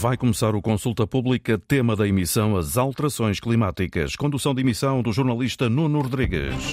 [0.00, 4.16] Vai começar o Consulta Pública, tema da emissão As Alterações Climáticas.
[4.16, 6.72] Condução de emissão do jornalista Nuno Rodrigues.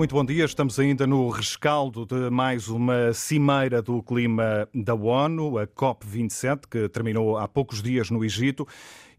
[0.00, 5.58] Muito bom dia, estamos ainda no rescaldo de mais uma cimeira do clima da ONU,
[5.58, 8.66] a COP27, que terminou há poucos dias no Egito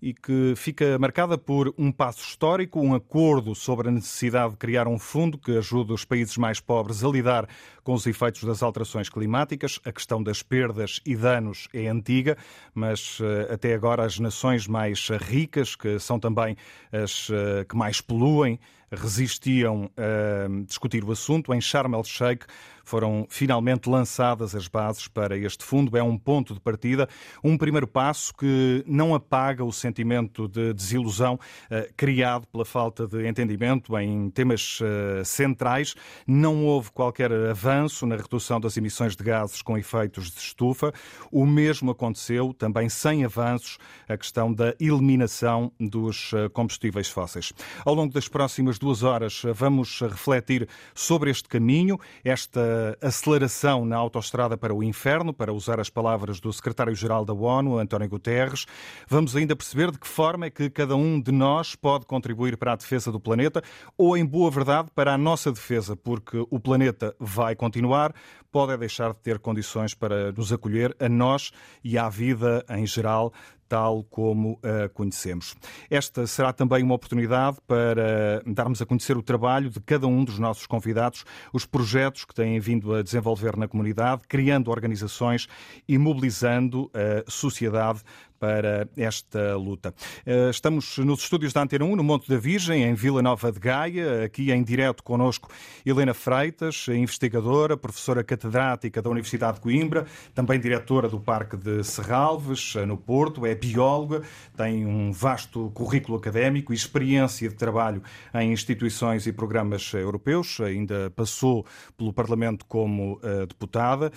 [0.01, 4.87] e que fica marcada por um passo histórico, um acordo sobre a necessidade de criar
[4.87, 7.48] um fundo que ajude os países mais pobres a lidar
[7.84, 9.79] com os efeitos das alterações climáticas.
[9.85, 12.35] A questão das perdas e danos é antiga,
[12.73, 16.57] mas eh, até agora as nações mais ricas, que são também
[16.91, 18.59] as eh, que mais poluem,
[18.91, 21.53] resistiam a discutir o assunto.
[21.53, 22.45] Em Sharm el-Sheikh
[22.83, 25.95] foram finalmente lançadas as bases para este fundo.
[25.98, 27.07] É um ponto de partida,
[27.43, 31.39] um primeiro passo que não apaga o sentimento de desilusão
[31.70, 35.95] eh, criado pela falta de entendimento em temas eh, centrais.
[36.27, 40.93] Não houve qualquer avanço na redução das emissões de gases com efeitos de estufa.
[41.31, 47.53] O mesmo aconteceu, também sem avanços, a questão da eliminação dos eh, combustíveis fósseis.
[47.85, 54.57] Ao longo das próximas duas horas vamos refletir sobre este caminho, esta aceleração na autoestrada
[54.57, 58.65] para o inferno, para usar as palavras do secretário-geral da ONU, António Guterres.
[59.07, 62.73] Vamos ainda perceber de que forma é que cada um de nós pode contribuir para
[62.73, 63.62] a defesa do planeta
[63.96, 68.13] ou, em boa verdade, para a nossa defesa, porque o planeta vai continuar,
[68.51, 71.51] pode é deixar de ter condições para nos acolher a nós
[71.84, 73.31] e à vida em geral
[73.72, 75.55] tal como a conhecemos.
[75.89, 80.38] Esta será também uma oportunidade para darmos a conhecer o trabalho de cada um dos
[80.38, 81.23] nossos convidados,
[81.53, 85.47] os projetos que têm vindo a desenvolver na comunidade, criando organizações
[85.88, 88.01] e mobilizando a sociedade
[88.41, 89.93] para esta luta.
[90.25, 93.59] Eh, estamos nos estúdios da Antena 1, no Monte da Virgem, em Vila Nova de
[93.59, 94.23] Gaia.
[94.25, 95.47] Aqui em direto connosco
[95.85, 102.73] Helena Freitas, investigadora, professora catedrática da Universidade de Coimbra, também diretora do Parque de Serralves,
[102.88, 104.23] no Porto, é bióloga,
[104.57, 108.01] tem um vasto currículo académico e experiência de trabalho
[108.33, 111.63] em instituições e programas europeus, ainda passou
[111.95, 114.11] pelo Parlamento como uh, deputada.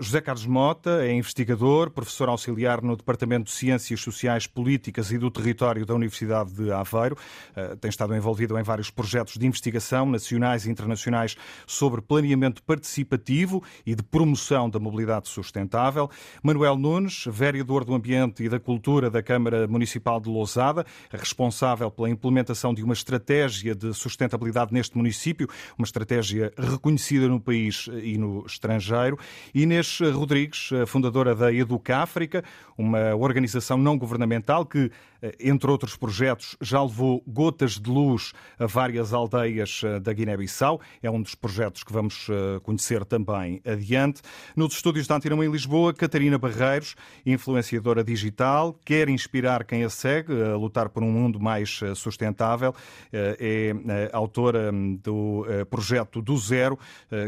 [0.00, 5.30] José Carlos Mota é investigador, professor auxiliar no Departamento de Ciências Sociais, Políticas e do
[5.30, 7.14] Território da Universidade de Aveiro.
[7.54, 13.62] Uh, tem estado envolvido em vários projetos de investigação nacionais e internacionais sobre planeamento participativo
[13.84, 16.10] e de promoção da mobilidade sustentável.
[16.42, 22.08] Manuel Nunes, vereador do Ambiente e da Cultura da Câmara Municipal de Lousada, responsável pela
[22.08, 25.46] implementação de uma estratégia de sustentabilidade neste município,
[25.76, 29.18] uma estratégia reconhecida no país e no estrangeiro.
[29.54, 32.42] Inês Rodrigues, fundadora da Educa África,
[32.78, 34.90] uma organização não governamental que,
[35.38, 40.80] entre outros projetos, já levou gotas de luz a várias aldeias eh, da Guiné-Bissau.
[41.02, 44.22] É um dos projetos que vamos eh, conhecer também adiante.
[44.56, 46.94] Nos estúdios da Antena em Lisboa, Catarina Barreiros,
[47.24, 52.74] influenciadora digital, quer inspirar quem a segue a lutar por um mundo mais eh, sustentável.
[53.12, 56.78] Eh, é eh, autora hum, do projeto do Zero,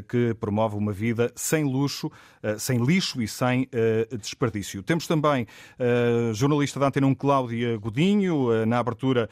[0.09, 2.11] que promove uma vida sem luxo,
[2.59, 3.69] sem lixo e sem
[4.19, 4.83] desperdício.
[4.83, 5.47] Temos também
[6.35, 9.29] jornalista da Antena 1, Cláudia Godinho, na abertura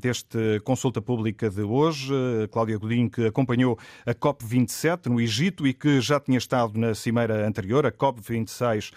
[0.00, 2.14] deste consulta pública de hoje.
[2.52, 3.76] Cláudia Godinho, que acompanhou
[4.06, 8.92] a COP27 no Egito e que já tinha estado na cimeira anterior, a COP26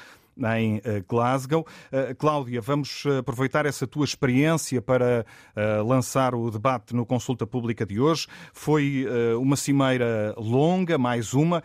[0.59, 1.65] em eh, Glasgow.
[1.91, 5.25] Eh, Cláudia, vamos eh, aproveitar essa tua experiência para
[5.85, 8.27] lançar o debate no Consulta Pública de hoje.
[8.53, 9.05] Foi
[9.39, 11.63] uma cimeira longa, mais uma,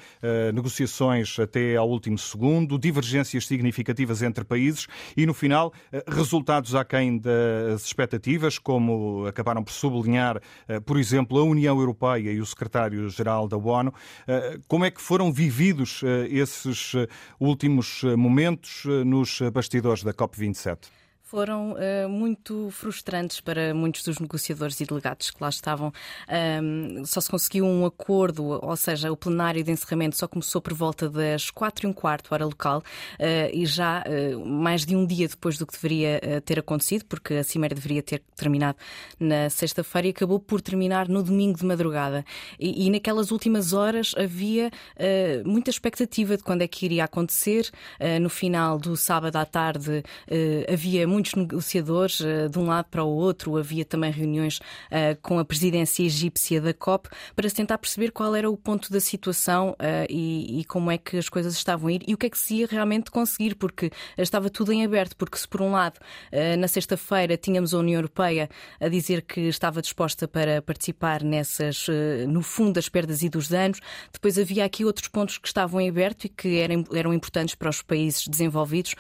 [0.54, 5.72] negociações até ao último segundo, divergências significativas entre países e, no final,
[6.06, 10.40] resultados aquém das expectativas, como acabaram por sublinhar,
[10.86, 13.92] por exemplo, a União Europeia e o secretário-geral da ONU.
[14.68, 16.94] Como é que foram vividos esses
[17.38, 18.61] últimos momentos?
[18.86, 20.88] Eh, nos bastidores da COP27?
[21.32, 25.90] Foram uh, muito frustrantes para muitos dos negociadores e delegados que lá estavam.
[26.62, 30.74] Um, só se conseguiu um acordo, ou seja, o plenário de encerramento só começou por
[30.74, 35.06] volta das quatro e um quarto hora local uh, e já uh, mais de um
[35.06, 38.76] dia depois do que deveria ter acontecido, porque a cimeira deveria ter terminado
[39.18, 42.26] na sexta-feira e acabou por terminar no domingo de madrugada.
[42.60, 44.70] E, e naquelas últimas horas havia
[45.44, 47.70] muita expectativa de quando é que iria acontecer.
[48.20, 50.02] no final do sábado à tarde
[50.70, 52.18] havia muito muitos negociadores
[52.50, 54.60] de um lado para o outro, havia também reuniões
[55.22, 59.00] com a presidência egípcia da COP para se tentar perceber qual era o ponto da
[59.00, 59.76] situação
[60.08, 62.38] e, e como é que as coisas estavam a ir e o que é que
[62.38, 66.00] se ia realmente conseguir, porque estava tudo em aberto, porque se por um lado
[66.58, 68.48] na sexta-feira tínhamos a União Europeia
[68.80, 71.86] a dizer que estava disposta para participar nessas,
[72.28, 73.80] no fundo, das perdas e dos danos,
[74.12, 77.68] depois havia aqui outros pontos que estavam em aberto e que eram, eram importantes para
[77.68, 78.94] os países desenvolvidos,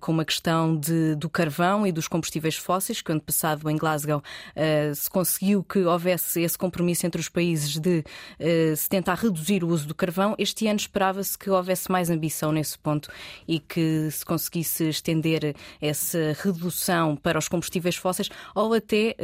[0.00, 1.51] como a questão de, do carvão
[1.86, 6.56] e dos combustíveis fósseis, que ano passado em Glasgow uh, se conseguiu que houvesse esse
[6.56, 10.34] compromisso entre os países de uh, se tentar reduzir o uso do carvão.
[10.38, 13.10] Este ano esperava-se que houvesse mais ambição nesse ponto
[13.46, 19.16] e que se conseguisse estender essa redução para os combustíveis fósseis ou até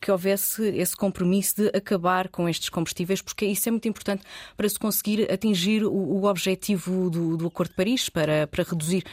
[0.00, 4.22] que houvesse esse compromisso de acabar com estes combustíveis, porque isso é muito importante
[4.56, 9.04] para se conseguir atingir o, objetivo do, do, Acordo de Paris, para, para reduzir,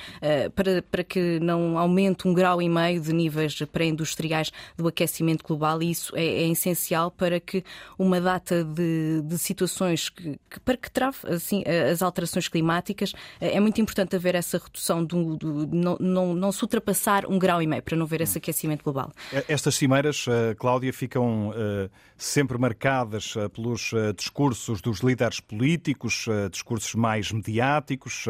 [0.55, 5.79] para, para que não aumente um grau e meio de níveis pré-industriais do aquecimento global
[5.83, 7.63] e isso é, é, essencial para que
[7.99, 13.59] uma data de, de situações que, que, para que trave assim, as alterações climáticas, é
[13.59, 17.67] muito importante haver essa redução do, do não, não, não, se ultrapassar um grau e
[17.67, 19.11] meio para não haver esse aquecimento global.
[19.47, 27.31] Estas cimeiras, uh, Cláudia, ficam uh, sempre marcadas pelos discursos dos líderes políticos, discursos mais
[27.31, 28.25] mediáticos,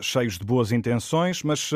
[0.00, 1.70] cheios de boas intenções, mas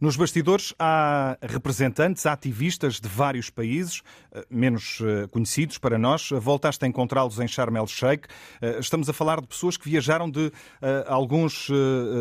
[0.00, 4.02] nos bastidores há representantes, ativistas de vários países,
[4.32, 6.30] eh, menos eh, conhecidos para nós.
[6.30, 8.28] Voltaste a encontrá-los em Sharm el-Sheikh.
[8.60, 10.52] Eh, estamos a falar de pessoas que viajaram de
[11.06, 11.68] alguns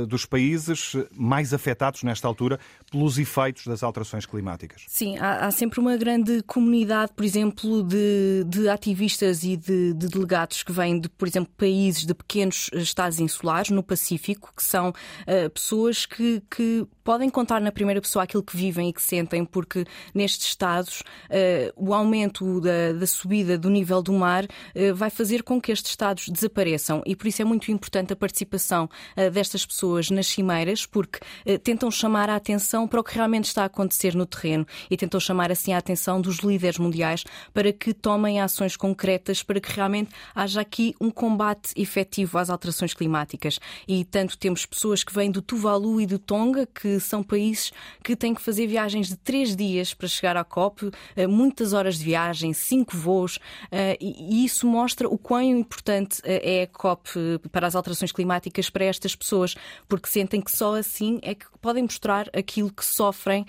[0.07, 2.59] dos países mais afetados nesta altura
[2.91, 4.83] pelos efeitos das alterações climáticas.
[4.87, 10.07] Sim, há, há sempre uma grande comunidade, por exemplo, de, de ativistas e de, de,
[10.07, 14.89] delegados que vêm de, por exemplo, países de pequenos estados insulares no Pacífico, que são
[14.89, 19.43] uh, pessoas que, que podem contar na primeira pessoa aquilo que vivem e que sentem,
[19.43, 25.09] porque nestes estados uh, o aumento da, da, subida do nível do mar uh, vai
[25.09, 28.85] fazer com que estes estados desapareçam e por isso é muito importante a participação
[29.17, 31.19] uh, destas pessoas nas cimeiras, porque
[31.63, 35.19] tentam chamar a atenção para o que realmente está a acontecer no terreno e tentam
[35.19, 37.23] chamar assim a atenção dos líderes mundiais
[37.53, 42.93] para que tomem ações concretas para que realmente haja aqui um combate efetivo às alterações
[42.93, 43.59] climáticas.
[43.87, 47.71] E tanto temos pessoas que vêm do Tuvalu e do Tonga, que são países países
[48.03, 51.97] que têm que fazer viagens de três dias para chegar à COP, eh, muitas horas
[51.97, 53.39] de viagem, cinco voos,
[53.71, 57.09] eh, e isso mostra o quão importante eh, é a COP
[57.51, 59.55] para as alterações climáticas para estas pessoas,
[59.87, 63.45] porque sentem que só assim é que podem mostrar aquilo que sofrem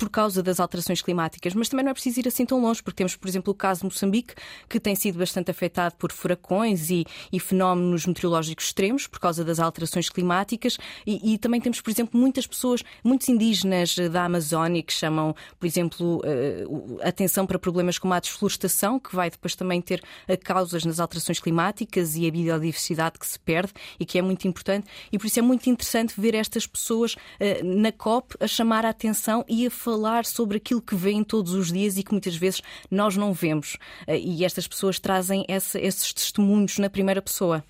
[0.00, 1.52] por causa das alterações climáticas.
[1.52, 3.80] Mas também não é preciso ir assim tão longe, porque temos, por exemplo, o caso
[3.80, 4.32] de Moçambique,
[4.66, 9.60] que tem sido bastante afetado por furacões e, e fenómenos meteorológicos extremos por causa das
[9.60, 14.92] alterações climáticas, e, e também temos, por exemplo, muitas pessoas muitos indígenas da Amazónia que
[14.92, 16.64] chamam, por exemplo, eh,
[17.02, 21.40] atenção para problemas como a desflorestação, que vai depois também ter eh, causas nas alterações
[21.40, 24.86] climáticas e a biodiversidade que se perde e que é muito importante.
[25.12, 28.88] E por isso é muito interessante ver estas pessoas eh, na COP a chamar a
[28.88, 29.89] atenção e a falar
[30.26, 33.76] sobre aquilo que vêem todos os dias e que muitas vezes nós não vemos.
[34.08, 37.64] E estas pessoas trazem esses testemunhos na primeira pessoa.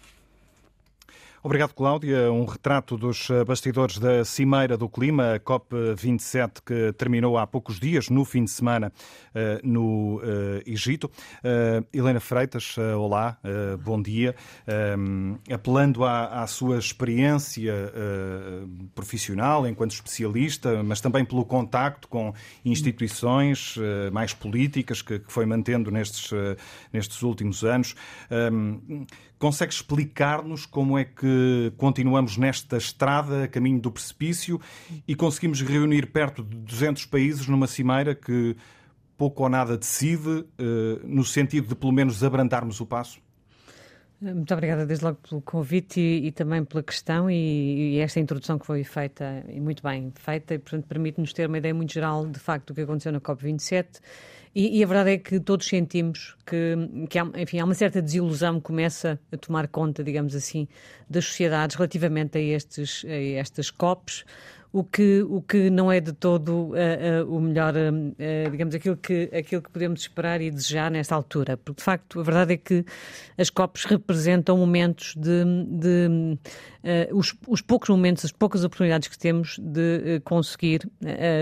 [1.42, 2.30] Obrigado, Cláudia.
[2.30, 7.80] Um retrato dos eh, bastidores da Cimeira do Clima, a COP27, que terminou há poucos
[7.80, 8.92] dias, no fim de semana,
[9.34, 11.10] eh, no eh, Egito.
[11.92, 13.38] Helena Freitas, olá,
[13.82, 14.34] bom dia.
[15.50, 17.72] Apelando à, sua experiência
[18.94, 23.76] profissional enquanto especialista, mas também pelo contacto com instituições
[24.12, 26.30] mais políticas que foi mantendo nestes,
[26.92, 27.94] nestes últimos anos,
[29.40, 34.60] consegue explicar-nos como é que continuamos nesta estrada a caminho do precipício
[35.08, 38.54] e conseguimos reunir perto de 200 países numa cimeira que
[39.16, 43.18] pouco ou nada decide, eh, no sentido de pelo menos abrandarmos o passo?
[44.20, 48.58] Muito obrigada desde logo pelo convite e, e também pela questão e, e, esta introdução
[48.58, 52.26] que foi feita, e muito bem feita, e portanto permite-nos ter uma ideia muito geral
[52.26, 54.00] de facto do que aconteceu na COP27
[54.54, 58.02] e, e, a verdade é que todos sentimos que, que há, enfim, há uma certa
[58.02, 60.66] desilusão que começa a tomar conta, digamos assim,
[61.08, 64.24] das sociedades relativamente a, estes, a estas COPs
[64.72, 68.96] o que, o que não é de todo uh, uh, o melhor, uh, digamos, aquilo
[68.96, 71.56] que, aquilo que podemos esperar e desejar nesta altura.
[71.56, 72.84] Porque, de facto, a verdade é que
[73.36, 75.44] as COPs representam momentos de.
[75.66, 76.38] de
[77.12, 80.88] os, os, poucos momentos, as poucas oportunidades que temos de conseguir,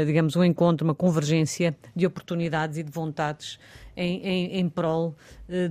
[0.05, 3.57] digamos, um encontro, uma convergência de oportunidades e de vontades
[3.99, 5.17] em, em, em prol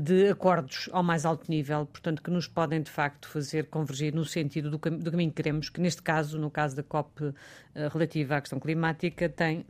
[0.04, 4.26] de acordos ao mais alto nível, portanto, que nos podem de facto fazer convergir no
[4.26, 7.34] sentido do, do caminho que queremos, que neste caso, no caso da COP
[7.92, 9.66] relativa à questão climática, tem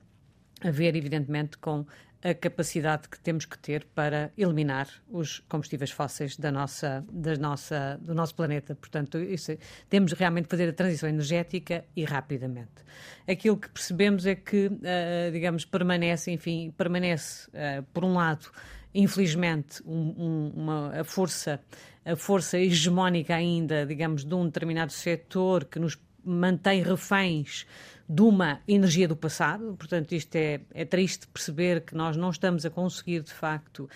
[0.62, 1.86] a ver, evidentemente, com
[2.28, 7.98] a capacidade que temos que ter para eliminar os combustíveis fósseis da nossa, da nossa,
[8.02, 8.76] do nosso planeta.
[8.76, 9.58] Portanto, isso,
[9.90, 12.84] temos realmente fazer a transição energética e rapidamente.
[13.26, 18.52] Aquilo que percebemos é que, uh, digamos, permanece, enfim, permanece, uh, por um lado,
[18.94, 21.62] infelizmente, um, um, uma, a força
[22.04, 27.66] a força hegemónica ainda, digamos, de um determinado setor que nos mantém reféns
[28.10, 29.76] de uma energia do passado.
[29.78, 33.90] Portanto, isto é, é triste perceber que nós não estamos a conseguir, de facto,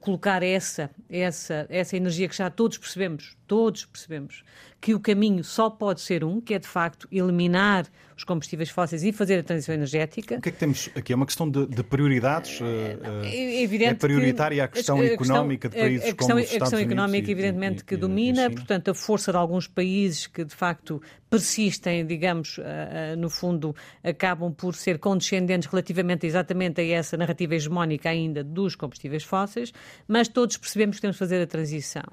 [0.00, 4.44] colocar essa, essa, essa energia que já todos percebemos, todos percebemos,
[4.80, 7.86] que o caminho só pode ser um, que é, de facto, eliminar
[8.16, 10.36] os combustíveis fósseis e fazer a transição energética.
[10.36, 11.12] O que é que temos aqui?
[11.12, 12.60] É uma questão de, de prioridades?
[12.60, 16.44] É, é, é prioritária a questão, a questão económica de países a questão, como os
[16.44, 20.44] Estados A questão económica, evidentemente, e, que domina, portanto, a força de alguns países que,
[20.44, 21.00] de facto,
[21.30, 28.08] persistem, digamos, uh, no fundo, acabam por ser condescendentes relativamente exatamente a essa narrativa hegemónica
[28.08, 29.72] ainda dos combustíveis fósseis,
[30.08, 32.04] mas todos percebemos que temos de fazer a transição.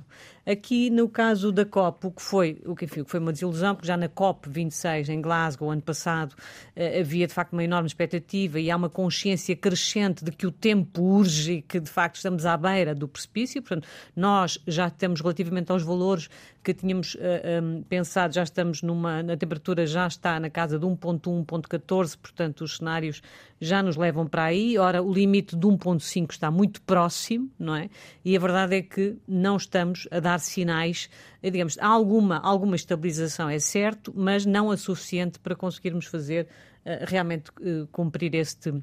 [0.46, 3.88] Aqui, no caso da COP, o que foi, o que, enfim, foi uma desilusão, porque
[3.88, 8.60] já na COP 26, em Glasgow, ano passado, uh, havia de facto uma enorme expectativa
[8.60, 12.46] e há uma consciência crescente de que o tempo urge e que de facto estamos
[12.46, 13.62] à beira do precipício.
[13.62, 16.30] Portanto, nós já temos relativamente aos valores
[16.66, 20.80] que tínhamos uh, eh, um, pensado, já estamos numa, na temperatura já está na casa
[20.80, 23.22] de 1.1, 1.14, portanto os cenários
[23.62, 24.76] já nos levam para aí.
[24.76, 27.88] Ora, o limite de 1.5 está muito próximo, não é?
[28.24, 31.08] E a verdade é que não estamos a dar sinais,
[31.44, 36.48] eh, digamos, há alguma, alguma estabilização, é certo, mas não a suficiente para conseguirmos fazer
[36.84, 38.74] uh, realmente uh, cumprir este,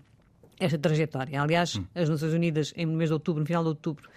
[0.61, 1.43] esta trajetória.
[1.43, 1.85] Aliás, hum.
[1.97, 4.09] as Nações Unidas, em mês de outubro, no final de outubro,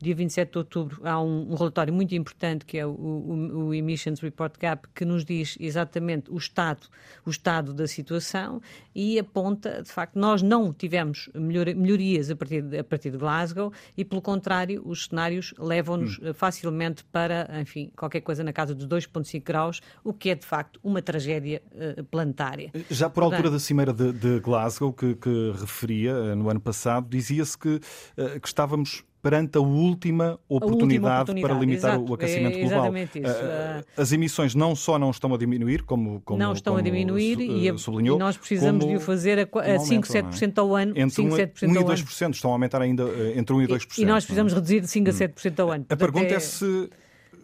[0.00, 3.74] dia 27 de outubro, há um, um relatório muito importante que é o, o, o,
[3.74, 6.86] Emissions Report Gap, que nos diz exatamente o estado,
[7.24, 8.60] o estado da situação
[8.94, 13.18] e aponta, de facto, nós não tivemos melhor, melhorias a partir, de, a partir de
[13.18, 16.34] Glasgow e, pelo contrário, os cenários levam-nos hum.
[16.34, 20.78] facilmente para, enfim, qualquer coisa na casa dos 2,5 graus, o que é, de facto,
[20.82, 22.70] uma tragédia uh, planetária.
[22.90, 27.08] Já por altura da Cimeira de, de Glasgow, que, que referia uh, no ano passado,
[27.08, 32.10] dizia-se que, uh, que estávamos perante a última oportunidade, a última oportunidade para limitar exato,
[32.10, 32.92] o aquecimento é global.
[33.24, 36.80] Ah, ah, as emissões não só não estão a diminuir, como, como não estão como
[36.80, 40.58] a diminuir e, a, sublinhou, e nós precisamos de o fazer a, a 5, 7%
[40.58, 40.60] é?
[40.60, 40.92] ao ano.
[40.94, 43.04] Entre 5, 1, 1 e 2%, estão a aumentar ainda
[43.34, 43.96] entre 1 e 2%.
[43.96, 45.86] E, e nós precisamos reduzir de 5 a 7% ao ano.
[45.88, 46.90] A pergunta é, é se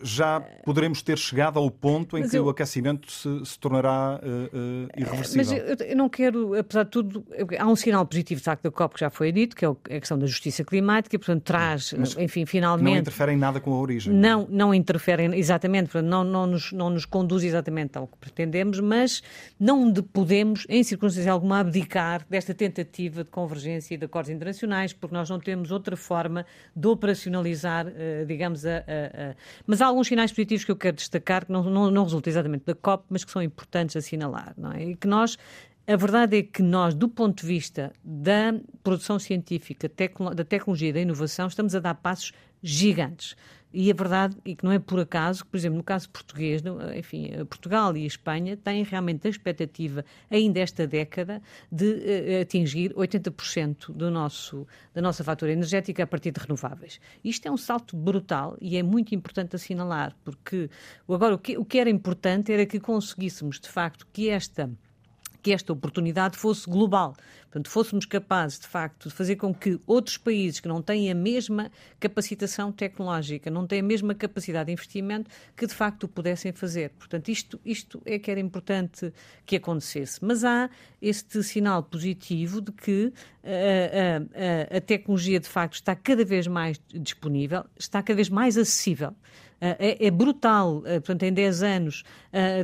[0.03, 2.45] já poderemos ter chegado ao ponto em mas que eu...
[2.45, 5.65] o aquecimento se, se tornará uh, uh, irreversível.
[5.67, 7.25] Mas eu, eu, não quero, apesar de tudo,
[7.59, 10.01] há um sinal positivo de facto da COP que já foi dito, que é a
[10.01, 12.95] questão da justiça climática, portanto traz, mas enfim, finalmente...
[12.95, 14.13] Não interfere em nada com a origem.
[14.13, 18.81] Não, não interfere, exatamente, portanto, não, não, nos, não nos conduz exatamente ao que pretendemos,
[18.81, 19.23] mas
[19.59, 25.15] não podemos, em circunstância alguma, abdicar desta tentativa de convergência e de acordos internacionais, porque
[25.15, 29.35] nós não temos outra forma de operacionalizar, uh, digamos, a, a, a...
[29.67, 32.65] Mas há alguns sinais positivos que eu quero destacar, que não, não, não resultam exatamente
[32.65, 34.55] da COP, mas que são importantes assinalar.
[34.57, 34.85] Não é?
[34.85, 35.37] E que nós
[35.87, 39.91] a verdade é que nós, do ponto de vista da produção científica,
[40.37, 42.33] da tecnologia e da inovação, estamos a dar passos
[42.63, 43.35] gigantes.
[43.73, 46.63] E a verdade é que não é por acaso que, por exemplo, no caso português,
[46.97, 53.93] enfim, Portugal e Espanha têm realmente a expectativa, ainda esta década, de uh, atingir 80%
[53.93, 57.01] do nosso, da nossa fatura energética a partir de renováveis.
[57.23, 60.69] Isto é um salto brutal e é muito importante assinalar, porque
[61.09, 64.71] agora o que, o que era importante era que conseguíssemos, de facto, que esta
[65.43, 67.15] que esta oportunidade fosse global.
[67.51, 71.15] Portanto, fôssemos capazes, de facto, de fazer com que outros países que não têm a
[71.15, 76.53] mesma capacitação tecnológica, não têm a mesma capacidade de investimento, que de facto o pudessem
[76.53, 76.91] fazer.
[76.91, 79.13] Portanto, isto, isto é que era importante
[79.45, 80.25] que acontecesse.
[80.25, 80.71] Mas há
[81.03, 85.97] este sinal positivo de que a, eh, a, eh, eh, a tecnologia, de facto, está
[85.97, 89.13] cada vez mais disponível, está cada vez mais acessível.
[89.61, 92.05] É, é, brutal, portanto, em 10 anos,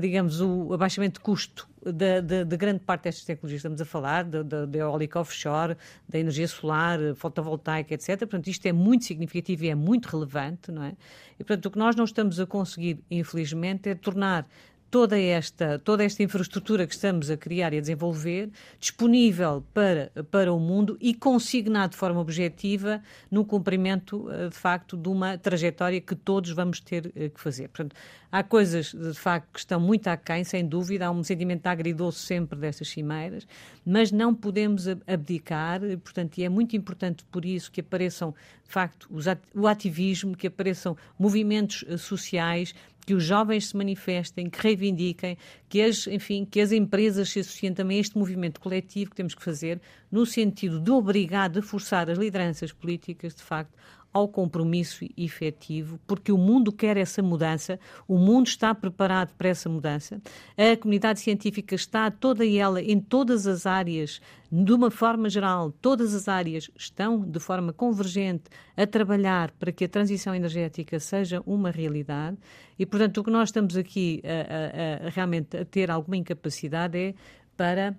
[0.00, 5.20] digamos, o abaixamento de custo de grande parte destas tecnologias estamos a falar, da eólica
[5.20, 5.76] offshore,
[6.08, 8.18] da energia solar, fotovoltaica, etc.
[8.20, 10.96] Portanto, isto é muito significativo e é muito relevante, não é?
[11.38, 14.48] E, portanto, o que nós não estamos a conseguir, infelizmente, é tornar
[14.90, 20.52] toda esta, toda esta infraestrutura que estamos a criar e a desenvolver disponível para, para
[20.52, 26.00] o mundo e consignado de forma objetiva no cumprimento, eh, de facto, de uma trajetória
[26.00, 27.68] que todos vamos ter eh, que fazer.
[27.68, 27.96] Portanto,
[28.30, 32.58] há coisas, de facto, que estão muito aquém, sem dúvida, há um sentimento agridoce sempre
[32.58, 33.46] destas cimeiras,
[33.84, 38.34] mas não podemos abdicar, portanto, e é muito importante por isso que apareçam,
[38.66, 39.08] de facto,
[39.54, 42.74] o ativismo, que apareçam movimentos eh, sociais,
[43.06, 47.72] que os jovens se manifestem, que reivindiquem, que as, enfim, que as empresas se associem
[47.72, 52.10] também a este movimento coletivo que temos que fazer, no sentido de obrigar, de forçar
[52.10, 53.72] as lideranças políticas, de facto,
[54.16, 59.68] ao compromisso efetivo, porque o mundo quer essa mudança, o mundo está preparado para essa
[59.68, 60.22] mudança,
[60.56, 64.18] a comunidade científica está toda ela em todas as áreas,
[64.50, 68.44] de uma forma geral, todas as áreas estão de forma convergente
[68.74, 72.38] a trabalhar para que a transição energética seja uma realidade.
[72.78, 76.96] E, portanto, o que nós estamos aqui a, a, a realmente a ter alguma incapacidade
[76.96, 77.14] é
[77.54, 77.94] para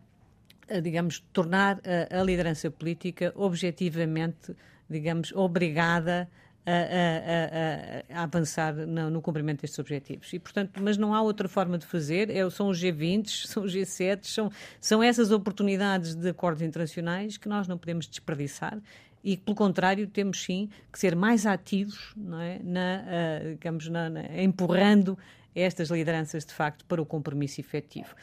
[0.81, 4.53] digamos, tornar a, a liderança política objetivamente
[4.89, 6.29] digamos, obrigada
[6.65, 10.33] a, a, a, a avançar no, no, cumprimento destes objetivos.
[10.33, 13.73] E, portanto, mas não há outra forma de fazer, é, são os G20, são os
[13.73, 18.77] G7, são, são essas oportunidades de acordos internacionais que nós não podemos desperdiçar
[19.23, 22.59] e, pelo contrário, temos sim que ser mais ativos, não é?
[22.63, 25.17] na, uh, digamos, na, na, empurrando
[25.61, 28.13] estas lideranças, de facto, para o compromisso efetivo.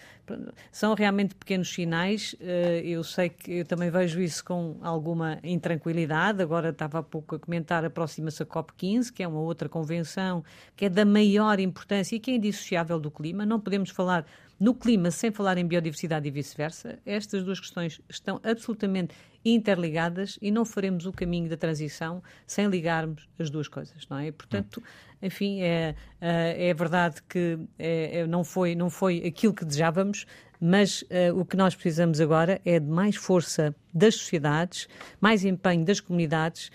[0.70, 6.40] São realmente pequenos sinais, eh, eu sei que eu também vejo isso com alguma intranquilidade.
[6.40, 10.44] Agora estava há pouco a comentar, aproxima-se a COP15, que é uma outra convenção
[10.76, 13.44] que é da maior importância e que é indissociável do clima.
[13.44, 14.24] Não podemos falar
[14.58, 16.98] no clima sem falar em biodiversidade e vice-versa.
[17.04, 19.14] Estas duas questões estão absolutamente
[19.44, 24.32] interligadas e não faremos o caminho da transição sem ligarmos as duas coisas, não é?
[24.32, 24.82] portanto,
[25.20, 30.26] enfim, é, é, é verdade que é, é, não, foi, não foi aquilo que desejávamos,
[30.60, 34.88] mas uh, o que nós precisamos agora é de mais força das sociedades,
[35.20, 36.70] mais empenho das comunidades,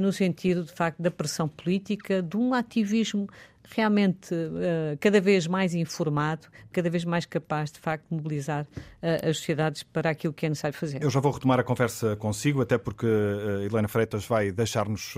[0.00, 3.28] no sentido, de facto, da pressão política, de um ativismo
[3.70, 9.28] realmente uh, cada vez mais informado, cada vez mais capaz, de facto, de mobilizar uh,
[9.28, 11.02] as sociedades para aquilo que é necessário fazer.
[11.02, 15.14] Eu já vou retomar a conversa consigo, até porque uh, Helena Freitas vai deixar-nos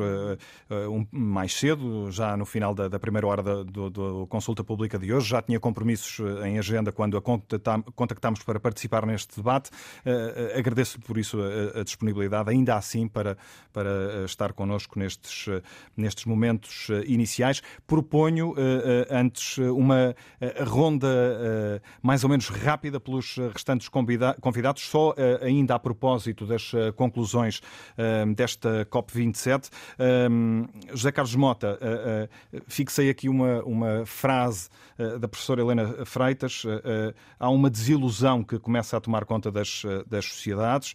[0.70, 4.98] um, mais cedo, já no final da, da primeira hora da do, do consulta pública
[4.98, 5.28] de hoje.
[5.28, 9.70] Já tinha compromissos em agenda quando a contactámos para participar neste debate.
[10.56, 13.36] Agradeço-lhe por isso a, a, disponibilidade, ainda assim, para,
[13.72, 15.46] para estar connosco nestes,
[15.96, 17.62] nestes momentos iniciais.
[17.86, 20.14] Proponho eh, eh, antes eh, uma
[20.66, 21.06] ronda
[22.02, 27.60] mais ou menos rápida pelos restantes convidados, só ainda a propósito das conclusões
[28.34, 29.70] desta COP27.
[30.92, 31.78] José Carlos Mota,
[32.66, 34.68] fixei aqui uma, uma frase
[35.20, 36.62] da professora Helena Freitas.
[37.38, 40.94] Há uma desilusão que começa a tomar conta das, das sociedades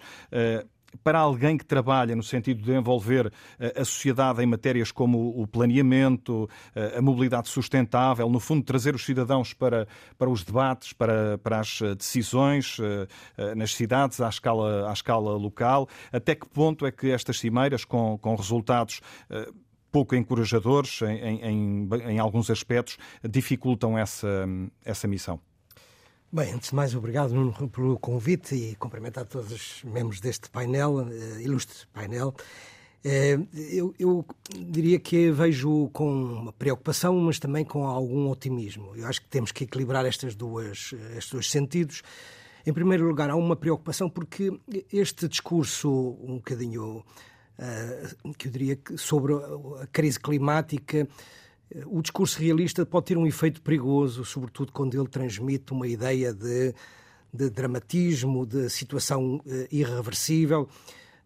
[1.03, 5.47] para alguém que trabalha no sentido de envolver eh, a sociedade em matérias como o
[5.47, 11.37] planeamento, eh, a mobilidade sustentável, no fundo, trazer os cidadãos para, para os debates, para,
[11.37, 12.77] para as eh, decisões
[13.55, 18.17] nas cidades, à escala, à escala local, até que ponto é que estas cimeiras, com,
[18.17, 19.01] com resultados
[19.91, 22.97] pouco encorajadores em, em, em, alguns aspectos,
[23.29, 24.47] dificultam essa,
[24.85, 25.39] essa missão?
[26.33, 27.33] Bem, antes de mais, obrigado
[27.73, 32.33] pelo convite e cumprimentar todos os membros deste painel, uh, ilustre painel.
[33.03, 38.95] Uh, eu, eu, diria que vejo com uma preocupação, mas também com algum otimismo.
[38.95, 42.01] Eu acho que temos que equilibrar estas duas, estes dois sentidos.
[42.65, 44.57] Em primeiro lugar, há uma preocupação porque
[44.89, 47.03] este discurso um bocadinho,
[47.59, 51.09] uh, que eu diria, sobre a crise climática
[51.85, 56.73] o discurso realista pode ter um efeito perigoso, sobretudo quando ele transmite uma ideia de,
[57.33, 60.67] de dramatismo, de situação uh, irreversível.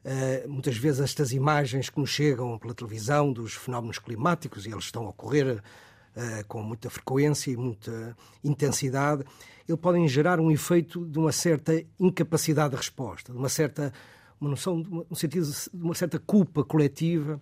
[0.03, 4.85] Uh, muitas vezes estas imagens que nos chegam pela televisão dos fenómenos climáticos, e eles
[4.85, 9.23] estão a ocorrer uh, com muita frequência e muita intensidade,
[9.67, 13.91] eles podem gerar um efeito de uma certa incapacidade de resposta, de uma certa
[14.39, 14.77] uma noção,
[15.09, 17.41] no sentido de uma certa culpa coletiva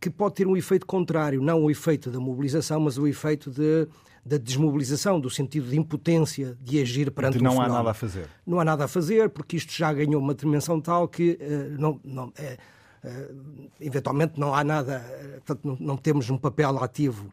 [0.00, 3.86] que pode ter um efeito contrário, não o efeito da mobilização, mas o efeito de,
[4.24, 7.94] da desmobilização, do sentido de impotência de agir perante de não um há nada a
[7.94, 8.26] fazer.
[8.46, 12.00] Não há nada a fazer, porque isto já ganhou uma dimensão tal que uh, não,
[12.02, 15.04] não uh, uh, eventualmente não há nada,
[15.44, 17.30] portanto, não, não temos um papel ativo.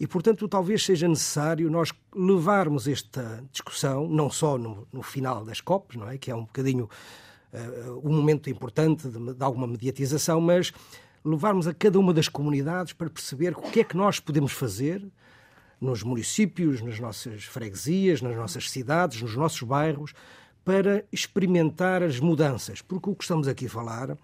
[0.00, 5.60] E, portanto, talvez seja necessário nós levarmos esta discussão, não só no, no final das
[5.60, 6.18] COPs, não é?
[6.18, 6.88] que é um bocadinho
[8.02, 10.72] um momento importante de, de alguma mediatização, mas
[11.24, 15.02] levarmos a cada uma das comunidades para perceber o que é que nós podemos fazer
[15.80, 20.12] nos municípios, nas nossas freguesias, nas nossas cidades, nos nossos bairros,
[20.64, 22.80] para experimentar as mudanças.
[22.80, 24.16] Porque o que estamos aqui a falar,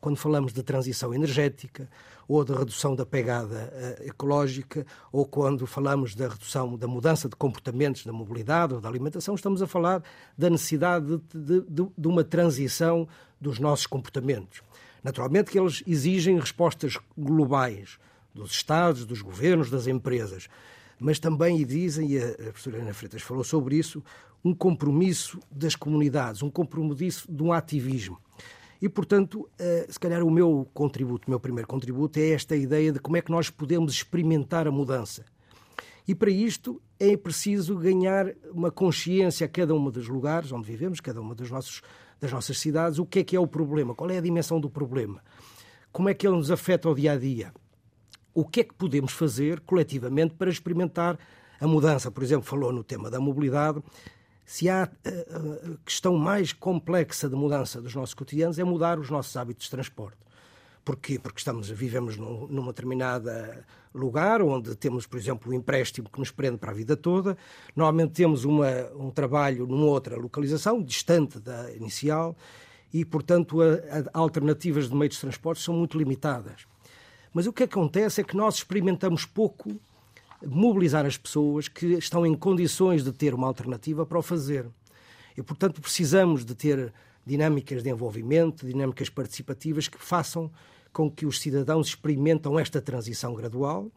[0.00, 1.88] quando falamos de transição energética,
[2.28, 7.34] ou da redução da pegada uh, ecológica, ou quando falamos da redução da mudança de
[7.34, 10.02] comportamentos da mobilidade ou da alimentação, estamos a falar
[10.36, 13.08] da necessidade de, de, de uma transição
[13.40, 14.60] dos nossos comportamentos.
[15.02, 17.98] Naturalmente que eles exigem respostas globais
[18.34, 20.48] dos Estados, dos governos, das empresas,
[20.98, 24.02] mas também dizem, e a professora Ana Freitas falou sobre isso,
[24.44, 28.18] um compromisso das comunidades, um compromisso de um ativismo.
[28.80, 32.92] E, portanto, eh, se calhar o meu contributo, o meu primeiro contributo é esta ideia
[32.92, 35.24] de como é que nós podemos experimentar a mudança.
[36.06, 41.00] E para isto é preciso ganhar uma consciência a cada um dos lugares onde vivemos,
[41.00, 41.82] cada uma dos nossos,
[42.20, 44.68] das nossas cidades, o que é que é o problema, qual é a dimensão do
[44.68, 45.22] problema,
[45.92, 47.52] como é que ele nos afeta ao dia a dia,
[48.34, 51.18] o que é que podemos fazer coletivamente para experimentar
[51.60, 52.10] a mudança.
[52.10, 53.82] Por exemplo, falou no tema da mobilidade.
[54.44, 58.98] Se há a eh, eh, questão mais complexa de mudança dos nossos cotidianos é mudar
[58.98, 60.18] os nossos hábitos de transporte.
[60.88, 61.18] Porquê?
[61.18, 63.62] Porque estamos, vivemos num, numa determinada
[63.94, 67.36] lugar onde temos, por exemplo, um empréstimo que nos prende para a vida toda.
[67.76, 72.34] Normalmente temos uma, um trabalho numa outra localização, distante da inicial,
[72.90, 76.66] e, portanto, a, a, alternativas de meios de transporte são muito limitadas.
[77.34, 79.78] Mas o que acontece é que nós experimentamos pouco
[80.42, 84.64] mobilizar as pessoas que estão em condições de ter uma alternativa para o fazer.
[85.36, 86.94] E, portanto, precisamos de ter
[87.26, 90.50] dinâmicas de envolvimento, dinâmicas participativas que façam
[90.92, 93.90] com que os cidadãos experimentam esta transição gradual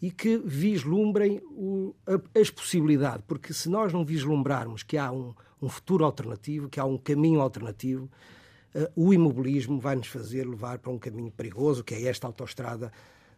[0.00, 5.34] e que vislumbrem o, a, as possibilidades, porque se nós não vislumbrarmos que há um,
[5.60, 8.10] um futuro alternativo, que há um caminho alternativo,
[8.74, 12.92] uh, o imobilismo vai nos fazer levar para um caminho perigoso, que é esta autoestrada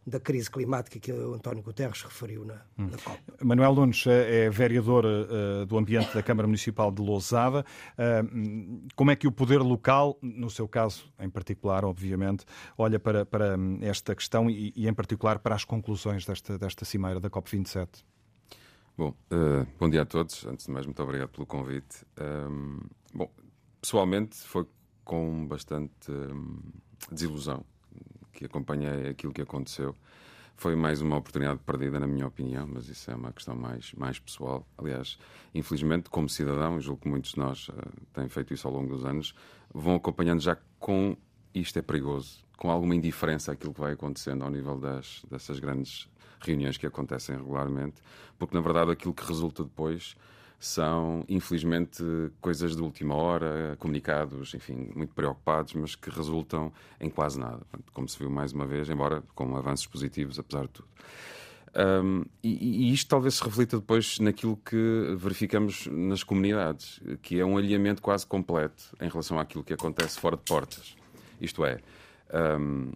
[0.07, 2.87] da crise climática que o António Guterres referiu na, hum.
[2.87, 3.21] na COP.
[3.43, 7.65] Manuel Nunes é vereador uh, do Ambiente da Câmara Municipal de Lousada.
[7.99, 12.45] Uh, como é que o poder local, no seu caso em particular, obviamente,
[12.79, 17.19] olha para, para esta questão e, e, em particular, para as conclusões desta, desta cimeira
[17.19, 18.05] da COP27?
[18.97, 20.47] Bom, uh, bom dia a todos.
[20.47, 22.07] Antes de mais, muito obrigado pelo convite.
[23.13, 23.29] bom,
[23.81, 24.65] pessoalmente foi
[25.05, 26.61] com bastante hum,
[27.11, 27.65] desilusão
[28.37, 29.97] que acompanhei aquilo que aconteceu.
[30.59, 34.19] Foi mais uma oportunidade perdida, na minha opinião, mas isso é uma questão mais, mais
[34.19, 34.67] pessoal.
[34.79, 35.19] Aliás,
[35.55, 37.75] infelizmente, como cidadão, julgo que muitos de nós uh,
[38.15, 39.35] têm feito isso ao longo dos anos,
[39.73, 41.17] vão acompanhando já com
[41.55, 46.09] isto é perigoso, com alguma indiferença àquilo que vai acontecendo ao nível das, dessas grandes
[46.41, 48.03] reuniões que acontecem regularmente,
[48.39, 50.17] porque na verdade aquilo que resulta depois
[50.59, 52.03] são, infelizmente,
[52.41, 57.61] coisas de última hora, comunicados, enfim, muito preocupados, mas que resultam em quase nada.
[57.93, 60.89] Como se viu mais uma vez, embora com avanços positivos, apesar de tudo.
[61.77, 67.45] Um, e, e, isto talvez se reflita depois naquilo que verificamos nas comunidades, que é
[67.45, 70.97] um alinhamento quase completo em relação àquilo que acontece fora de portas.
[71.39, 71.79] Isto é,
[72.59, 72.93] um,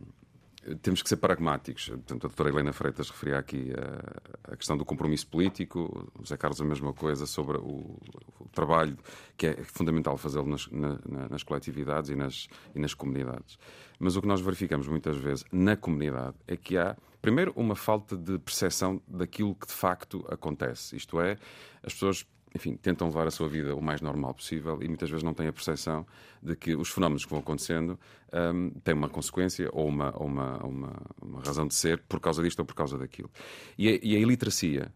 [0.82, 1.88] temos que ser pragmáticos.
[1.88, 6.36] Portanto, a doutora Helena Freitas referia aqui a, a, questão do compromisso político, o José
[6.36, 7.98] Carlos a mesma coisa sobre o,
[8.38, 8.96] o trabalho
[9.36, 10.98] que é fundamental fazê-lo nas, na,
[11.30, 13.58] nas, coletividades e nas, e nas comunidades.
[13.98, 18.16] Mas o que nós verificamos muitas vezes na comunidade é que há, primeiro, uma falta
[18.16, 20.96] de percepção daquilo que de facto acontece.
[20.96, 21.38] Isto é,
[21.82, 25.22] as pessoas enfim, tentam levar a sua vida o mais normal possível e muitas vezes
[25.22, 26.06] não têm a percepção
[26.42, 27.98] de que os fenómenos que vão acontecendo
[28.32, 32.42] um, têm uma consequência ou uma, ou uma, uma, uma, razão de ser por causa
[32.42, 33.30] disto ou por causa daquilo.
[33.78, 34.92] E a, e a iliteracia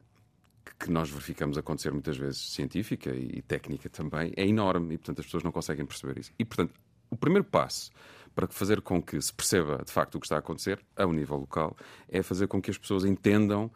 [0.79, 5.21] que nós verificamos acontecer muitas vezes, científica e, e técnica também, é enorme e, portanto,
[5.21, 6.33] as pessoas não conseguem perceber isso.
[6.39, 6.75] E, portanto,
[7.11, 7.93] o primeiro passo
[8.35, 11.13] para fazer com que se perceba de facto o que está a acontecer, a um
[11.13, 11.77] nível local,
[12.09, 13.71] é fazer com que as pessoas entendam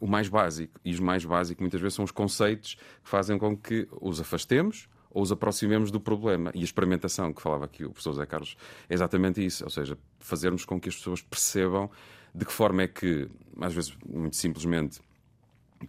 [0.00, 0.80] o mais básico.
[0.84, 4.88] E os mais básicos muitas vezes são os conceitos que fazem com que os afastemos
[5.10, 6.50] ou os aproximemos do problema.
[6.54, 8.56] E a experimentação que falava aqui o professor Zé Carlos
[8.88, 11.90] é exatamente isso, ou seja, fazermos com que as pessoas percebam
[12.34, 13.28] de que forma é que,
[13.60, 15.00] às vezes, muito simplesmente,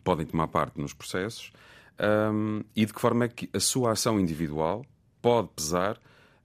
[0.04, 1.52] podem tomar parte nos processos
[2.34, 4.84] um, e de que forma é que a sua ação individual
[5.22, 6.00] pode pesar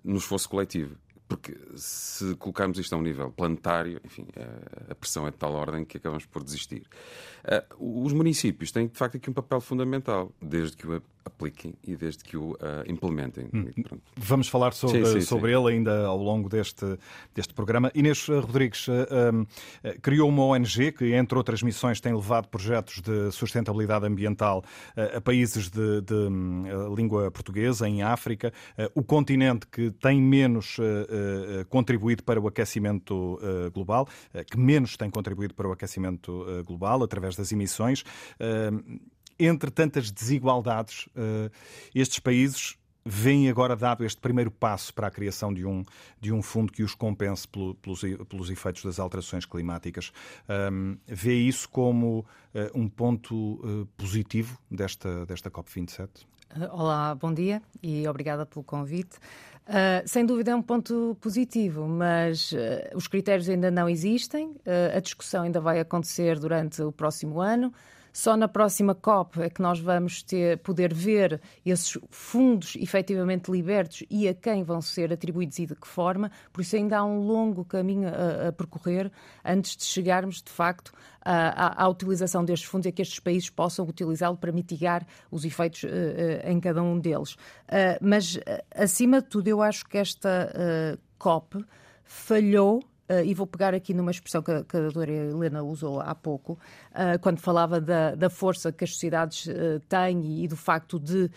[0.05, 0.96] no esforço coletivo.
[1.28, 4.26] Porque se colocarmos isto a um nível planetário, enfim,
[4.88, 6.86] a pressão é de tal ordem que acabamos por desistir.
[7.44, 10.86] Ah, os municípios têm, de facto, aqui um papel fundamental, desde que
[11.26, 13.48] apliquem e desde que o uh, implementem.
[13.52, 13.66] Hum.
[14.16, 15.58] Vamos falar sobre, sim, sim, sobre sim.
[15.58, 16.98] ele ainda ao longo deste,
[17.34, 17.90] deste programa.
[17.94, 19.46] Inês Rodrigues uh,
[20.00, 24.64] criou uma ONG que, entre outras missões, tem levado projetos de sustentabilidade ambiental
[25.14, 26.28] a países de, de
[26.94, 28.52] língua portuguesa, em África,
[28.94, 30.76] o continente que tem menos
[31.68, 33.38] contribuído para o aquecimento
[33.72, 34.08] global,
[34.50, 38.04] que menos tem contribuído para o aquecimento global através das emissões
[39.38, 41.51] entre tantas desigualdades, uh,
[41.94, 42.77] estes países
[43.09, 45.85] veem agora dado este primeiro passo para a criação de um,
[46.20, 50.12] de um fundo que os compense pelo, pelos, pelos efeitos das alterações climáticas.
[50.72, 52.25] Um, vê isso como uh,
[52.75, 56.09] um ponto uh, positivo desta, desta COP27?
[56.72, 59.18] Olá, bom dia e obrigada pelo convite.
[59.68, 62.53] Uh, sem dúvida é um ponto positivo, mas
[62.94, 64.57] os critérios ainda não existem,
[64.94, 67.72] a discussão ainda vai acontecer durante o próximo ano.
[68.16, 74.05] Só na próxima COP é que nós vamos ter, poder ver esses fundos efetivamente libertos
[74.09, 76.31] e a quem vão ser atribuídos e de que forma.
[76.50, 79.12] Por isso, ainda há um longo caminho a, a percorrer
[79.44, 83.50] antes de chegarmos, de facto, à, à, utilização destes fundos e a que estes países
[83.50, 87.35] possam utilizá-lo para mitigar os efeitos uh, uh, em cada um deles.
[87.35, 88.40] Uh, mas,
[88.74, 91.62] acima de tudo, eu acho que esta COP
[92.02, 96.12] falhou Uh, e vou pegar aqui numa expressão que, que a doutora Helena usou há
[96.12, 96.55] pouco,
[96.90, 101.31] uh, quando falava da, da, força que as sociedades uh, têm e do facto de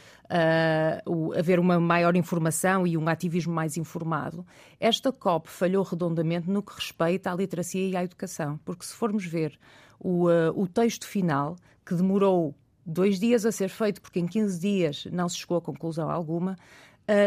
[1.06, 4.46] o, haver uma maior informação e um ativismo mais informado.
[4.80, 9.26] Esta COP falhou redondamente no que respeita à literacia e à educação, porque se formos
[9.26, 9.58] ver
[10.00, 12.56] o, o texto final, que demorou
[12.86, 16.56] dois dias a ser feito, porque em 15 dias não se chegou a conclusão alguma,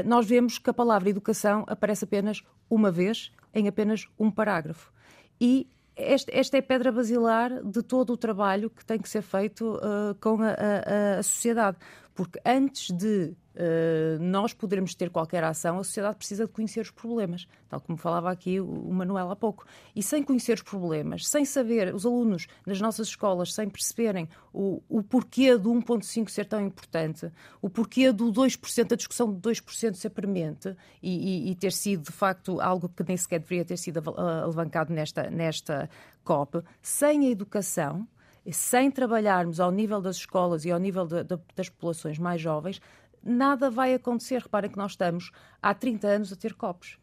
[0.06, 4.92] nós vemos que a palavra educação aparece apenas uma vez em apenas um parágrafo.
[5.40, 9.76] E esta é a pedra basilar de todo o trabalho que tem que ser feito
[9.76, 11.76] uh, com a, a, a, sociedade.
[12.14, 16.90] Porque antes de uh, nós podermos ter qualquer ação, a sociedade precisa de conhecer os
[16.90, 19.64] problemas, tal como falava aqui o, Manuel há pouco.
[19.94, 24.82] E sem conhecer os problemas, sem saber, os alunos nas nossas escolas, sem perceberem o,
[24.88, 29.94] o porquê do 1,5 ser tão importante, o porquê do 2%, da discussão de 2%
[29.94, 33.76] ser premente e, e, e, ter sido, de facto, algo que nem sequer deveria ter
[33.76, 35.88] sido alavancado nesta, nesta
[36.24, 38.06] COP, sem a educação
[38.50, 42.80] sem trabalharmos ao nível das escolas e ao nível de, de, das populações mais jovens,
[43.24, 44.40] nada vai acontecer.
[44.42, 45.30] Reparem que nós estamos
[45.60, 46.98] há 30 anos a ter COPs.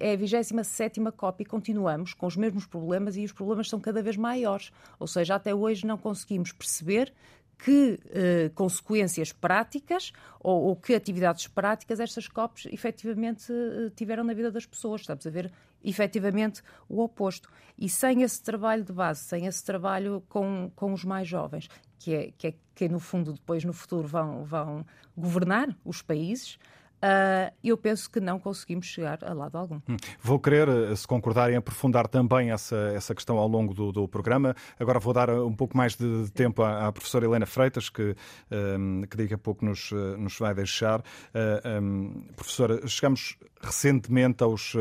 [0.00, 4.02] É a 27 COP e continuamos com os mesmos problemas e os problemas são cada
[4.02, 4.72] vez maiores.
[4.98, 7.12] Ou seja, até hoje não conseguimos perceber
[7.56, 14.32] que eh, consequências práticas ou, ou, que atividades práticas estas COPs efetivamente eh, tiveram na
[14.32, 15.02] vida das pessoas.
[15.02, 17.50] Estamos a ver efetivamente o oposto.
[17.78, 22.14] E sem esse trabalho de base, sem esse trabalho com, com os mais jovens, que
[22.14, 26.58] é, que é que no fundo depois no futuro vão, vão governar os países,
[27.02, 29.80] Uh, eu penso que não conseguimos chegar a lado algum.
[29.88, 29.96] Hum.
[30.20, 34.54] Vou querer, eh, se concordarem, aprofundar também essa, essa questão ao longo do, do programa.
[34.78, 37.88] Agora vou dar eh, um pouco mais de, de tempo à, à, professora Helena Freitas,
[37.88, 38.14] que,
[38.50, 41.00] um, que daqui a pouco nos, eh, nos vai deixar.
[41.00, 44.78] Uh, um, professora, chegamos recentemente aos uh,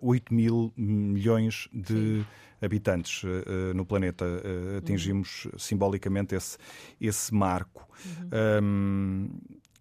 [0.00, 2.20] 8 mil milhões de.
[2.20, 2.26] Sim
[2.58, 4.24] habitantes uh, no planeta.
[4.24, 5.58] Uh, atingimos uhum.
[5.58, 6.56] simbolicamente esse,
[7.00, 7.86] esse marco.
[8.04, 8.62] Uhum.
[8.62, 9.30] Um,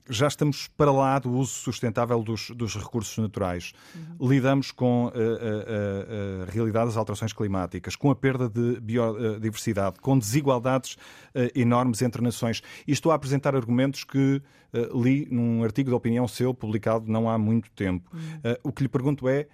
[0.09, 3.73] já estamos para lá do uso sustentável dos, dos recursos naturais.
[3.95, 4.29] Uhum.
[4.29, 10.17] Lidamos com a, a, a, realidade das alterações climáticas, com a perda de biodiversidade, com
[10.17, 10.97] desigualdades
[11.55, 12.61] enormes entre nações.
[12.87, 14.41] E estou a apresentar argumentos que
[14.93, 18.09] li num artigo de opinião seu publicado não há muito tempo.
[18.13, 18.19] Uhum.
[18.19, 19.47] Uh, o que lhe pergunto é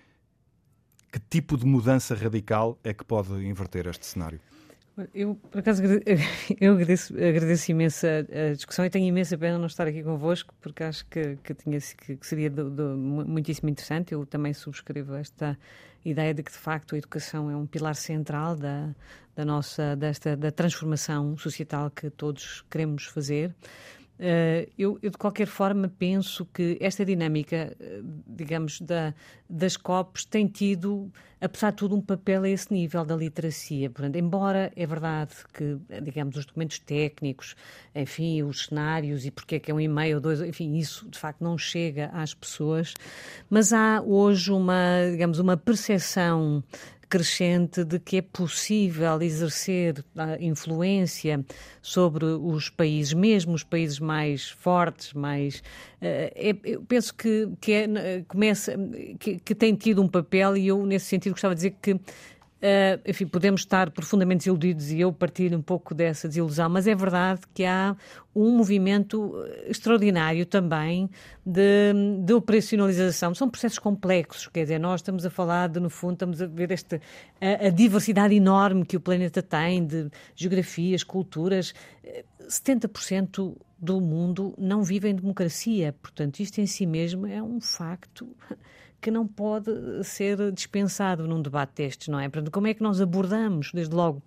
[1.12, 4.40] que tipo de mudança radical é que pode inverter este cenário?
[5.14, 5.82] Eu, por acaso,
[6.60, 10.84] eu agradeço, agradeço imenso a, discussão e tenho imensa pena não estar aqui convosco, porque
[10.84, 14.14] acho que, que, tinha, que seria do, do, muitíssimo interessante.
[14.14, 15.58] Eu também subscrevo esta
[16.04, 18.90] ideia de que, de facto, a educação é um pilar central da,
[19.36, 23.56] da nossa, desta, da transformação societal que todos queremos fazer.
[24.22, 29.16] Uh, eu, eu, de qualquer forma, penso que esta dinâmica, uh, digamos, da,
[29.50, 33.90] das COPs tem tido, apesar de tudo, um papel a esse nível da literacia.
[33.90, 37.56] Portanto, embora é verdade que, digamos, os documentos técnicos,
[37.96, 41.42] enfim, os cenários e porque é que é um e-mail, dois, enfim, isso de facto
[41.42, 42.94] não chega às pessoas,
[43.50, 46.64] mas há hoje uma, digamos, uma percepção
[47.12, 50.02] crescente de que é possível exercer
[50.40, 51.44] influência
[51.82, 55.62] sobre os países, mesmo os países mais fortes, mais.
[56.02, 58.74] Eh, é, eu penso que, que, é, começa,
[59.20, 62.00] que, que tem tido um papel, e eu, nesse sentido, gostava de dizer que
[62.62, 66.94] Uh, enfim, podemos estar profundamente desiludidos e eu partilho um pouco dessa desilusão, mas é
[66.94, 67.98] verdade que há
[68.36, 69.34] um movimento
[69.66, 71.10] extraordinário também
[71.44, 71.92] de,
[72.24, 73.34] de operacionalização.
[73.34, 76.72] São processos complexos, quer dizer, nós estamos a falar de, no fundo, estamos a ver
[76.72, 77.02] esta,
[77.42, 81.74] a, a diversidade enorme que o planeta tem de geografias, culturas.
[82.48, 88.30] 70% do mundo não vive em democracia, portanto, isto em si mesmo é um facto
[89.02, 89.72] que não pode
[90.04, 92.30] ser dispensado num debate destes, não é?
[92.30, 94.22] Portanto, como é que nós abordamos, desde logo,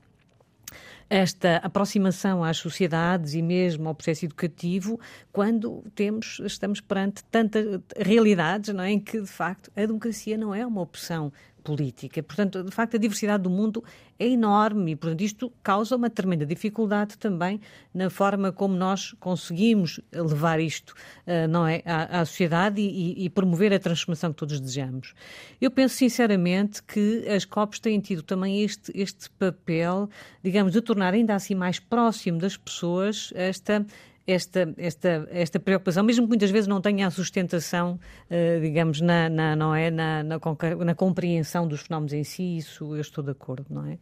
[1.08, 4.98] esta aproximação às sociedades e mesmo ao processo educativo
[5.30, 10.54] quando temos estamos perante tantas realidades não é, em que de facto a democracia não
[10.54, 11.30] é uma opção
[11.64, 12.22] política.
[12.22, 13.82] Portanto, de facto, a diversidade do mundo
[14.18, 17.60] é enorme e, portanto, isto causa uma tremenda dificuldade também
[17.92, 20.90] na forma como nós conseguimos levar isto
[21.26, 25.14] uh, não é, à, à sociedade e, e, promover a transformação que todos desejamos.
[25.60, 30.08] Eu penso sinceramente que as COPs têm tido também este, este papel,
[30.42, 33.84] digamos, de tornar ainda assim mais próximo das pessoas esta
[34.26, 37.98] esta, esta, esta preocupação, mesmo que muitas vezes não tenha a sustentação,
[38.30, 40.40] uh, digamos, na, na, não é, na, na,
[40.84, 43.98] na, compreensão dos fenómenos em si, isso eu estou de acordo, não é?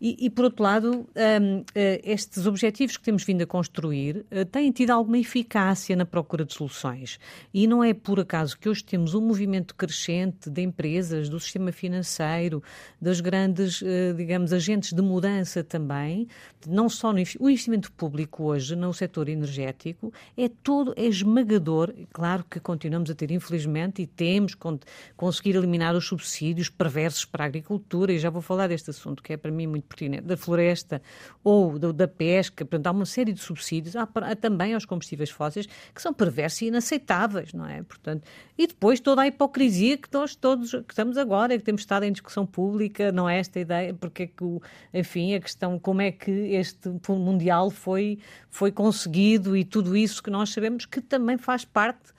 [0.00, 4.44] E, e por outro lado, um, eh, estes objetivos que temos vindo a construir uh,
[4.44, 7.18] têm tido alguma eficácia na procura de soluções.
[7.52, 11.72] E não é por acaso que hoje temos um movimento crescente de empresas, do sistema
[11.72, 12.62] financeiro,
[13.00, 13.82] das grandes,
[14.16, 16.28] digamos, agentes de mudança também,
[16.66, 21.94] não só no o investimento público hoje no setor energético, energético é todo, é esmagador.
[22.12, 24.78] Claro que continuamos a ter, infelizmente, e temos con
[25.16, 29.32] conseguir eliminar os subsídios perversos para a agricultura, e já vou falar deste assunto, que
[29.32, 31.00] é para mim muito pertinente, da floresta
[31.42, 32.64] ou do, da pesca.
[32.64, 36.62] Portanto, há uma série de subsídios, há, há também aos combustíveis fósseis, que são perversos
[36.62, 37.82] e inaceitáveis, não é?
[37.82, 38.24] Portanto,
[38.58, 42.12] e depois toda a hipocrisia que nós todos que estamos agora, que temos estado em
[42.12, 44.60] discussão pública, não é esta ideia, porque é que,
[44.92, 48.18] enfim, a questão como é que este Mundial foi,
[48.50, 52.16] foi conseguido e tudo isso que nós sabemos que também faz parte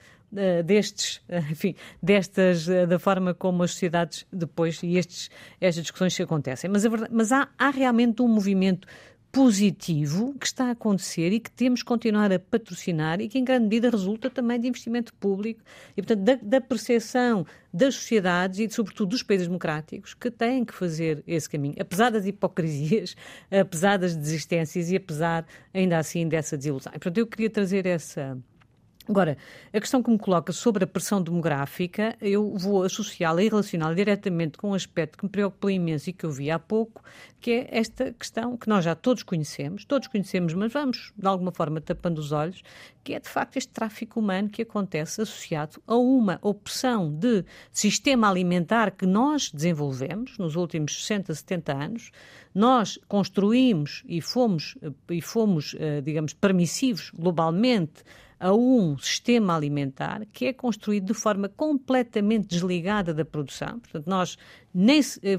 [0.64, 6.14] destes, uh, enfim, destas, uh, da forma como as sociedades depois e estes, estas discussões
[6.14, 6.70] se acontecem.
[6.70, 8.86] Mas, verdade, mas há, há realmente um movimento
[9.30, 13.44] positivo que está a acontecer e que temos que continuar a patrocinar e que, em
[13.44, 15.60] grande medida, resulta também de investimento público
[15.96, 20.74] e, portanto, da, da percepção das sociedades e, sobretudo, dos países democráticos que têm que
[20.74, 23.14] fazer esse caminho, apesar das hipocrisias,
[23.52, 26.92] apesar das desistências e apesar, ainda assim, dessa desilusão.
[26.94, 28.36] E, portanto, eu queria trazer essa
[29.08, 29.38] Agora,
[29.72, 34.58] a questão que me coloca sobre a pressão demográfica, eu vou associá-la e relacioná-la diretamente
[34.58, 37.02] com um aspecto que me preocupou imenso e que eu vi há pouco,
[37.40, 41.50] que é esta questão que nós já todos conhecemos, todos conhecemos, mas vamos, de alguma
[41.50, 42.62] forma, tapando os olhos,
[43.02, 48.28] que é, de facto, este tráfico humano que acontece associado a uma opção de sistema
[48.28, 52.10] alimentar que nós desenvolvemos nos últimos 60, 70 anos,
[52.54, 54.76] nós construímos e fomos,
[55.08, 58.04] e fomos eh, digamos, permissivos globalmente
[58.40, 63.80] a um sistema alimentar que é construído de forma completamente desligada da produção.
[63.80, 64.38] Portanto, nós,
[64.72, 65.38] nem, eh,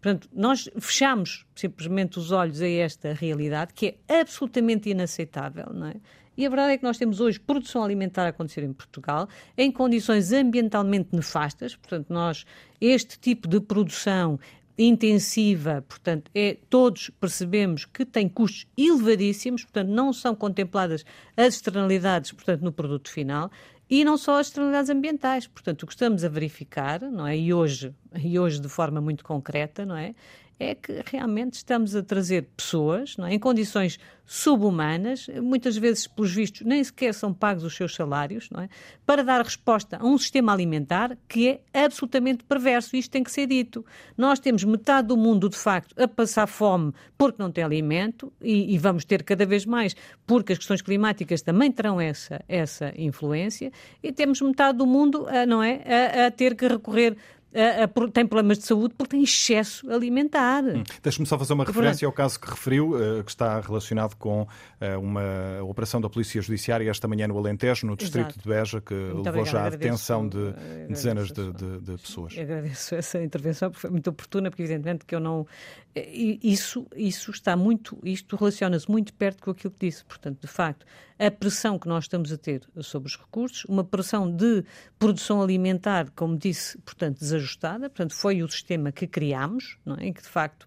[0.00, 5.94] portanto, nós fechamos simplesmente os olhos a esta realidade que é absolutamente inaceitável, não é?
[6.36, 9.70] E a verdade é que nós temos hoje produção alimentar a acontecer em Portugal em
[9.70, 11.76] condições ambientalmente nefastas.
[11.76, 12.46] Portanto, nós,
[12.80, 14.40] este tipo de produção
[14.86, 21.04] intensiva, portanto, é, todos percebemos que tem custos elevadíssimos, portanto, não são contempladas
[21.36, 23.50] as externalidades, portanto, no produto final,
[23.88, 25.46] e não só as externalidades ambientais.
[25.46, 27.36] Portanto, o que estamos a verificar, não é?
[27.36, 30.14] E hoje, e hoje de forma muito concreta, não é?
[30.62, 36.62] É que realmente estamos a trazer pessoas é, em condições subhumanas, muitas vezes, pelos vistos,
[36.62, 38.68] nem sequer são pagos os seus salários, é,
[39.04, 42.96] para dar resposta a um sistema alimentar que é absolutamente perverso.
[42.96, 43.84] Isto tem que ser dito.
[44.16, 48.74] Nós temos metade do mundo, de facto, a passar fome porque não tem alimento e,
[48.74, 49.94] e vamos ter cada vez mais,
[50.26, 53.72] porque as questões climáticas também terão essa, essa influência,
[54.02, 55.82] e temos metade do mundo, não é,
[56.22, 57.16] a, a ter que recorrer
[57.52, 60.64] uh, tem problemas de saúde porque tem excesso alimentar.
[60.64, 60.82] Hum.
[61.02, 65.00] Deixe-me só fazer uma referência ao caso que referiu, uh, que está relacionado com uh,
[65.00, 68.40] uma operação da Polícia Judiciária esta manhã no Alentejo, no distrito Exato.
[68.40, 70.52] de Beja, que muito levou já à detenção de
[70.88, 72.36] dezenas de, de, de, pessoas.
[72.36, 75.46] Eu agradeço essa intervenção, porque foi muito oportuna, porque evidentemente que eu não...
[75.94, 77.98] Isso, isso está muito...
[78.02, 80.04] Isto relaciona-se muito perto com aquilo que disse.
[80.04, 80.86] Portanto, de facto,
[81.18, 84.64] a pressão que nós estamos a ter sobre os recursos, uma pressão de
[84.98, 90.10] produção alimentar, como disse, portanto, desajustada, portanto, foi o sistema que criámos, não é?
[90.12, 90.66] que de facto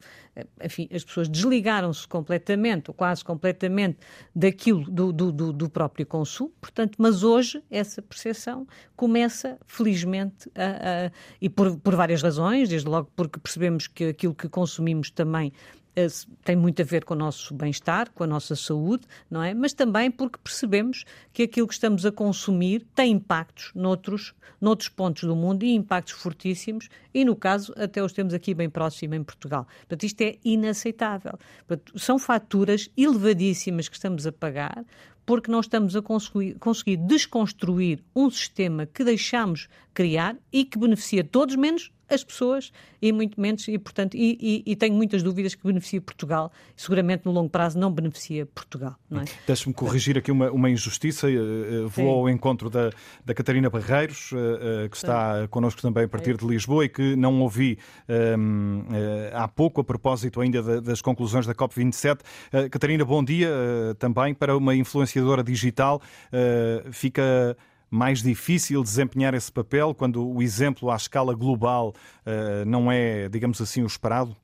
[0.63, 3.97] enfim, as pessoas desligaram-se completamente, ou quase completamente,
[4.35, 11.11] daquilo do, do, do, próprio consumo, portanto, mas hoje essa percepção começa, felizmente, a, a,
[11.41, 15.84] e por, por várias razões, desde logo porque percebemos que aquilo que consumimos também eh,
[16.43, 19.53] tem muito a ver com o nosso bem-estar, com a nossa saúde, não é?
[19.53, 25.23] Mas também porque percebemos que aquilo que estamos a consumir tem impactos noutros, noutros pontos
[25.23, 29.23] do mundo e impactos fortíssimos, e no caso até os temos aqui bem próximo em
[29.23, 29.65] Portugal.
[29.79, 31.39] Portanto, isto é inaceitável.
[31.65, 34.85] Portanto, são faturas elevadíssimas que estamos a pagar
[35.25, 41.23] porque não estamos a conseguir, conseguir desconstruir um sistema que deixamos criar e que beneficia
[41.23, 45.53] todos menos as pessoas e muito menos, e portanto, e, e, e, tenho muitas dúvidas
[45.53, 48.95] que beneficia Portugal, seguramente no longo prazo não beneficia Portugal.
[49.09, 49.25] Não é?
[49.45, 52.91] Deixe-me corrigir aqui uma, uma injustiça, uh, vou ao encontro da,
[53.23, 55.47] da Catarina Barreiros, uh, que está Sim.
[55.47, 57.77] connosco também a partir de Lisboa e que não ouvi
[58.37, 58.83] um,
[59.33, 62.19] há pouco a propósito ainda das conclusões da COP27.
[62.69, 63.49] Catarina, bom dia
[63.99, 66.01] também para uma influenciadora digital.
[66.91, 67.55] fica
[67.95, 71.93] mais difícil desempenhar esse papel quando o exemplo à escala global
[72.25, 74.35] uh, não é, digamos assim, o esperado?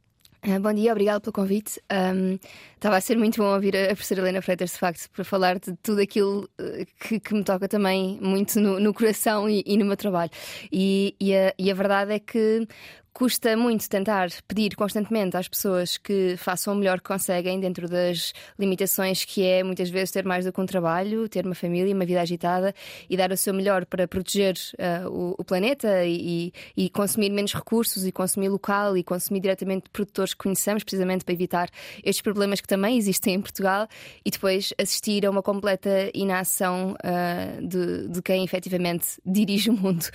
[0.43, 1.79] Uh, bom dia, obrigado pelo convite.
[1.91, 2.39] Um,
[2.73, 5.75] estava a ser muito bom ouvir a professora Helena Freitas, de facto, para falar de
[5.83, 9.85] tudo aquilo eh, que, que me toca também muito no, no coração e, e, no
[9.85, 10.31] meu trabalho.
[10.71, 12.67] E, e, a, e a verdade é que
[13.13, 18.33] custa muito tentar pedir constantemente às pessoas que façam o melhor que conseguem dentro das
[18.57, 22.05] limitações que é muitas vezes ter mais do que um trabalho, ter uma família, uma
[22.05, 22.73] vida agitada
[23.09, 27.53] e dar o seu melhor para proteger uh, o, o, planeta e, e, consumir menos
[27.53, 31.69] recursos e consumir local e consumir diretamente produtores que conhecemos, precisamente para evitar
[32.03, 33.87] estes problemas que também existem em Portugal
[34.25, 40.05] e depois assistir a uma completa inação uh, de, de quem efetivamente dirige o mundo.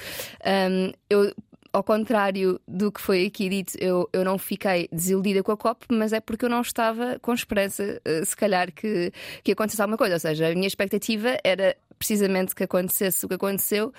[0.44, 1.32] Um, eu
[1.76, 5.84] ao contrário do que foi aqui dito, eu, eu não fiquei desiludida com a COP,
[5.90, 9.12] mas é porque eu não estava com esperança, eh, se calhar, que,
[9.44, 10.14] que acontecesse alguma coisa.
[10.14, 13.92] Ou seja, a minha expectativa era precisamente que acontecesse o que aconteceu,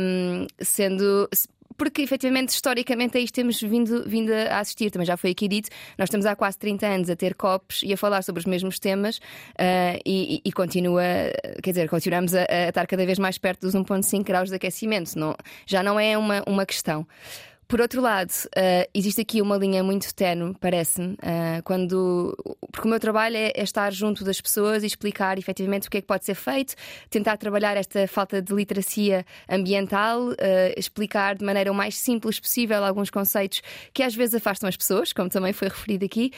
[0.00, 1.28] um, sendo
[1.76, 4.90] porque efetivamente, historicamente, a isto temos vindo, vindo a assistir.
[4.90, 5.68] Também já foi aqui dito,
[5.98, 8.78] nós estamos há quase 30 anos a ter COPs e a falar sobre os mesmos
[8.78, 11.02] temas uh, e, e, continua,
[11.62, 15.18] quer dizer, continuamos a, a, estar cada vez mais perto dos 1,5 graus de aquecimento.
[15.18, 15.34] Não,
[15.66, 17.06] já não é uma, uma questão.
[17.72, 22.36] Por outro lado, uh, existe aqui uma linha muito tenue, parece-me, uh, quando.
[22.70, 25.96] Porque o meu trabalho é, é, estar junto das pessoas e explicar efetivamente o que
[25.96, 26.74] é que pode ser feito,
[27.08, 30.34] tentar trabalhar esta falta de literacia ambiental, uh,
[30.76, 33.62] explicar de maneira o mais simples possível alguns conceitos
[33.94, 36.30] que às vezes afastam as pessoas, como também foi referido aqui,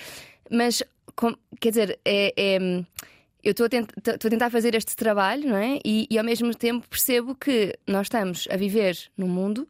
[0.48, 0.84] mas,
[1.16, 2.58] com, quer dizer, é, é
[3.42, 5.80] eu estou a, a, tentar fazer este trabalho, não é?
[5.84, 9.66] E, e, ao mesmo tempo percebo que nós estamos a viver num mundo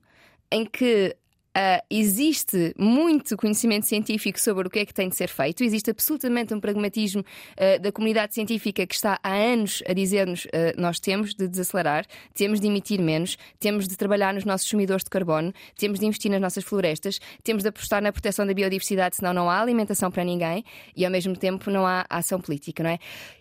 [0.53, 1.17] em que
[1.57, 5.88] Uh, existe muito conhecimento científico sobre o que é que tem de ser feito, existe
[5.88, 10.98] absolutamente um pragmatismo uh, da comunidade científica que está há anos a dizer-nos uh, nós
[10.98, 15.52] temos de desacelerar, temos de emitir menos, temos de trabalhar nos nossos sumidores de carbono,
[15.78, 19.48] temos de investir nas nossas florestas, temos de apostar na proteção da biodiversidade, senão não
[19.48, 20.64] há alimentação para ninguém
[20.96, 22.98] e ao mesmo tempo não há ação política, não é?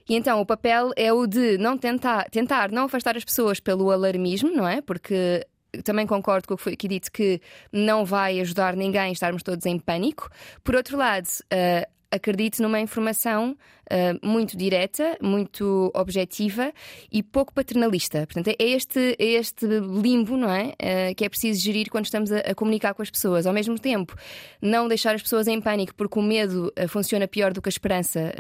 [0.08, 3.90] E então o papel é o de não tentar, tentar não afastar as pessoas pelo
[3.90, 4.82] alarmismo, não é?
[4.82, 5.46] Porque
[5.84, 9.66] também concordo com o que foi aqui dito que não vai ajudar ninguém estarmos todos
[9.66, 10.30] em pânico.
[10.64, 13.58] Por outro lado, uh, acredito numa informação
[13.92, 16.72] uh, muito direta, muito objetiva
[17.12, 18.28] e pouco paternalista.
[18.28, 20.74] Portanto, é este, é este limbo, não é?
[20.74, 23.48] Uh, que é preciso gerir quando estamos a, a, comunicar com as pessoas.
[23.48, 24.16] Ao mesmo tempo,
[24.62, 27.72] não deixar as pessoas em pânico, porque o medo uh, funciona pior do que a
[27.72, 28.34] esperança,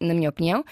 [0.00, 0.64] na minha opinião,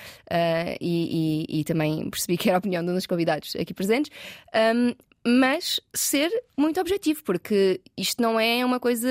[0.80, 4.11] e, e, e, também percebi que era a opinião de um dos convidados aqui presentes.
[4.55, 4.95] Um,
[5.26, 9.08] mas ser muito objetivo, porque isto não é uma coisa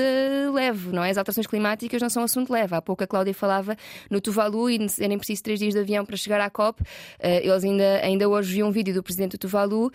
[0.52, 1.10] leve, não é?
[1.10, 2.74] As alterações climáticas não são um assunto leve.
[2.74, 3.76] Há pouco a Cláudia falava
[4.08, 6.80] no Tuvalu e serem preciso três dias de avião para chegar à COP.
[6.82, 6.86] Uh,
[7.20, 9.90] eles ainda, ainda hoje viram um vídeo do presidente do Tuvalu uh,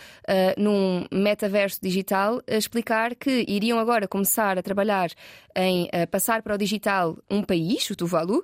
[0.57, 5.09] num metaverso digital a explicar que iriam agora começar a trabalhar
[5.55, 8.43] em uh, passar para o digital um país, o Tuvalu,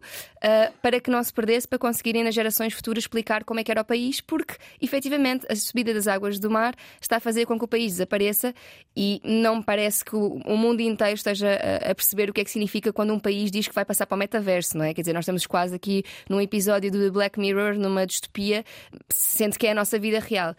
[0.81, 3.81] para que não se perdesse, para conseguirem nas gerações futuras explicar como é que era
[3.81, 7.64] o país, porque efetivamente a subida das águas do mar está a fazer com que
[7.65, 8.53] o país desapareça
[8.95, 11.59] e não me parece que o mundo inteiro esteja
[11.89, 14.15] a perceber o que é que significa quando um país diz que vai passar para
[14.15, 14.93] o metaverso, não é?
[14.93, 18.63] Quer dizer, nós estamos quase aqui num episódio do Black Mirror, numa distopia,
[19.09, 20.55] sendo que é a nossa vida real.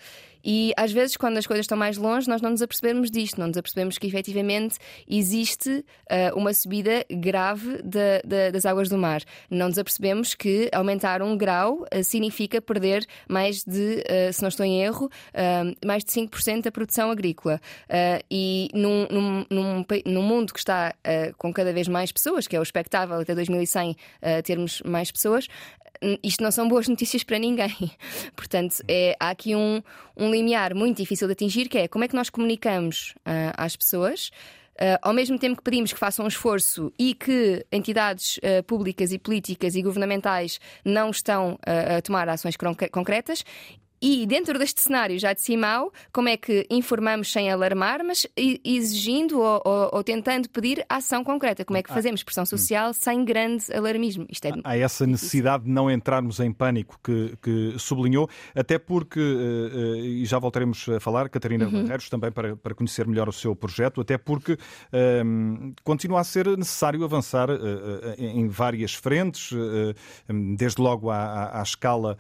[0.47, 3.49] E às vezes, quando as coisas estão mais longe, nós não nos apercebemos disto, não
[3.49, 4.77] nos apercebemos que efetivamente
[5.09, 9.23] existe uh, uma subida grave de, de, das águas do mar.
[9.51, 14.49] Não nos apercebemos que aumentar um grau uh, significa perder mais de, uh, se não
[14.49, 15.11] estou em erro,
[15.85, 17.61] mais de 5% da produção agrícola.
[18.31, 20.95] e num, num, num, num, mundo que está
[21.39, 23.97] com cada vez mais pessoas, que é o expectável até 2100
[24.45, 25.49] termos mais pessoas,
[26.23, 27.75] isto não são boas notícias para ninguém.
[28.35, 29.83] Portanto, é, há aqui um,
[30.17, 33.77] um limiar muito difícil de atingir, que é como é que nós comunicamos uh, às
[33.77, 34.31] pessoas.
[34.77, 39.11] Uh, ao mesmo tempo que pedimos que façam um esforço e que entidades uh, públicas
[39.11, 42.57] e políticas e governamentais não estão uh, a tomar ações
[42.93, 43.43] concretas,
[44.01, 49.41] e dentro deste cenário já de Simau, como é que informamos sem alarmar, mas exigindo
[49.41, 51.65] ou, ou, ou tentando pedir ação concreta?
[51.65, 51.95] Como é que ah.
[51.95, 54.27] fazemos pressão social sem grande alarmismo?
[54.31, 54.53] Isto é...
[54.65, 59.97] Há essa necessidade de não entrarmos em pânico que, que sublinhou, até porque, uh, uh,
[59.97, 61.83] e já voltaremos a falar, Catarina uhum.
[61.83, 66.47] Barreiros, também para, para conhecer melhor o seu projeto, até porque uh, continua a ser
[66.57, 67.49] necessário avançar
[68.19, 69.51] em várias frentes,
[70.57, 72.17] desde logo à, à, à escala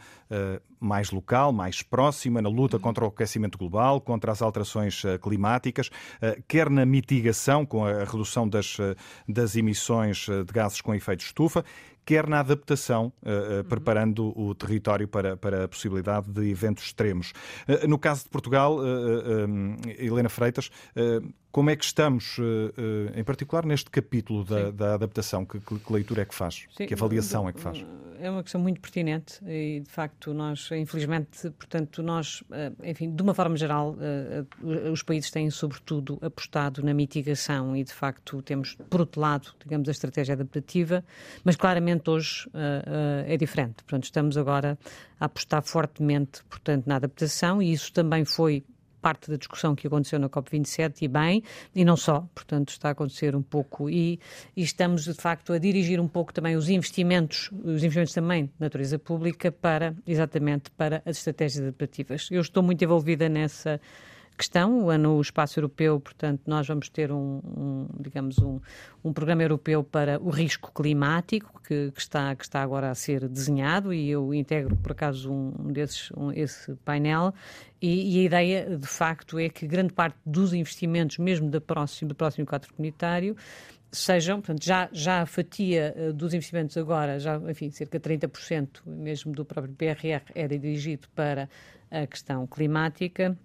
[0.87, 5.91] mais local, mais próxima, na luta contra o aquecimento global, contra as alterações eh, climáticas,
[6.20, 8.95] eh, quer na mitigação, com a redução das, eh,
[9.28, 11.64] das emissões de gases com efeito estufa,
[12.07, 17.32] quer na adaptação, uh, uh, preparando o território para, para a possibilidade de eventos extremos.
[17.68, 18.78] Uh, no caso de Portugal,
[19.99, 20.70] Helena Freitas,
[21.57, 22.37] como é que estamos,
[23.15, 25.47] em particular neste capítulo da, da adaptação?
[25.47, 26.67] Que, que, leitura é que faz?
[26.77, 27.83] Sim, que avaliação é que faz?
[28.21, 32.45] É uma questão muito pertinente e, de facto, nós, infelizmente, portanto, nós,
[32.85, 33.97] enfim, de uma forma geral,
[34.93, 39.89] os países têm, sobretudo, apostado na mitigação e, de facto, temos, por outro lado, digamos,
[39.89, 41.03] a estratégia adaptativa,
[41.43, 42.51] mas claramente hoje
[43.27, 43.77] é diferente.
[43.77, 44.79] Portanto, estamos agora
[45.19, 48.63] a apostar fortemente, portanto, na adaptação e isso também foi
[49.01, 51.42] parte da discussão que aconteceu na COP27 e bem,
[51.74, 54.18] e não só, portanto está a acontecer um pouco e,
[54.57, 58.53] e, estamos de facto a dirigir um pouco também os investimentos, os investimentos também de
[58.59, 62.28] natureza pública para, exatamente, para as estratégias adaptativas.
[62.30, 63.80] Eu estou muito envolvida nessa
[64.37, 64.87] questão.
[64.99, 68.61] No espaço europeu, portanto, nós vamos ter um, um digamos, um,
[69.05, 73.28] um, programa europeu para o risco climático que, que, está, que está agora a ser
[73.28, 77.34] desenhado e eu integro, por acaso, um desses, um, esse painel.
[77.80, 82.09] E, e, a ideia, de facto, é que grande parte dos investimentos, mesmo do próximo,
[82.09, 83.37] do próximo quadro comunitário,
[83.93, 88.82] sejam, portanto, já, já a fatia uh, dos investimentos agora, já, enfim, cerca de 30%
[88.87, 91.49] mesmo do próprio PRR era dirigido para
[91.91, 93.37] a questão climática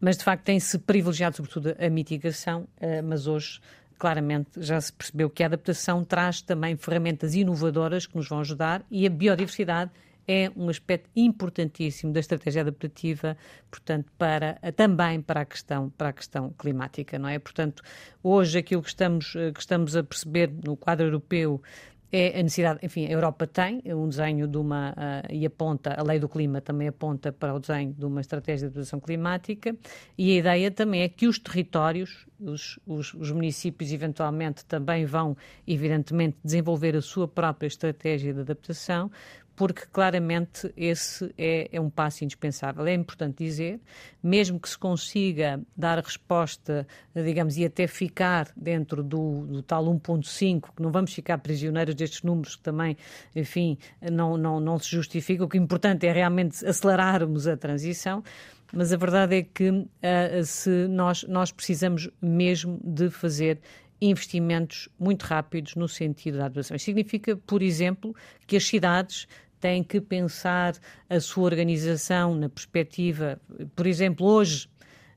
[0.00, 3.60] mas, de facto, tem-se privilegiado, sobretudo, a mitigação, eh, mas hoje
[3.98, 8.84] claramente já se percebeu que a adaptação traz também ferramentas inovadoras que nos vão ajudar
[8.90, 9.90] e a biodiversidade
[10.28, 13.36] é um aspecto importantíssimo da estratégia adaptativa,
[13.70, 17.38] portanto, para também para a questão para a questão climática, não é?
[17.38, 17.82] Portanto,
[18.22, 21.62] hoje aquilo que estamos eh, que estamos a perceber no quadro europeu
[22.12, 26.02] é a necessidade, enfim, a Europa tem um desenho de uma, uh, e aponta, a
[26.02, 29.76] lei do clima também aponta para o desenho de uma estratégia de adaptação climática,
[30.16, 35.36] e a ideia também é que os territórios, os, os, os, municípios eventualmente também vão,
[35.66, 39.10] evidentemente, desenvolver a sua própria estratégia de adaptação,
[39.56, 42.86] porque claramente esse é, é, um passo indispensável.
[42.86, 43.80] É importante dizer,
[44.22, 50.68] mesmo que se consiga dar resposta, digamos, e até ficar dentro do, do tal 1.5,
[50.76, 52.98] que não vamos ficar prisioneiros destes números que também,
[53.34, 53.78] enfim,
[54.12, 55.46] não, não, não se justificam.
[55.46, 58.22] O que é importante é realmente acelerarmos a transição.
[58.72, 59.86] Mas a verdade é que uh,
[60.44, 63.60] se nós, nós precisamos mesmo de fazer
[64.00, 66.60] investimentos muito rápidos no sentido da.
[66.60, 68.14] Isso significa, por exemplo,
[68.46, 69.26] que as cidades
[69.66, 70.76] têm que pensar
[71.10, 73.40] a sua organização na perspectiva.
[73.74, 74.68] Por exemplo, hoje,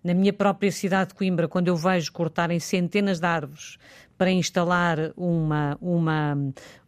[0.04, 3.78] na minha própria cidade de Coimbra, quando eu vejo cortarem centenas de árvores
[4.20, 6.38] para instalar uma, uma,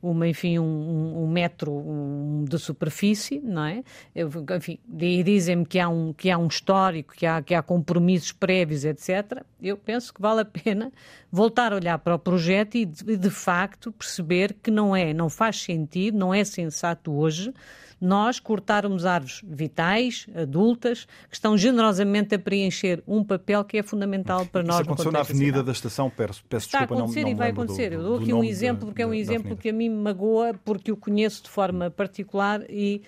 [0.03, 3.85] uma enfim, um, um metro de superfície, não é?
[4.13, 8.33] Eu, enfim, dizem-me que há um que há um histórico, que há que há compromissos
[8.33, 9.43] prévios, etc.
[9.61, 10.91] Eu penso que vale a pena
[11.31, 15.29] voltar a olhar para o projeto e de, de facto perceber que não é, não
[15.29, 17.53] faz sentido, não é sensato hoje
[18.01, 24.43] nós cortarmos árvores vitais, adultas, que estão generosamente a preencher um papel que é fundamental
[24.47, 24.77] para nós.
[24.77, 27.35] Isso aconteceu na Avenida da Estação, peço, peço Está desculpa, a acontecer não, não e
[27.35, 27.93] vai acontecer.
[27.93, 30.91] Eu dou aqui um exemplo, porque é um exemplo que a mim me magoa, porque
[30.91, 33.03] o conheço de forma particular e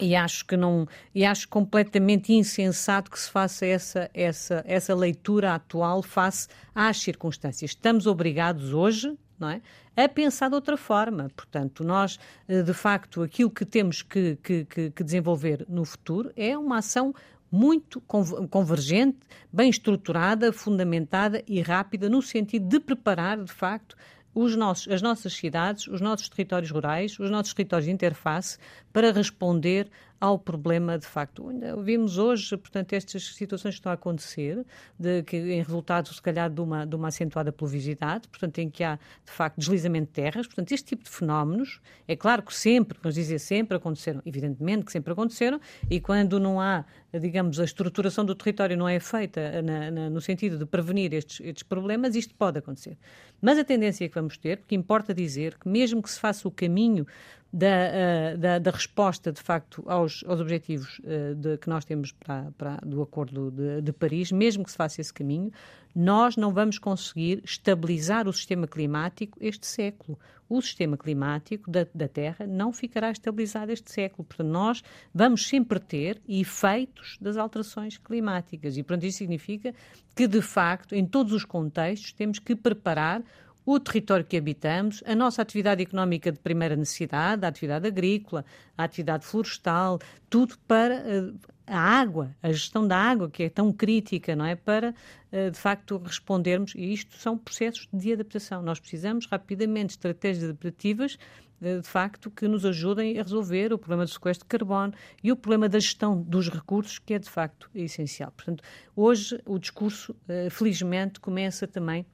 [0.00, 5.54] e acho que não e acho completamente insensato que se faça essa essa essa leitura
[5.54, 7.72] atual face às circunstâncias.
[7.72, 9.60] Estamos obrigados hoje não é?
[9.98, 11.28] A pensar de outra forma.
[11.34, 16.56] Portanto, nós, eh, de facto, aquilo que temos que, que, que desenvolver no futuro é
[16.56, 17.12] uma ação
[17.50, 18.00] muito
[18.48, 19.18] convergente,
[19.52, 23.96] bem estruturada, fundamentada e rápida, no sentido de preparar, de facto,
[24.32, 28.56] os nossos, as nossas cidades, os nossos territórios rurais, os nossos territórios de interface
[28.98, 29.88] para responder
[30.20, 31.48] ao problema de facto.
[31.48, 34.66] Ainda vimos hoje, portanto, estas situações que estão a acontecer,
[34.98, 38.82] de, que, em resultado, se calhar, de uma, de uma acentuada pluviosidade, portanto, em que
[38.82, 40.48] há, de facto, deslizamento de terras.
[40.48, 44.90] Portanto, este tipo de fenómenos, é claro que sempre, vamos dizer sempre, aconteceram, evidentemente que
[44.90, 46.84] sempre aconteceram, e quando não há,
[47.20, 51.38] digamos, a estruturação do território não é feita na, na, no sentido de prevenir estes,
[51.46, 52.98] estes problemas, isto pode acontecer.
[53.40, 56.50] Mas a tendência que vamos ter, porque importa dizer que mesmo que se faça o
[56.50, 57.06] caminho
[57.52, 62.12] da, uh, da, da, resposta, de facto, aos, aos objetivos uh, de, que nós temos
[62.12, 65.50] para, para, do Acordo de, de, Paris, mesmo que se faça esse caminho,
[65.94, 70.18] nós não vamos conseguir estabilizar o sistema climático este século.
[70.48, 74.24] O sistema climático da, da Terra não ficará estabilizado este século.
[74.24, 74.82] Portanto, nós
[75.12, 78.76] vamos sempre ter efeitos das alterações climáticas.
[78.76, 79.74] E, portanto, isso significa
[80.14, 83.22] que, de facto, em todos os contextos, temos que preparar
[83.70, 88.42] o território que habitamos, a nossa atividade económica de primeira necessidade, a atividade agrícola,
[88.78, 89.98] a atividade florestal,
[90.30, 94.56] tudo para uh, a água, a gestão da água, que é tão crítica, não é?
[94.56, 94.94] Para,
[95.30, 96.72] uh, de facto, respondermos.
[96.74, 98.62] E isto são processos de adaptação.
[98.62, 101.18] Nós precisamos rapidamente de estratégias adaptativas
[101.60, 105.30] eh, de facto, que nos ajudem a resolver o problema do sequestro de carbono e
[105.30, 108.30] o problema da gestão dos recursos, que é de facto essencial.
[108.30, 108.64] Portanto,
[108.96, 110.16] hoje o discurso,
[110.50, 112.06] felizmente, começa também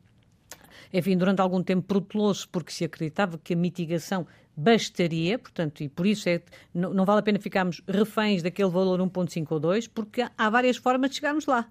[0.92, 6.06] enfim, durante algum tempo protelou-se porque se acreditava que a mitigação bastaria, portanto, e por
[6.06, 6.40] isso é,
[6.72, 10.76] não, não vale a pena ficarmos reféns daquele valor 1.5 ou 2, porque há várias
[10.76, 11.68] formas de chegarmos lá.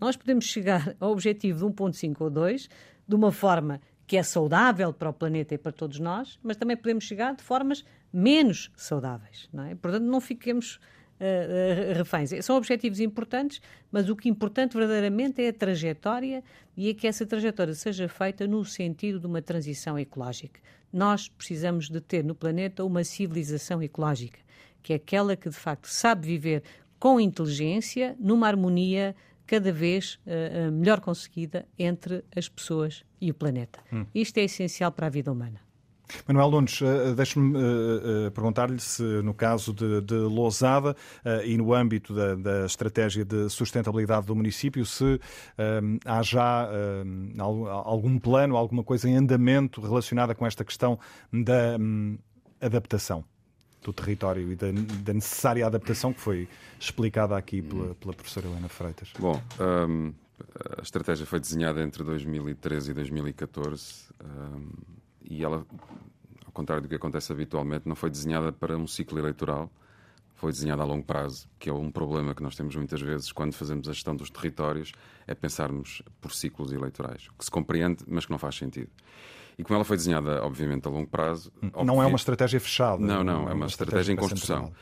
[0.00, 2.68] Nós podemos chegar ao objetivo de 1.5 ou 2
[3.06, 6.76] de uma forma que é saudável para o planeta e para todos nós, mas também
[6.76, 9.48] podemos chegar de formas menos saudáveis.
[9.52, 9.74] Não é?
[9.74, 10.80] Portanto, não fiquemos
[11.20, 12.30] uh, reféns.
[12.44, 13.60] São objetivos importantes,
[13.90, 16.42] mas o que é importante verdadeiramente é a trajetória
[16.76, 20.60] e é que essa trajetória seja feita no sentido de uma transição ecológica.
[20.92, 24.40] Nós precisamos de ter no planeta uma civilização ecológica,
[24.82, 26.62] que é aquela que de facto sabe viver
[26.98, 29.14] com inteligência, numa harmonia
[29.46, 33.80] cada vez uh, melhor conseguida entre as pessoas e o planeta.
[33.92, 34.06] Hum.
[34.14, 35.60] Isto é essencial para a vida humana.
[36.26, 37.60] Manuel Nunes, eh, deixe-me eh,
[38.26, 40.96] eh, perguntar-lhe se, no caso de, de Lousada
[41.44, 45.20] e no âmbito da, da, estratégia de sustentabilidade do município, se
[46.04, 46.68] há já
[47.84, 50.98] algum plano, alguma coisa em andamento relacionada com esta questão
[51.32, 52.18] da um,
[52.60, 53.24] adaptação
[53.82, 54.68] do território e da,
[55.04, 56.48] da, necessária adaptação que foi
[56.78, 59.12] explicada aqui pela, pela professora Helena Freitas.
[59.18, 59.40] Bom,
[59.88, 60.12] um,
[60.78, 64.10] a estratégia foi desenhada entre 2013 e 2014.
[65.22, 65.66] E ela,
[66.44, 69.70] ao contrário do que acontece habitualmente, não foi desenhada para um ciclo eleitoral,
[70.34, 73.52] foi desenhada a longo prazo, que é um problema que nós temos muitas vezes quando
[73.52, 74.92] fazemos a gestão dos territórios,
[75.26, 78.90] é pensarmos por ciclos eleitorais, que se compreende, mas que não faz sentido.
[79.58, 81.52] E como ela foi desenhada, obviamente, a longo prazo.
[81.84, 83.04] Não é uma estratégia fechada.
[83.04, 84.72] Não, não, é uma, uma estratégia, estratégia, em construção.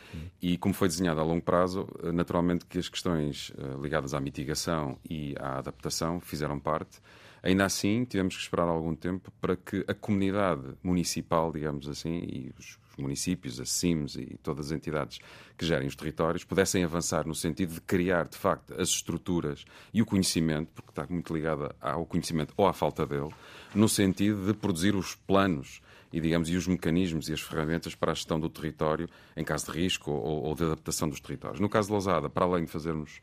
[0.40, 4.96] E como foi desenhada a longo prazo, naturalmente que as questões eh, ligadas à mitigação
[5.10, 7.00] e à adaptação fizeram parte.
[7.42, 12.52] Ainda assim, tivemos que esperar algum tempo para que a comunidade municipal, digamos assim, e
[12.58, 15.18] os municípios, as CIMs e todas as entidades
[15.56, 20.02] que gerem os territórios pudessem avançar no sentido de criar, de facto, as estruturas e
[20.02, 23.30] o conhecimento, porque está muito ligada ao conhecimento ou à falta dele,
[23.74, 25.80] no sentido de produzir os planos
[26.12, 29.70] e, digamos, e os mecanismos e as ferramentas para a gestão do território em caso
[29.70, 31.60] de risco ou, ou de adaptação dos territórios.
[31.60, 33.20] No caso de Lousada, para além de fazermos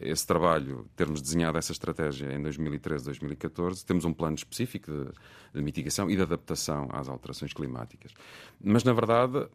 [0.00, 5.10] esse trabalho, termos desenhado essa estratégia em 2013, 2014, temos um plano específico de,
[5.54, 8.12] de, mitigação e de adaptação às alterações climáticas.
[8.62, 9.48] Mas, na verdade,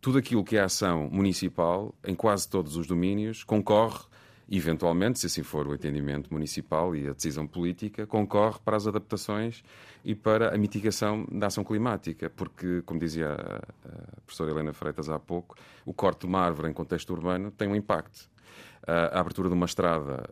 [0.00, 4.00] tudo aquilo que é ação municipal, em quase todos os domínios, concorre,
[4.50, 9.62] eventualmente, se assim for o entendimento municipal e a decisão política, concorre para as adaptações
[10.04, 15.18] e para a mitigação da ação climática, porque, como dizia a professora Helena Freitas há
[15.18, 18.30] pouco, o corte de uma árvore em contexto urbano tem um impacto
[18.86, 20.24] a abertura de uma estrada,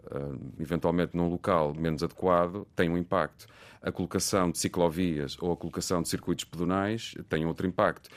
[0.58, 3.46] eventualmente num local menos adequado, tem um impacto.
[3.82, 8.10] A colocação de ciclovias ou a colocação de circuitos pedonais tem outro impacto.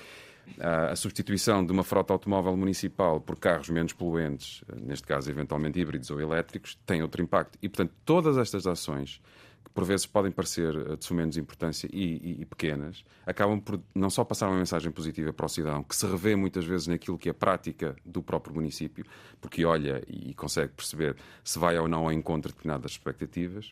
[0.59, 6.09] A substituição de uma frota automóvel municipal por carros menos poluentes, neste caso eventualmente híbridos
[6.11, 7.57] ou elétricos, tem outro impacto.
[7.61, 9.21] E, portanto, todas estas ações
[9.73, 14.09] por vezes podem parecer eh, de menos importância e, e, e, pequenas, acabam por não
[14.09, 17.29] só passar uma mensagem positiva para o cidadão, que se revê muitas vezes naquilo que
[17.29, 19.05] é prática do próprio município,
[19.41, 23.71] porque olha e consegue perceber se vai ou não ao encontro de determinadas expectativas,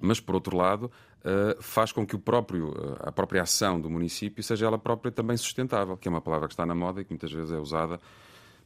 [0.00, 0.84] mas por outro lado
[1.20, 5.10] uh, faz com que o próprio, uh, a própria ação do município seja ela própria
[5.10, 7.58] também sustentável, que é uma palavra que está na moda e que muitas vezes é
[7.58, 8.00] usada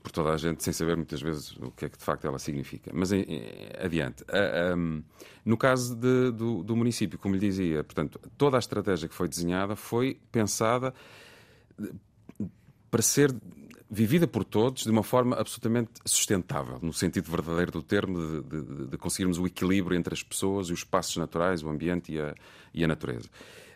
[0.04, 2.38] por toda a gente, sem saber muitas vezes o que é que de facto ela
[2.38, 2.90] significa.
[2.92, 3.10] Mas
[3.82, 4.22] adiante.
[5.42, 9.26] No caso de, do, do, município, como lhe dizia, portanto, toda a estratégia que foi
[9.26, 10.92] desenhada foi pensada
[12.90, 13.34] para ser
[13.90, 18.86] vivida por todos de uma forma absolutamente sustentável, no sentido verdadeiro do termo, de, de,
[18.88, 22.34] de conseguirmos o equilíbrio entre as pessoas e os espaços naturais, o ambiente e a,
[22.74, 23.28] e a natureza.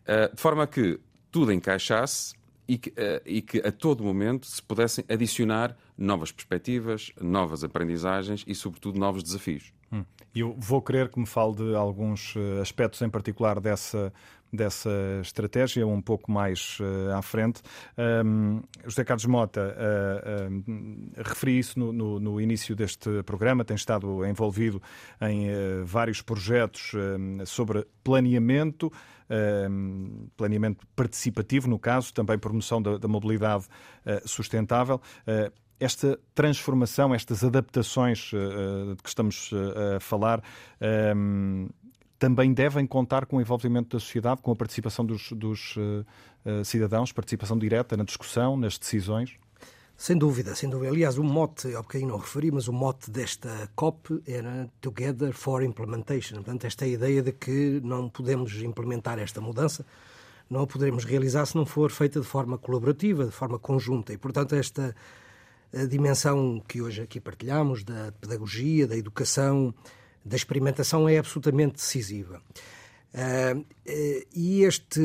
[0.02, 1.00] Uh, de forma a que
[1.30, 2.34] tudo encaixasse
[2.66, 8.44] e que, uh, e que a todo momento se pudessem adicionar novas perspectivas, novas aprendizagens
[8.46, 9.72] e, sobretudo, novos desafios.
[9.92, 10.04] Hum.
[10.34, 14.12] Eu vou querer que me fale de alguns uh, aspectos em particular dessa,
[14.52, 14.90] dessa
[15.22, 17.62] estratégia, um pouco mais uh, à frente.
[17.96, 24.24] Um, José Carlos Mota uh, referi isso no, no, no, início deste programa, tem estado
[24.26, 24.80] envolvido
[25.20, 25.48] em
[25.84, 26.92] vários projetos
[27.46, 28.92] sobre planeamento
[30.38, 33.66] planeamento participativo, no caso, também promoção da, da mobilidade
[34.06, 35.00] uh, sustentável.
[35.80, 39.50] Esta transformação, estas adaptações uh, de que estamos
[39.96, 40.42] a falar,
[41.16, 41.68] um,
[42.18, 45.76] também devem contar com o envolvimento da sociedade, com a participação dos, dos
[46.64, 49.38] cidadãos, participação direta na discussão, nas decisões?
[50.00, 50.92] Sem dúvida, sem dúvida.
[50.92, 55.60] Aliás, o mote, ao bocadinho não referi, mas o mote desta COP era Together for
[55.60, 56.36] Implementation.
[56.36, 59.84] Portanto, esta é ideia de que não podemos implementar esta mudança,
[60.48, 64.12] não a poderemos realizar se não for feita de forma colaborativa, de forma conjunta.
[64.12, 64.94] E, portanto, esta
[65.88, 69.74] dimensão que hoje aqui partilhamos, da pedagogia, da educação,
[70.24, 72.40] da experimentação, é absolutamente decisiva.
[73.14, 73.64] Uh,
[74.34, 75.00] e este,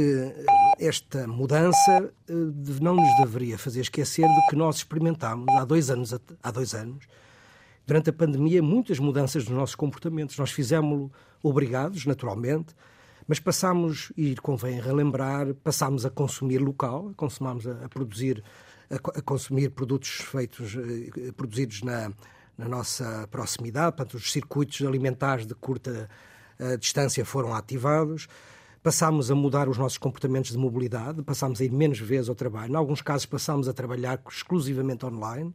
[0.78, 2.34] esta mudança uh,
[2.82, 7.08] não nos deveria fazer esquecer do que nós experimentámos há dois anos, há dois anos
[7.86, 10.38] durante a pandemia, muitas mudanças nos nossos comportamentos.
[10.38, 11.12] Nós fizemos-lo
[11.42, 12.76] obrigados, naturalmente,
[13.28, 18.44] mas passámos, e convém relembrar, passámos a consumir local, consumámos a, a produzir,
[18.96, 22.12] a, consumir produtos feitos, uh, produzidos na,
[22.58, 26.10] na nossa proximidade, portanto, os circuitos alimentares de curta
[26.60, 28.28] a distância foram ativados.
[28.82, 32.74] Passámos a mudar os nossos comportamentos de mobilidade, passámos a ir menos vezes ao trabalho.
[32.74, 35.54] Em alguns casos, passámos a trabalhar exclusivamente online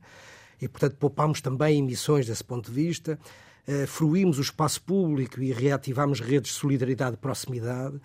[0.60, 3.18] e, portanto, poupámos também emissões desse ponto de vista.
[3.66, 8.00] Uh, fruímos o espaço público e reativámos redes de solidariedade e proximidade.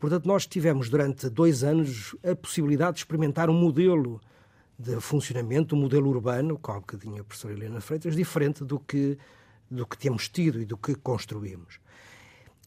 [0.00, 4.20] Portanto, nós tivemos durante dois anos a possibilidade de experimentar um modelo
[4.78, 9.18] de funcionamento, um modelo urbano, com um bocadinho a professora Helena Freitas, diferente do que,
[9.70, 11.80] do que temos tido e do que construímos.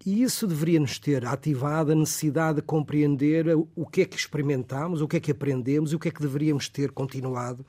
[0.06, 3.46] E isso deveria nos ter ativado a necessidade de compreender
[3.76, 6.22] o que é que experimentámos, o que é que aprendemos e o que é que
[6.22, 7.66] deveríamos ter continuado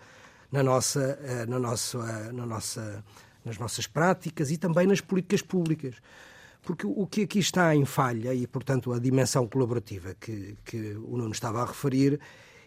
[0.51, 3.05] na nossa, eh, na nossa, na nossa,
[3.45, 5.97] nas nossas práticas e também nas políticas públicas.
[6.62, 11.16] Porque o que aqui está em falha, e portanto a dimensão colaborativa que, que o
[11.16, 12.20] Nuno estava a referir,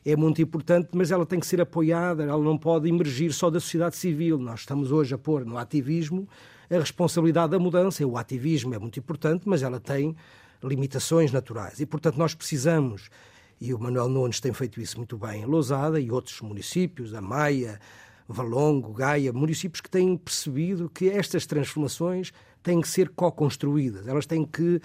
[0.06, 3.60] é muito importante, mas ela tem que ser apoiada, ela não pode emergir só da
[3.60, 4.38] sociedade civil.
[4.38, 6.28] Nós estamos hoje a pôr no ativismo
[6.70, 8.06] a responsabilidade da mudança.
[8.06, 10.16] O ativismo é muito importante, mas ela tem
[10.64, 11.80] limitações naturais.
[11.80, 13.10] E, portanto, nós precisamos,
[13.60, 17.22] e o Manuel Nunes tem feito isso muito bem em Lousada e outros municípios, a
[17.22, 17.80] Maia,
[18.28, 22.32] Valongo, Gaia, municípios que têm percebido que estas transformações
[22.62, 24.08] têm que ser co-construídas.
[24.08, 24.80] Elas têm que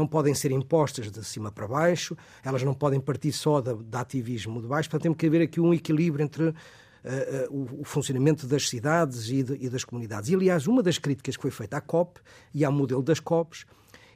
[0.00, 4.60] não podem ser impostas de cima para baixo, elas não podem partir só de ativismo
[4.60, 6.54] de baixo, portanto tem que haver aqui um equilíbrio entre uh,
[7.50, 10.30] o, o, funcionamento das cidades e, de, e, das comunidades.
[10.30, 12.18] E, aliás, uma das críticas que foi feita à COP
[12.54, 13.66] e ao modelo das COPs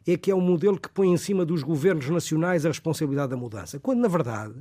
[0.06, 3.36] é que é um modelo que põe em cima dos governos nacionais a responsabilidade da
[3.36, 4.54] mudança, quando, na verdade,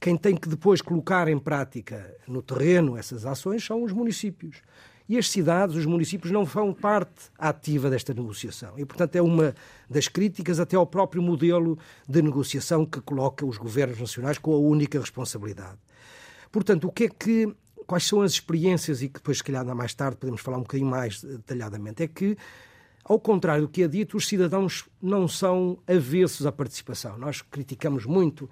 [0.00, 4.62] quem tem que depois colocar em prática no terreno essas ações são os municípios.
[5.08, 8.72] E as cidades, os municípios, não são parte ativa desta negociação.
[8.76, 9.54] E, portanto, é uma
[9.88, 11.78] das críticas até ao próprio modelo
[12.08, 15.78] de negociação que coloca os governos nacionais com a única responsabilidade.
[16.50, 17.54] Portanto, o que é que
[17.86, 20.90] quais são as experiências e que depois, se calhar, mais tarde podemos falar um bocadinho
[20.90, 22.36] mais detalhadamente, é que,
[23.04, 27.16] ao contrário do que é dito, os cidadãos não são avessos à participação.
[27.16, 28.50] Nós criticamos muito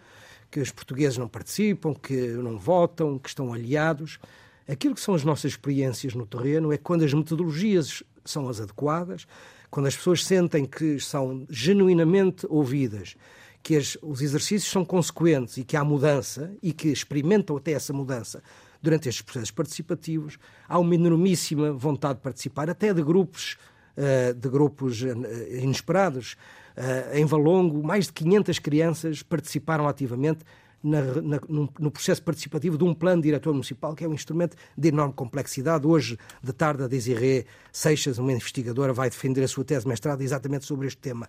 [0.50, 4.20] que os portugueses não participam, que não votam, que estão aliados.
[4.68, 9.26] Aquilo que são as nossas experiências no terreno é quando as metodologias são as adequadas,
[9.70, 13.16] quando as pessoas sentem que são genuinamente ouvidas
[13.64, 17.94] que as, os exercícios são consequentes e que há mudança e que experimentam até essa
[17.94, 18.42] mudança
[18.80, 20.38] durante estes processos participativos,
[20.68, 23.56] há uma enormíssima vontade de participar, até de grupos,
[23.96, 25.06] uh, de grupos uh,
[25.50, 26.36] inesperados.
[26.76, 30.44] Uh, em Valongo, mais de 500 crianças participaram ativamente
[30.84, 34.88] na, na, no, processo participativo de um plano diretor municipal, que é um instrumento de
[34.88, 35.86] enorme complexidade.
[35.86, 40.20] Hoje, de tarde, a Desirê Seixas, uma investigadora, vai defender a sua tese de mestrado
[40.20, 41.26] exatamente sobre este tema.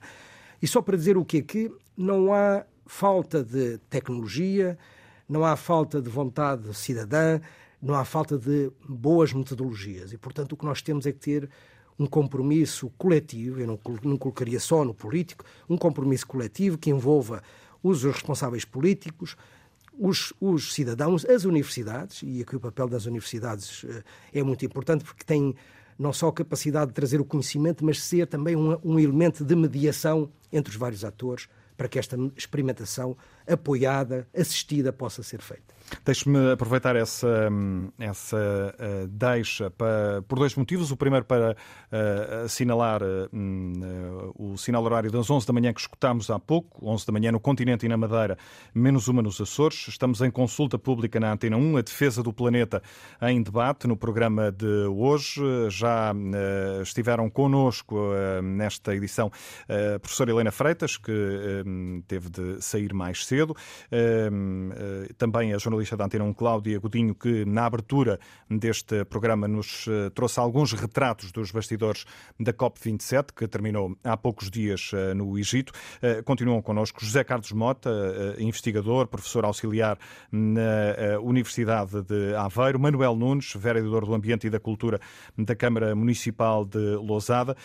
[0.61, 1.41] E só para dizer o quê?
[1.41, 4.77] Que não há falta de tecnologia,
[5.27, 7.39] não há falta de vontade cidadã,
[7.81, 11.49] não há falta de boas metodologias e, portanto, o que nós temos é que ter
[11.97, 17.41] um compromisso coletivo, eu não, não colocaria só no político, um compromisso coletivo que envolva
[17.87, 19.37] os responsáveis políticos,
[19.97, 25.03] os, os, cidadãos, as universidades, e aqui o papel das universidades eh, é muito importante
[25.05, 25.55] porque tem
[25.97, 29.55] não só a capacidade de trazer o conhecimento, mas ser também um, um elemento de
[29.55, 33.15] mediação entre os vários atores para que esta experimentação
[33.47, 35.74] apoiada, assistida, possa ser feita.
[36.03, 37.49] Deixe-me aproveitar essa,
[37.99, 40.91] essa uh, deixa para, por dois motivos.
[40.91, 46.29] O primeiro para uh, assinalar uh, o sinal horário das 11 da manhã que escutámos
[46.29, 48.37] há pouco, 11 da manhã no continente e na Madeira,
[48.73, 49.87] menos uma nos Açores.
[49.87, 52.81] Estamos em consulta pública na Antena 1, a defesa do planeta
[53.21, 55.41] em debate no programa de hoje.
[55.69, 56.13] Já
[56.81, 58.11] estiveram connosco
[58.43, 59.31] nesta edição
[59.95, 61.63] a professora Helena Freitas, que
[62.07, 63.55] teve de sair mais cedo,
[65.17, 68.19] também a jornalista jornalista da Antena 1, Cláudia Godinho, que na abertura
[68.49, 72.05] deste programa nos eh, trouxe alguns retratos dos bastidores
[72.39, 75.73] da COP27, que terminou há poucos dias eh, no Egito.
[76.01, 77.89] Eh, continuam connosco José Carlos Mota,
[78.39, 79.97] investigador, professor auxiliar
[80.31, 84.99] na Universidade de Aveiro, Manuel Nunes, vereador do Ambiente e da Cultura
[85.37, 87.55] da Câmara Municipal de Lousada,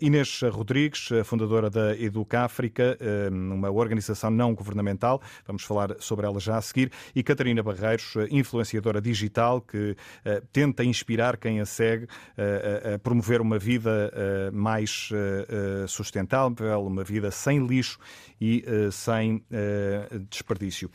[0.00, 2.98] Inês Rodrigues, fundadora da Educáfrica,
[3.30, 8.16] uma organização não governamental, vamos falar sobre ela já a seguir, e Catarina Catarina Barreiros,
[8.16, 14.10] eh, influenciadora digital, que uh, tenta inspirar quem a segue uh, a promover uma vida
[14.52, 15.10] mais
[15.86, 17.98] sustentável, uma vida sem lixo
[18.40, 19.42] e sem
[20.28, 20.90] desperdício.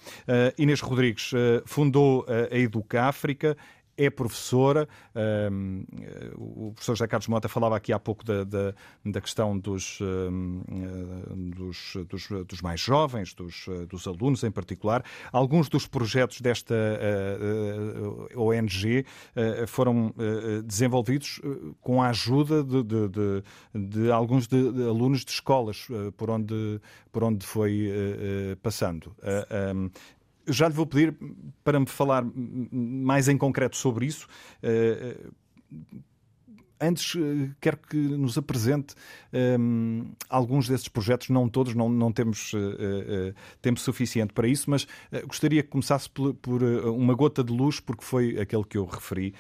[0.58, 1.32] Inês Rodrigues
[1.66, 3.56] fundou a Educa África,
[3.98, 4.88] é professora.
[5.52, 5.86] Um,
[6.36, 8.74] o professor José Carlos Mota falava aqui há pouco da, da,
[9.06, 10.62] da questão dos, um,
[11.56, 15.04] dos, dos, dos, mais jovens, dos, dos, alunos em particular.
[15.32, 20.14] Alguns dos projetos desta uh, ONG uh, foram
[20.66, 21.42] desenvolvidos
[21.82, 23.44] com a ajuda de, de, de,
[23.74, 25.88] de alguns de, alunos de escolas
[26.18, 26.82] por, onde,
[27.12, 27.90] por onde foi
[28.62, 29.16] passando.
[29.76, 29.90] Um,
[30.48, 31.16] já lhe vou pedir
[31.64, 34.28] para me falar mais em concreto sobre isso.
[36.80, 38.96] Antes, eh, quero que nos apresente
[39.32, 44.46] um, ehm, alguns desses projetos, não todos, não, não temos uh, uh, tempo suficiente para
[44.48, 48.64] isso, mas uh, gostaria que começasse por, por uma gota de luz, porque foi aquele
[48.66, 49.34] que eu referi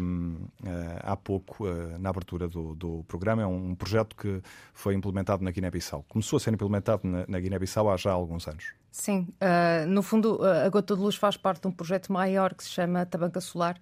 [0.00, 1.64] um, ehm, há pouco
[1.98, 3.42] na abertura do, do, programa.
[3.42, 6.04] É um projeto que foi implementado na Guiné-Bissau.
[6.08, 8.72] Começou a ser implementado na, na Guiné-Bissau há já alguns anos.
[8.90, 9.28] Sim,
[9.88, 13.04] no fundo, a gota de luz faz parte de um projeto maior que se chama
[13.06, 13.80] Tabanca Solar.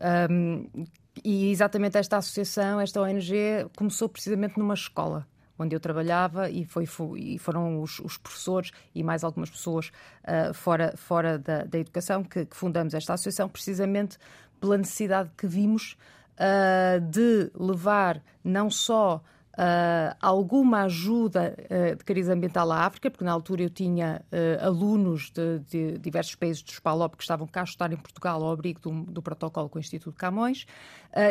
[0.00, 0.86] Um, ehm,
[1.22, 5.26] e exatamente esta associação, esta ONG, começou precisamente numa escola
[5.58, 9.92] onde eu trabalhava e, foi, foi e foram os, os, professores e mais algumas pessoas
[10.24, 14.18] uh, fora, fora da, da educação que, que, fundamos esta associação precisamente
[14.60, 15.96] pela necessidade que vimos
[16.34, 19.22] uh, de levar não só
[19.54, 24.64] uh, alguma ajuda uh, de cariz ambiental à África, porque na altura eu tinha uh,
[24.64, 28.52] alunos de, de, diversos países dos PALOP que estavam cá a estudar em Portugal ao
[28.52, 30.66] abrigo do, do protocolo com o Instituto Camões,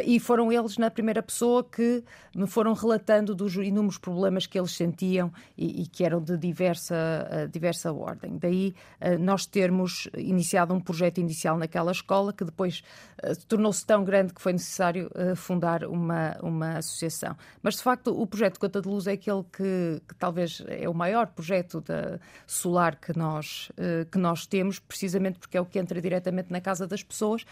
[0.05, 4.71] e foram eles, na primeira pessoa, que me foram relatando dos inúmeros problemas que eles
[4.71, 8.37] sentiam e, e que eram de diversa, diversa ordem.
[8.37, 8.73] Daí
[9.19, 12.81] nós termos iniciado um projeto inicial naquela escola que depois
[13.49, 17.35] tornou-se tão grande que foi necessário fundar uma, uma associação.
[17.61, 20.93] Mas, de facto, o projeto Gota de Luz é aquele que, que talvez é o
[20.93, 25.79] maior projeto da solar que nós, uh, que nós temos, precisamente porque é o que
[25.79, 27.45] entra diretamente na casa das pessoas.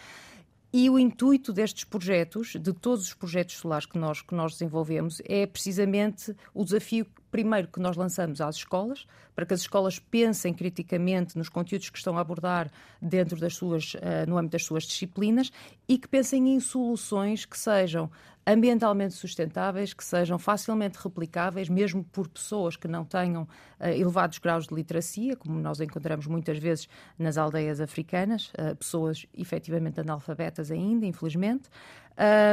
[0.73, 5.21] E o intuito destes projetos, de todos os projetos solares que nós, que nós desenvolvemos,
[5.25, 10.53] é precisamente o desafio primeiro que nós lançamos às escolas, para que as escolas pensem
[10.53, 12.69] criticamente nos conteúdos que estão a abordar
[13.01, 15.51] dentro das suas, uh, no âmbito das suas disciplinas
[15.87, 18.11] e que pensem em soluções que sejam
[18.45, 24.67] ambientalmente sustentáveis, que sejam facilmente replicáveis, mesmo por pessoas que não tenham uh, elevados graus
[24.67, 31.05] de literacia, como nós encontramos muitas vezes nas aldeias africanas, uh, pessoas efetivamente analfabetas ainda,
[31.05, 31.69] infelizmente,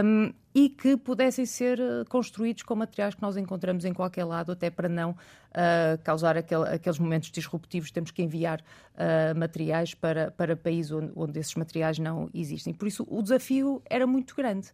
[0.04, 4.50] um, e que pudessem ser eh, construídos com materiais que nós encontramos em qualquer lado,
[4.50, 7.90] até para não uh, causar aquele, aqueles momentos disruptivos.
[7.92, 12.72] Temos que enviar uh, materiais para, para países onde, onde esses materiais não existem.
[12.74, 14.68] Por isso, o desafio era muito grande.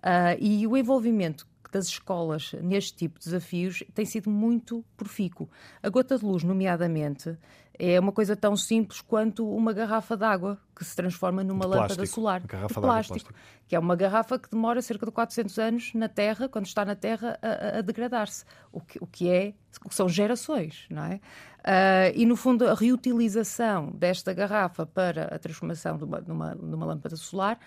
[0.00, 5.48] Uh, e o envolvimento das escolas neste tipo de desafios tem sido muito profícuo.
[5.82, 7.36] A gota de luz, nomeadamente,
[7.78, 11.94] é uma coisa tão simples quanto uma garrafa d'água que se transforma numa de lâmpada
[11.94, 12.14] plástico.
[12.14, 12.42] solar.
[12.46, 13.34] Garrafa de plástico, plástico.
[13.66, 16.94] Que é uma garrafa que demora cerca de 400 anos na Terra, quando está na
[16.94, 18.44] Terra, a, a- degradar-se.
[18.70, 19.54] O que, o que é,
[19.84, 21.20] o que são gerações, não é?
[21.64, 26.86] Ah, e, no fundo, a reutilização desta garrafa para a transformação de uma, numa, numa
[26.86, 27.58] lâmpada solar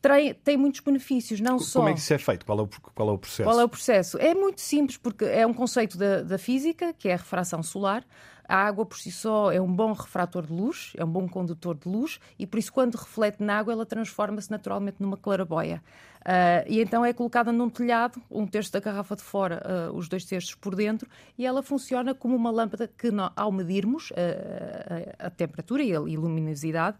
[0.00, 1.80] tem, tem muitos benefícios, não só...
[1.80, 2.46] Como é que isso é feito?
[2.46, 3.48] Qual é o, qual é o processo?
[3.48, 4.18] Qual é o processo?
[4.18, 8.04] É muito simples, porque é um conceito da, da física, que é a refração solar.
[8.48, 11.76] A água por si só é um bom refrator de luz, é um bom condutor
[11.76, 15.80] de luz, e por isso, quando reflete na água, ela transforma-se naturalmente numa claraboia.
[16.24, 20.08] Ah, e então é colocada num telhado, um terço da garrafa de fora, ah, os
[20.08, 25.26] dois terços por dentro, e ela funciona como uma lâmpada que, ao medirmos ah, a,
[25.26, 26.96] a temperatura e a e luminosidade,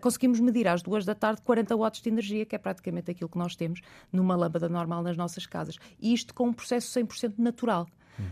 [0.00, 3.38] conseguimos medir às duas da tarde 40 watts de energia, que é praticamente aquilo que
[3.38, 3.80] nós temos
[4.12, 5.76] numa lâmpada normal nas nossas casas.
[6.00, 7.88] E isto com um processo 100% natural,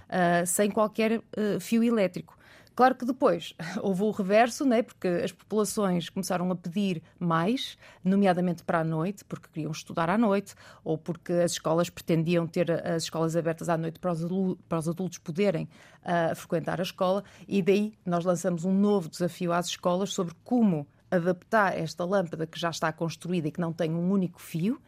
[0.08, 1.20] ah, sem qualquer
[1.60, 2.36] fio elétrico.
[2.74, 4.82] Claro que depois houve o reverso, né?
[4.82, 10.18] porque as populações começaram a pedir mais, nomeadamente para a noite, porque queriam estudar à
[10.18, 14.22] noite, ou porque as escolas pretendiam ter as escolas abertas à noite para os,
[14.68, 15.68] para os adultos poderem
[16.04, 20.86] ah, frequentar a escola, e daí nós lançamos um novo desafio às escolas sobre como
[21.10, 24.80] adaptar esta lâmpada que já está construída e que não tem um único fio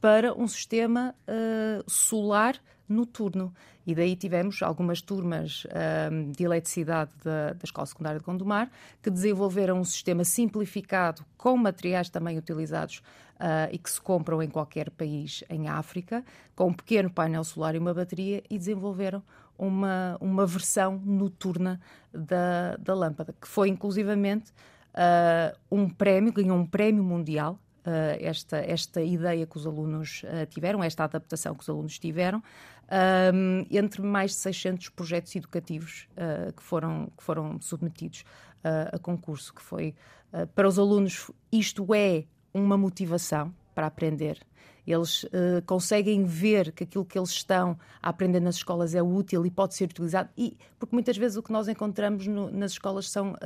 [0.00, 2.56] para um sistema ah, solar
[2.88, 3.52] noturno.
[3.86, 8.70] E daí tivemos algumas turmas ah, de eletricidade da, da Escola Secundária de Gondomar
[9.02, 13.02] que desenvolveram um sistema simplificado com materiais também utilizados
[13.38, 16.24] ah, e que se compram em qualquer país em África,
[16.54, 19.22] com um pequeno painel solar e uma bateria, e desenvolveram
[19.56, 21.80] uma, uma versão noturna
[22.12, 24.52] da, da lâmpada, que foi inclusivamente
[24.94, 27.58] ah, um prémio, ganhou um prémio mundial
[27.88, 32.42] uh, esta, esta ideia que os alunos uh, tiveram, esta adaptação que os alunos tiveram,
[32.90, 38.24] um, entre mais de 600 projetos educativos uh, que, foram, que foram submetidos
[38.64, 39.94] uh, a concurso, que foi
[40.32, 44.38] uh, para os alunos isto é uma motivação para aprender.
[44.86, 45.26] Eles
[45.66, 49.74] conseguem ver que aquilo que eles estão a aprender nas escolas é útil e pode
[49.74, 53.36] ser utilizado, e, porque muitas vezes o que nós encontramos no, nas escolas são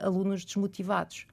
[0.00, 1.26] alunos desmotivados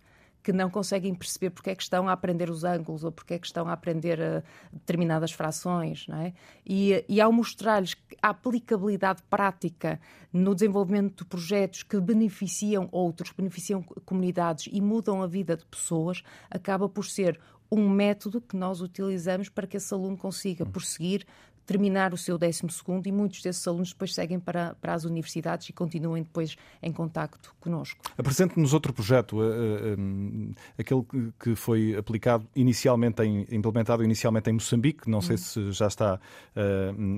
[0.43, 3.39] que não conseguem perceber porque é que estão a aprender os ângulos ou porque é
[3.39, 6.33] que estão a aprender uh, determinadas frações, não é?
[6.65, 9.99] E, e ao mostrar-lhes a aplicabilidade prática
[10.31, 16.23] no desenvolvimento de projetos que beneficiam outros, beneficiam comunidades e mudam a vida de pessoas,
[16.49, 17.39] acaba por ser
[17.71, 21.25] um método que nós utilizamos para que esse aluno consiga prosseguir
[21.69, 22.63] terminar o seu 12
[23.05, 27.55] e muitos desses alunos depois seguem para, para as universidades e continuem depois em contacto
[27.59, 27.99] connosco.
[28.17, 31.05] Apresente-nos outro projeto, uh, uh, aquele
[31.39, 36.19] que foi aplicado inicialmente, em, implementado inicialmente em Moçambique, não sei se já está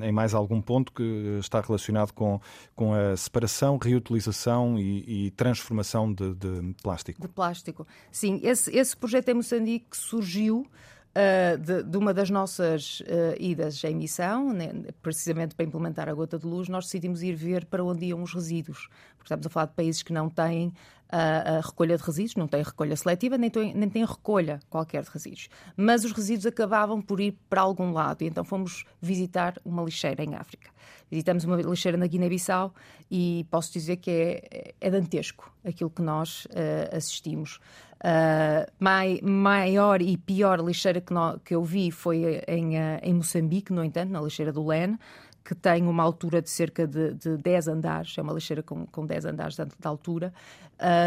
[0.01, 2.41] em mais algum ponto, que está relacionado com,
[2.75, 7.21] com a separação, reutilização e, e transformação de, de, plástico.
[7.21, 7.87] De plástico.
[8.11, 10.67] Sim, esse, esse projeto em Moçambique surgiu
[11.11, 16.13] Uh, de, de, uma das nossas uh, idas em missão, né, precisamente para implementar a
[16.13, 18.87] gota de luz, nós decidimos ir ver para onde iam os resíduos.
[19.17, 22.47] Porque estamos a falar de países que não têm uh, a recolha de resíduos, não
[22.47, 25.49] têm recolha seletiva, nem têm, nem recolha qualquer de resíduos.
[25.75, 30.23] Mas os resíduos acabavam por ir para algum lado, e então fomos visitar uma lixeira
[30.23, 30.69] em África.
[31.09, 32.73] Visitamos uma lixeira na Guiné-Bissau
[33.11, 36.47] e posso dizer que é, é dantesco aquilo que nós
[36.93, 37.59] assistimos.
[38.03, 43.13] Uh, mai, maior e pior lixeira que, no, que eu vi foi em, uh, em
[43.13, 44.97] Moçambique, no entanto, na lixeira do Lene,
[45.45, 49.05] que tem uma altura de cerca de, de 10 andares, é uma lixeira com, com
[49.05, 50.33] 10 andares de, de altura,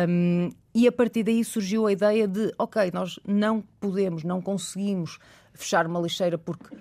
[0.09, 5.19] um, e a partir daí surgiu a ideia de, ok, nós não podemos, não conseguimos
[5.53, 6.77] fechar uma lixeira porque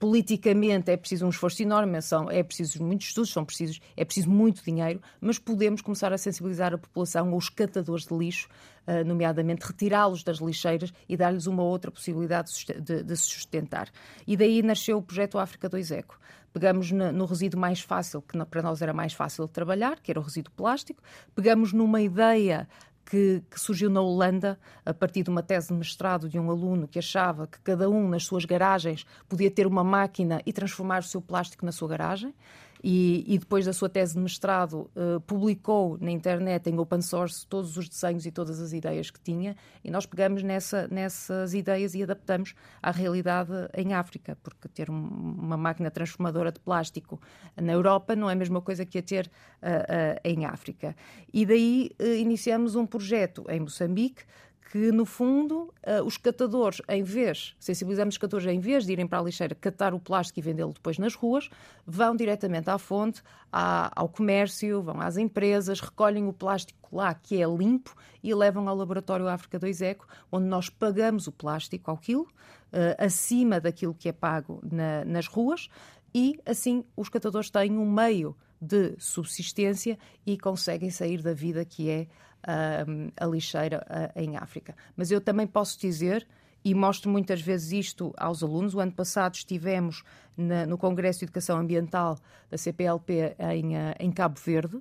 [0.00, 4.30] politicamente é preciso um esforço enorme, são, é preciso muitos estudos, são precisos, é preciso
[4.30, 8.48] muito dinheiro, mas podemos começar a sensibilizar a população os catadores de lixo,
[8.86, 13.90] uh, nomeadamente retirá-los das lixeiras e dar-lhes uma outra possibilidade de, se sustentar.
[14.26, 16.18] E daí nasceu o projeto África 2 Eco.
[16.50, 20.18] Pegamos no resíduo mais fácil, que para nós era mais fácil de trabalhar, que era
[20.18, 21.00] o resíduo plástico,
[21.32, 22.66] pegamos numa ideia
[23.04, 26.86] que, que, surgiu na Holanda a partir de uma tese de mestrado de um aluno
[26.86, 31.06] que achava que cada um nas suas garagens podia ter uma máquina e transformar o
[31.06, 32.34] seu plástico na sua garagem.
[32.82, 37.46] E, e depois da sua tese de mestrado, uh, publicou na internet, em open source,
[37.46, 39.54] todos os desenhos e todas as ideias que tinha.
[39.84, 44.94] E nós pegamos nessa, nessas ideias e adaptamos à realidade em África, porque ter um,
[44.94, 47.20] uma máquina transformadora de plástico
[47.60, 49.30] na Europa não é a mesma coisa que a ter
[49.62, 50.96] uh, uh, em África.
[51.32, 54.24] E daí iniciamos um projeto em Moçambique
[54.70, 59.04] que, no fundo, uh, os catadores, em vez, sensibilizamos os catadores, em vez de irem
[59.04, 61.50] para a lixeira catar o plástico e vendê-lo depois nas ruas,
[61.84, 67.42] vão diretamente à fonte, à, ao comércio, vão às empresas, recolhem o plástico lá que
[67.42, 71.96] é limpo e levam ao laboratório África 2 Eco, onde nós pagamos o plástico ao
[71.96, 75.68] quilo, uh, acima daquilo que é pago na, nas ruas,
[76.14, 81.90] e assim os catadores têm um meio de subsistência e conseguem sair da vida que
[81.90, 82.06] é
[82.42, 84.74] a lixeira uh, em África.
[84.96, 86.26] Mas eu também posso dizer,
[86.64, 90.02] e mostro muitas vezes isto aos alunos, o ano passado estivemos
[90.36, 92.18] na, no Congresso de Educação Ambiental
[92.50, 94.80] da CPLP em, uh, em Cabo Verde,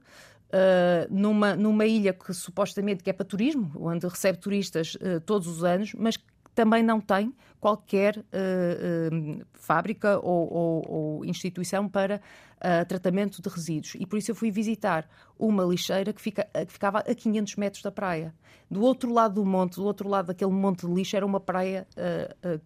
[0.49, 5.47] Uh, numa, numa ilha que supostamente que é para turismo, onde recebe turistas uh, todos
[5.47, 6.17] os anos, mas
[6.55, 12.21] também não tem qualquer uh, uh, fábrica ou, ou, ou, instituição para
[12.57, 13.95] uh, tratamento de resíduos.
[13.99, 15.07] E por isso eu fui visitar
[15.37, 18.33] uma lixeira que, fica, que ficava a 500 metros da praia.
[18.69, 21.87] Do outro lado do monte, do outro lado daquele monte de lixo, era uma praia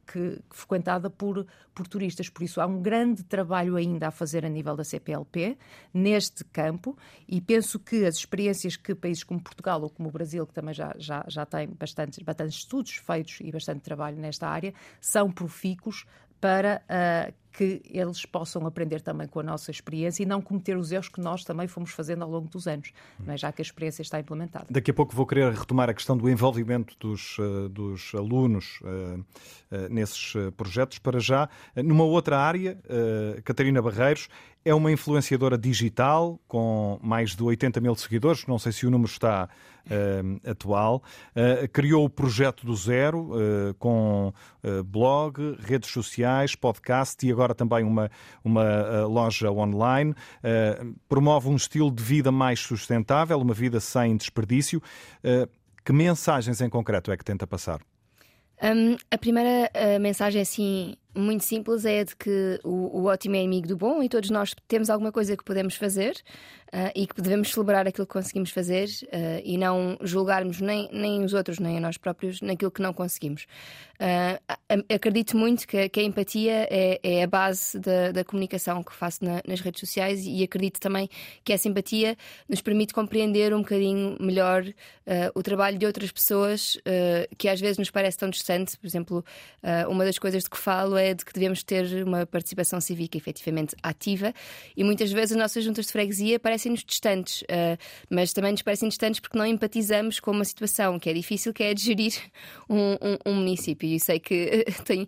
[0.07, 2.29] que, que, frequentada por, por turistas.
[2.29, 5.57] Por isso há um grande trabalho ainda a fazer a nível da CPLP
[5.93, 10.45] neste campo e penso que as experiências que países como Portugal ou como o Brasil,
[10.45, 14.73] que também já, já, já têm bastantes, bastantes estudos feitos e bastante trabalho nesta área,
[14.99, 16.05] são profícuos
[16.39, 20.91] para uh, que eles possam aprender também com a nossa experiência e não cometer os
[20.91, 22.91] erros que nós também fomos fazendo ao longo dos anos,
[23.27, 23.37] é?
[23.37, 24.65] já que a experiência está implementada.
[24.69, 29.19] Daqui a pouco vou querer retomar a questão do envolvimento dos, uh, dos alunos uh,
[29.19, 30.97] uh, nesses projetos.
[30.97, 32.77] Para já, numa outra área,
[33.43, 34.27] Catarina Barreiros
[34.65, 39.11] é uma influenciadora digital com mais de 80 mil seguidores, não sei se o número
[39.11, 39.49] está
[39.85, 41.03] uh, atual.
[41.35, 44.33] Uh, criou o projeto do zero uh, com
[44.85, 48.11] blog, redes sociais, podcast e agora também uma,
[48.43, 50.13] uma loja online.
[51.09, 54.81] promove um estilo de vida mais sustentável, uma vida sem desperdício.
[55.83, 57.81] que mensagens em concreto é que tenta passar?
[58.61, 63.67] Um, a primeira mensagem assim muito simples é de que o, o, ótimo é amigo
[63.67, 66.15] do bom e todos nós temos alguma coisa que podemos fazer
[66.73, 71.23] uh, e que devemos celebrar aquilo que conseguimos fazer uh, e não julgarmos nem, nem
[71.23, 73.45] os outros, nem a nós próprios naquilo que não conseguimos.
[73.99, 78.93] Uh, acredito muito que, que a empatia é, é, a base da, da comunicação que
[78.93, 81.07] faço na, nas redes sociais e acredito também
[81.43, 82.17] que essa empatia
[82.49, 84.65] nos permite compreender um bocadinho melhor
[85.35, 86.77] o trabalho de outras pessoas
[87.37, 88.77] que às vezes nos parece tão distante.
[88.77, 89.25] Por exemplo,
[89.89, 93.75] uma das coisas de que falo é de que devemos ter uma participação cívica efetivamente
[93.81, 94.33] ativa
[94.77, 97.77] e muitas vezes as nossas juntas de freguesia parecem-nos distantes, uh,
[98.09, 101.63] mas também nos parecem distantes porque não empatizamos com uma situação que é difícil, que
[101.63, 102.13] é de gerir
[102.69, 103.87] um, um, um município.
[103.87, 105.07] E sei que tem,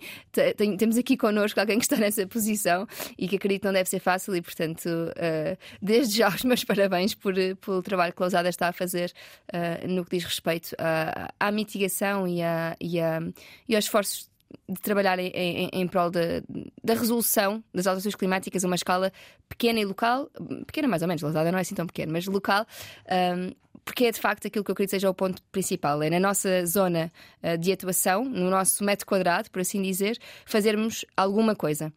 [0.58, 2.88] tem, temos aqui connosco alguém que está nessa posição
[3.18, 7.14] e que acredito não deve ser fácil e, portanto, uh, desde já os meus parabéns
[7.14, 9.14] por, pelo trabalho que a Lousada está a fazer
[9.88, 13.20] no que diz respeito à, à mitigação e, a, e, a,
[13.68, 14.30] e aos esforços
[14.68, 16.44] de trabalhar em, em, em prol de,
[16.84, 19.12] da resolução das alterações climáticas a uma escala
[19.48, 20.30] pequena e local,
[20.66, 22.66] pequena mais ou menos, Lazada não é assim tão pequena, mas local,
[23.38, 23.52] um,
[23.86, 26.02] porque é de facto aquilo que eu acredito seja o ponto principal.
[26.02, 27.12] É na nossa zona
[27.44, 31.94] uh, de atuação, no nosso metro quadrado, por assim dizer, fazermos alguma coisa.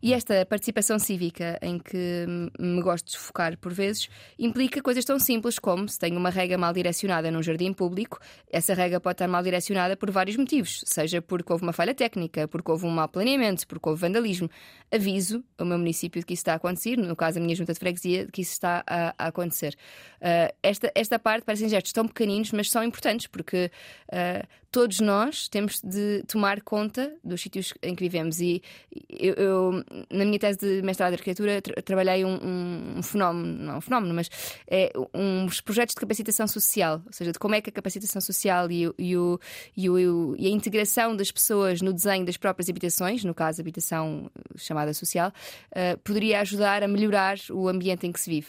[0.00, 2.26] E esta participação cívica, em que
[2.58, 6.58] me gosto de focar por vezes, implica coisas tão simples como se tenho uma rega
[6.58, 8.18] mal direcionada num jardim público,
[8.50, 12.48] essa rega pode estar mal direcionada por vários motivos, seja porque houve uma falha técnica,
[12.48, 14.50] porque houve um mau planeamento, porque houve vandalismo.
[14.90, 17.72] Aviso ao meu município de que isso está a acontecer, no caso a minha junta
[17.72, 19.76] de freguesia, de que isso está a, a acontecer.
[20.16, 23.70] Uh, esta, esta parte parecem gestos tão pequeninos, mas são importantes porque
[24.08, 28.40] uh, todos nós temos de tomar conta dos sítios em que vivemos.
[28.40, 28.62] E
[29.10, 33.76] eu, eu na minha tese de mestrado de arquitetura, tra trabalhei um, um, fenómeno, não
[33.76, 34.30] um fenómeno, mas
[34.66, 38.70] é, uns projetos de capacitação social, ou seja, de como é que a capacitação social
[38.70, 39.38] e, e, o,
[39.76, 44.30] e, o, e a integração das pessoas no desenho das próprias habitações, no caso, habitação
[44.56, 45.30] chamada social,
[45.70, 48.48] uh, poderia ajudar a melhorar o ambiente em que se vive.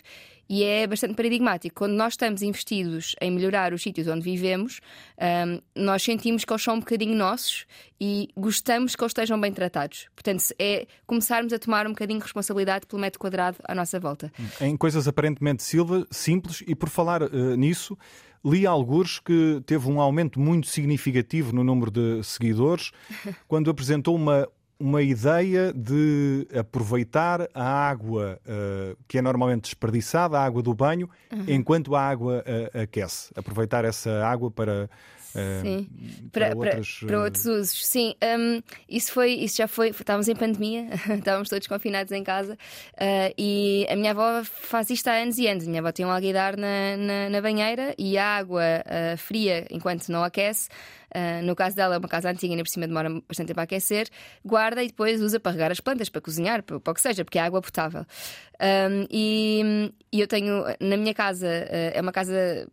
[0.49, 1.75] E é bastante paradigmático.
[1.75, 4.79] Quando nós estamos investidos em melhorar os sítios onde vivemos,
[5.47, 7.65] um, nós sentimos que eles são um bocadinho nossos
[7.99, 10.07] e gostamos que eles estejam bem tratados.
[10.15, 14.31] Portanto, é começarmos a tomar um bocadinho de responsabilidade pelo metro quadrado à nossa volta.
[14.59, 15.63] Em coisas aparentemente
[16.11, 17.97] simples, e por falar uh, nisso,
[18.43, 22.91] li alguns que teve um aumento muito significativo no número de seguidores
[23.47, 24.47] quando apresentou uma
[24.83, 31.09] uma ideia de aproveitar a água uh, que é normalmente desperdiçada, a água do banho,
[31.31, 31.45] uhum.
[31.47, 33.31] enquanto a água uh, aquece.
[33.33, 34.89] Aproveitar essa água para
[35.63, 35.89] Sim.
[36.31, 37.87] Para, para, outros, para, para outros usos.
[37.87, 39.89] Sim, um, isso foi, isso já foi.
[39.89, 42.55] Estávamos em pandemia, estávamos todos confinados em casa
[43.35, 45.63] e a minha avó faz isto há anos e anos.
[45.63, 48.63] A minha avó tem um alguidar na, na, na banheira e a água
[49.17, 50.69] fria, enquanto não aquece,
[51.15, 53.63] Uh, no caso dela, é uma casa antiga, ainda por cima demora bastante tempo a
[53.63, 54.07] aquecer,
[54.43, 57.23] guarda e depois usa para regar as plantas, para cozinhar, para, para o que seja,
[57.23, 58.05] porque é água potável.
[58.59, 62.67] Um, e, e, eu tenho, na minha casa, uh, é uma casa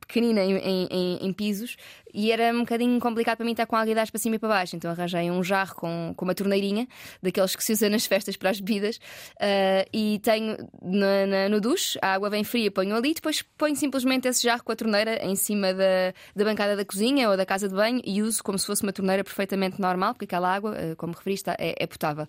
[0.00, 1.76] pequenina em, em, em, pisos,
[2.14, 4.48] e era um bocadinho complicado para mim estar com a água para cima e para
[4.48, 4.76] baixo.
[4.76, 6.86] Então arranjei um jarro com, com uma torneirinha,
[7.22, 11.60] daqueles que se usa nas festas para as bebidas, uh, e tenho na, na, no
[11.60, 15.24] duche, a água vem fria, ponho ali, depois ponho simplesmente esse jarro com a torneira
[15.24, 18.58] em cima da, da bancada da cozinha ou da casa de banho e uso como
[18.58, 22.26] se fosse uma torneira perfeitamente normal, porque aquela água, uh, como referiste, é, é potável.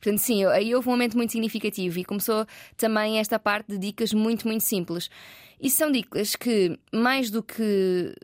[0.00, 4.12] Portanto, sim, aí houve um momento muito significativo e começou também esta parte de dicas
[4.12, 5.10] muito, muito simples.
[5.60, 8.14] E são dicas que, mais do que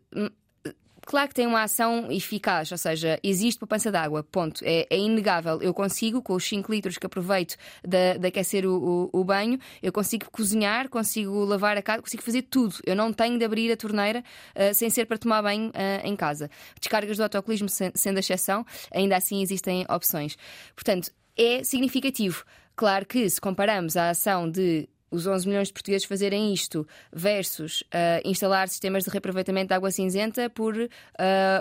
[1.07, 4.65] Claro que tem uma ação eficaz, ou seja, existe poupança de água, ponto.
[4.65, 5.61] É, é, inegável.
[5.61, 7.57] Eu consigo, com os 5 litros que aproveito
[7.87, 12.23] de, de aquecer o, o, o, banho, eu consigo cozinhar, consigo lavar a casa, consigo
[12.23, 12.77] fazer tudo.
[12.87, 14.25] Eu não tenho de abrir a torneira
[14.55, 16.51] uh, sem ser para tomar banho uh, em casa.
[16.81, 20.37] Descargas do autocolismo sendo a exceção, ainda assim existem opções.
[20.75, 22.45] Portanto, é significativo.
[22.77, 27.83] Claro que se comparamos a ação de os 11 milhões de portugueses fazerem isto versus
[27.83, 30.89] uh, instalar sistemas de reaproveitamento de água cinzenta por, uh,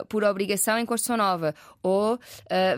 [0.10, 2.20] por obrigação em construção nova ou uh,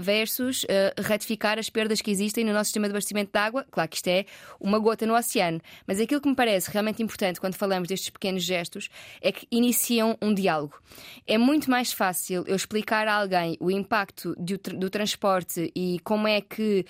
[0.01, 0.65] versus
[0.99, 3.65] ratificar as perdas que existem no nosso sistema de abastecimento de água.
[3.71, 4.25] Claro que isto é
[4.59, 8.43] uma gota no oceano, mas aquilo que me parece realmente importante quando falamos destes pequenos
[8.43, 8.89] gestos
[9.21, 10.81] é que iniciam um diálogo.
[11.27, 16.27] É muito mais fácil eu explicar a alguém o impacto do, do transporte e como
[16.27, 16.85] é que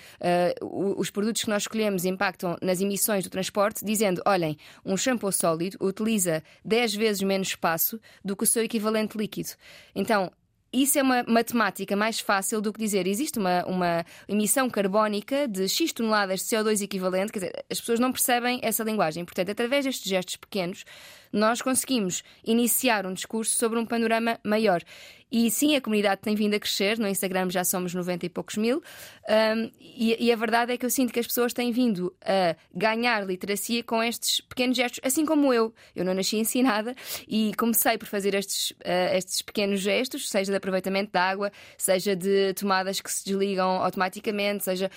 [0.60, 5.76] os produtos que nós escolhemos impactam nas emissões do transporte dizendo: olhem, um shampoo sólido
[5.80, 9.50] utiliza 10 vezes menos espaço do que o seu equivalente líquido.
[9.94, 10.30] Então,
[10.72, 15.68] isso é uma matemática mais fácil do que dizer existe uma, uma emissão carbónica de
[15.68, 17.32] X toneladas de CO2 equivalente.
[17.32, 19.24] Quer dizer, as pessoas não percebem essa linguagem.
[19.24, 20.84] Portanto, através destes gestos pequenos,
[21.32, 24.82] nós conseguimos iniciar um discurso sobre um panorama maior.
[25.30, 26.98] E sim, a comunidade tem vindo a crescer.
[26.98, 28.80] No Instagram já somos 90 e poucos mil.
[29.28, 32.54] Um, e, e, a verdade é que eu sinto que as pessoas têm vindo a
[32.72, 35.74] ganhar literacia com estes pequenos gestos, assim como eu.
[35.96, 36.94] Eu não nasci ensinada
[37.26, 42.14] e comecei por fazer estes, uh, estes pequenos gestos, seja de aproveitamento da água, seja
[42.14, 44.90] de tomadas que se desligam automaticamente, seja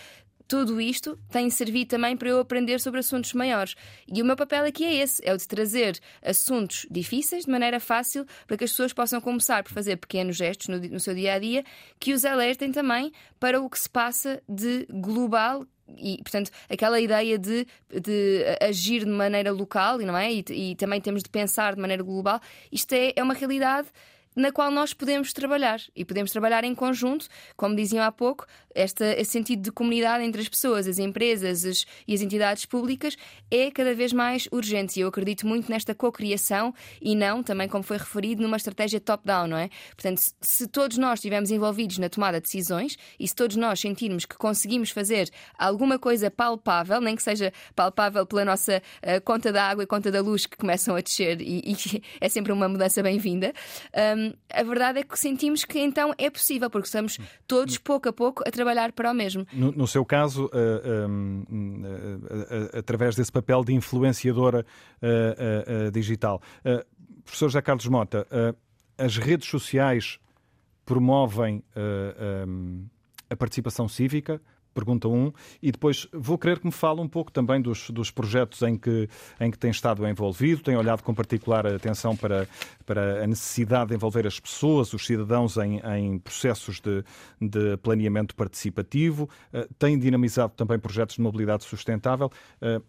[0.49, 3.75] tudo isto tem servido também para eu aprender sobre assuntos maiores.
[4.11, 7.79] E o meu papel aqui é esse: é o de trazer assuntos difíceis de maneira
[7.79, 11.35] fácil para que as pessoas possam começar por fazer pequenos gestos no, no seu dia
[11.35, 11.63] a dia
[11.99, 15.67] que os alertem também para o que se passa de global
[15.97, 20.33] e, portanto, aquela ideia de, de agir de maneira local, não é?
[20.33, 22.39] E, e, também temos de pensar de maneira global,
[22.71, 23.87] isto é, é uma realidade
[24.35, 29.05] na qual nós podemos trabalhar e podemos trabalhar em conjunto, como diziam há pouco, esta,
[29.19, 33.17] esse sentido de comunidade entre as pessoas, as empresas as, e as entidades públicas
[33.49, 37.83] é cada vez mais urgente e eu acredito muito nesta cocriação e não, também como
[37.83, 39.69] foi referido, numa estratégia top-down, não é?
[39.95, 44.25] Portanto, se todos nós estivermos envolvidos na tomada de decisões e se todos nós sentirmos
[44.25, 49.63] que conseguimos fazer alguma coisa palpável, nem que seja palpável pela nossa uh, conta da
[49.63, 53.01] água e conta da luz que começam a descer e, e é sempre uma mudança
[53.01, 53.53] bem-vinda,
[54.53, 57.17] a verdade é que sentimos que então é possível, porque estamos
[57.47, 59.45] todos pouco a pouco a trabalhar para o mesmo.
[59.53, 61.07] No, no seu caso, uh,
[61.47, 64.65] uh, através desse papel de influenciadora
[65.93, 66.41] digital.
[67.23, 68.27] professor José Carlos Mota,
[68.97, 70.19] as redes sociais
[70.85, 71.63] promovem
[73.29, 74.41] a participação cívica,
[74.73, 75.31] pergunta 1, um,
[75.61, 79.09] e depois vou querer que me fale um pouco também dos, dos projetos em que,
[79.39, 82.47] em que tem estado envolvido, tem olhado com particular atenção para,
[82.85, 87.03] para a necessidade de envolver as pessoas, os cidadãos, em, em processos de,
[87.41, 92.31] de planeamento participativo, uh, tem dinamizado também projetos de mobilidade sustentável.
[92.61, 92.83] Uh,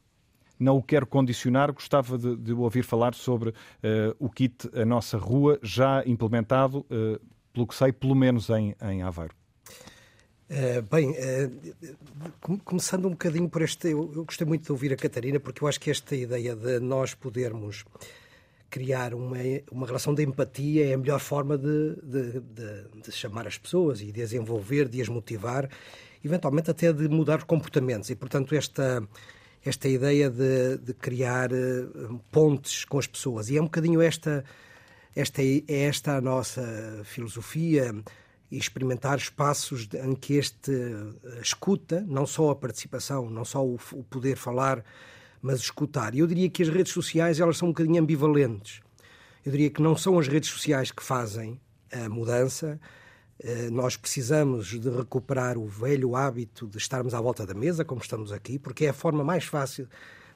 [0.59, 3.55] não o quero condicionar, gostava de, de ouvir falar sobre uh,
[4.19, 6.85] o kit A Nossa Rua, já implementado,
[7.53, 9.40] pelo que sei, pelo menos em, em Aveiro.
[10.51, 13.91] Uh, bem, uh, começando um bocadinho por este.
[13.91, 16.81] Eu, eu, gostei muito de ouvir a Catarina, porque eu acho que esta ideia de
[16.81, 17.85] nós podermos
[18.69, 19.37] criar uma,
[19.71, 24.01] uma relação de empatia é a melhor forma de, de, de, de chamar as pessoas
[24.01, 25.71] e de as envolver, de as motivar,
[26.25, 28.11] eventualmente até de mudar comportamentos.
[28.11, 29.07] E, portanto, esta,
[29.65, 33.51] esta ideia de, de criar uh, pontes com as pessoas.
[33.51, 34.45] E é um bocadinho esta,
[35.15, 37.95] esta, é esta a nossa filosofia
[38.51, 43.79] e experimentar espaços em que este eh, escuta, não só a participação, não só o,
[43.93, 44.85] o poder falar,
[45.41, 46.15] mas escutar.
[46.15, 48.81] Eu diria que as redes sociais elas são um bocadinho ambivalentes.
[49.45, 51.61] Eu diria que não são as redes sociais que fazem
[51.93, 52.81] a mudança.
[53.39, 58.01] Eh, nós precisamos de recuperar o velho hábito de estarmos à volta da mesa, como
[58.01, 59.89] estamos aqui, porque é a forma mais fácil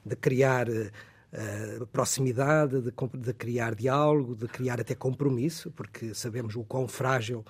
[0.05, 6.63] de criar uh, proximidade, de, de, criar diálogo, de criar até compromisso, porque sabemos o
[6.63, 7.43] quão frágil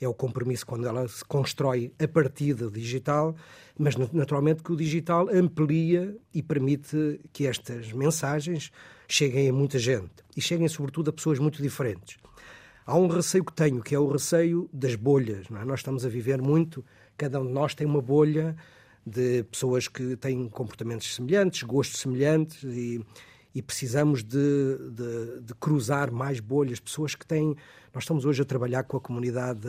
[0.00, 3.34] é o compromisso quando ela se constrói a partir do digital,
[3.78, 8.70] mas naturalmente que o digital amplia e permite que estas mensagens
[9.08, 12.16] cheguem a muita gente e cheguem sobretudo a pessoas muito diferentes.
[12.86, 15.46] Há um receio que tenho, que é o receio das bolhas.
[15.50, 15.64] É?
[15.64, 16.84] Nós estamos a viver muito,
[17.16, 18.56] cada um de nós tem uma bolha
[19.04, 23.04] de pessoas que têm comportamentos semelhantes, gostos semelhantes e,
[23.58, 27.56] e precisamos de, de, de, cruzar mais bolhas, pessoas que têm.
[27.92, 29.68] Nós estamos hoje a trabalhar com a comunidade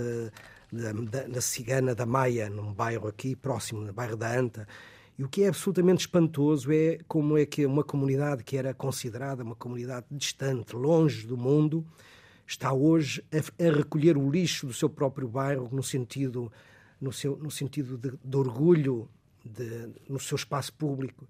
[0.72, 4.68] da, cigana da Maia, num bairro aqui próximo, no bairro da Anta.
[5.18, 9.44] E o que é absolutamente espantoso é como é que uma comunidade que era considerada
[9.44, 11.84] uma comunidade distante, longe do mundo,
[12.45, 16.52] está hoje a, a recolher o lixo do seu próprio bairro no sentido,
[17.02, 19.10] no seu, no sentido de, de orgulho
[19.44, 21.28] de, no seu espaço público,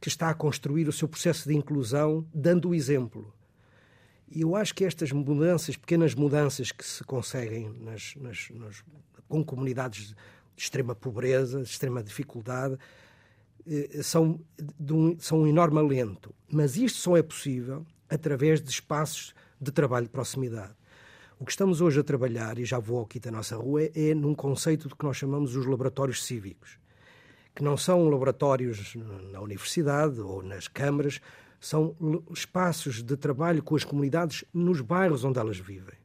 [0.00, 3.32] que está a construir o seu processo de inclusão, dando o exemplo.
[4.30, 8.84] E eu acho que estas mudanças, pequenas mudanças que se conseguem nas, nas, nas,
[9.28, 10.16] com comunidades de
[10.56, 12.76] extrema pobreza, de extrema dificuldade,
[13.66, 14.40] eh, são,
[14.78, 16.34] de um, são um enorme alento.
[16.50, 20.74] Mas isto só é possível através de espaços de trabalho de proximidade.
[21.38, 24.34] O que estamos hoje a trabalhar, e já vou aqui da nossa rua, é, num
[24.34, 26.78] conceito de que nós chamamos os laboratórios cívicos
[27.58, 28.94] que não são laboratórios
[29.32, 31.20] na universidade ou nas câmaras,
[31.58, 31.92] são
[32.32, 35.96] espaços de trabalho com as comunidades nos bairros onde elas vivem.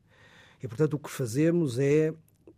[0.64, 2.12] E, portanto, o que fazemos é,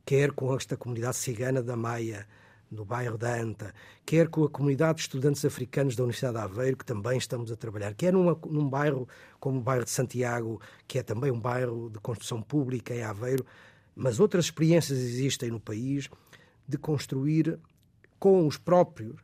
[0.05, 2.25] quer com esta comunidade cigana da Maia,
[2.71, 3.73] no bairro da Anta,
[4.05, 7.57] quer com a comunidade de estudantes africanos da Universidade de Aveiro, que também estamos a
[7.57, 9.09] trabalhar, quer numa, num bairro
[9.41, 13.45] como o bairro de Santiago, que é também um bairro de construção pública em Aveiro,
[13.93, 16.09] mas outras experiências existem no país
[16.65, 17.59] de construir
[18.25, 19.21] com os próprios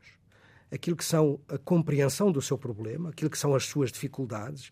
[0.71, 4.69] aquilo que são a compreensão do seu problema, aquilo que são as suas dificuldades,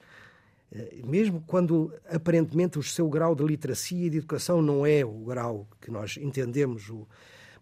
[0.71, 5.25] eh, mesmo quando aparentemente o seu grau de literacia e de educação não é o
[5.25, 6.91] grau que nós entendemos,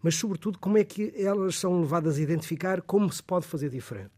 [0.02, 4.12] mas sobretudo como é que elas são levadas a identificar como se pode fazer diferente.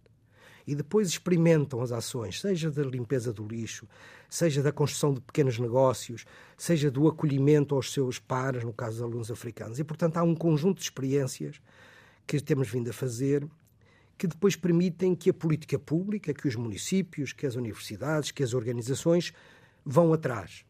[0.66, 3.86] E depois experimentam as ações, seja da limpeza do lixo,
[4.28, 6.24] seja da construção de pequenos negócios,
[6.59, 9.78] seja do acolhimento aos seus pares, no caso dos alunos africanos.
[9.78, 11.60] E, portanto, há um conjunto de experiências
[12.26, 13.47] que temos vindo a fazer,
[14.16, 18.52] que depois permitem que a política pública, que os municípios, que as universidades, que as
[18.52, 19.32] organizações
[19.84, 20.64] vão atrás.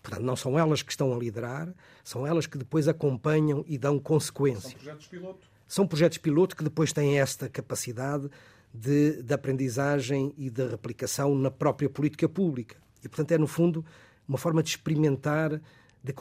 [0.00, 1.74] Portanto, não são elas que estão a liderar,
[2.04, 4.72] são elas que depois acompanham e dão consequências.
[4.72, 5.48] São projetos piloto.
[5.66, 8.30] São projetos piloto que depois têm esta capacidade
[8.72, 12.76] de, de aprendizagem e de replicação na própria política pública.
[13.02, 13.84] E, portanto, é, no fundo,
[14.26, 15.60] uma forma de experimentar,
[16.02, 16.14] de,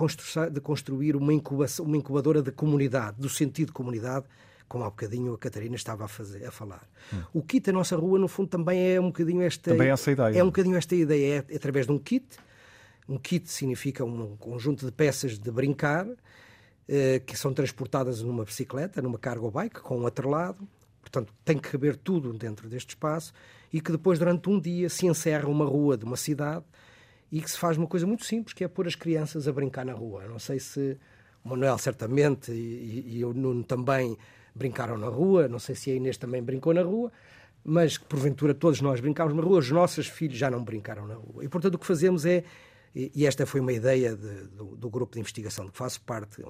[0.51, 4.25] de construir uma, incubação, uma incubadora de comunidade, do sentido de comunidade,
[4.68, 6.88] como há bocadinho a Catarina estava a, fazer, a falar.
[7.14, 7.23] Hum.
[7.34, 9.72] O kit da nossa rua, no fundo, também é um bocadinho esta...
[9.72, 10.38] Também é essa ideia.
[10.38, 12.26] É um bocadinho esta ideia, é, através de um kit.
[13.07, 16.07] Um kit significa um conjunto de peças de brincar
[16.89, 20.65] eh, que são transportadas numa bicicleta, numa cargo bike, com um atrelado.
[21.02, 23.34] Portanto, tem que caber tudo dentro deste espaço
[23.72, 26.65] e que depois, durante um dia, se encerra uma rua de uma cidade
[27.30, 29.85] e que se faz uma coisa muito simples, que é pôr as crianças a brincar
[29.85, 30.27] na rua.
[30.27, 30.98] Não sei se
[31.44, 34.18] o Manuel, certamente, e, e o Nuno também
[34.57, 37.11] brincaram na rua, não sei se a Inês também brincou na rua,
[37.63, 41.15] mas que porventura todos nós brincámos na rua, os nossos filhos já não brincaram na
[41.15, 41.43] rua.
[41.43, 42.43] E portanto o que fazemos é,
[42.95, 46.41] e esta foi uma ideia de, do, do, grupo de investigação de que faço parte,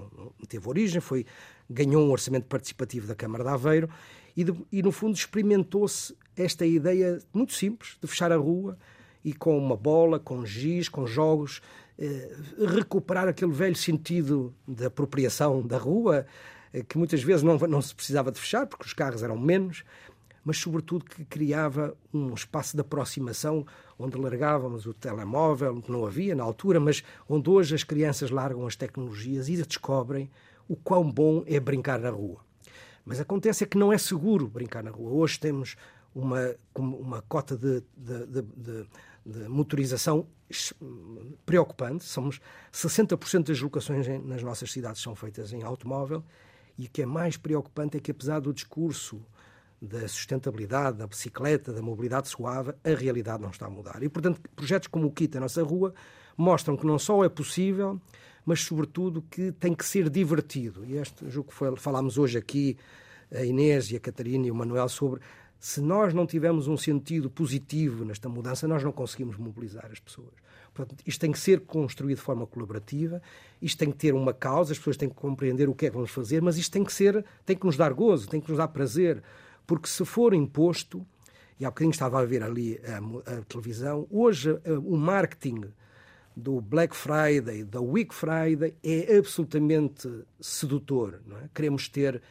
[0.48, 1.26] teve origem, foi,
[1.70, 3.90] ganhou um orçamento participativo da Câmara de Aveiro
[4.36, 8.78] e, de, e no fundo experimentou-se esta ideia muito simples de fechar a rua
[9.26, 11.62] e com uma bola, com giz, com jogos,
[11.98, 12.32] eh,
[12.76, 16.26] recuperar aquele velho sentido de apropriação da rua,
[16.84, 19.84] que muitas vezes não, não se precisava de fechar, porque os carros eram menos,
[20.48, 23.66] mas sobretudo que criava um espaço de aproximação
[24.00, 28.66] onde largávamos o telemóvel, que não havia na altura, mas onde hoje as crianças largam
[28.66, 30.30] as tecnologias e descobrem
[30.66, 32.40] o quão bom é brincar na rua.
[33.04, 35.12] Mas acontece é que não é seguro brincar na rua.
[35.12, 35.76] Hoje temos
[36.16, 38.88] uma, uma cota de, de, de,
[39.26, 40.28] de motorização
[41.46, 42.06] preocupante.
[42.06, 42.40] Somos
[42.72, 46.24] 60% das locações nas nossas cidades são feitas em automóvel
[46.78, 49.22] e o que é mais preocupante é que, apesar do discurso
[49.82, 54.02] da sustentabilidade, da bicicleta, da mobilidade suave, a realidade não está a mudar.
[54.02, 55.94] E, portanto, projetos como o Kit, a nossa rua,
[56.36, 58.00] mostram que não só é possível,
[58.46, 60.86] mas, sobretudo, que tem que ser divertido.
[60.86, 62.78] E este jogo que falámos hoje aqui,
[63.32, 65.22] a Inês e a Catarina e o Manuel, sobre
[65.60, 70.34] se nós não tivermos um sentido positivo nesta mudança, nós não conseguimos mobilizar as pessoas.
[70.78, 73.22] Portanto, isto tem que ser construído de forma colaborativa,
[73.62, 75.96] isto tem que ter uma causa, as pessoas têm que compreender o que é que
[75.96, 78.58] vamos fazer, mas isto tem que ser, tem que nos dar gozo, tem que nos
[78.58, 79.22] dar prazer,
[79.66, 81.06] porque se for imposto,
[81.60, 84.52] e há bocadinho estava a ver ali a, a televisão, hoje
[84.86, 85.64] o marketing
[86.36, 90.08] do Black Friday, da Week Friday, é absolutamente
[90.40, 91.20] sedutor.
[91.44, 91.50] É?
[91.52, 92.22] Queremos ter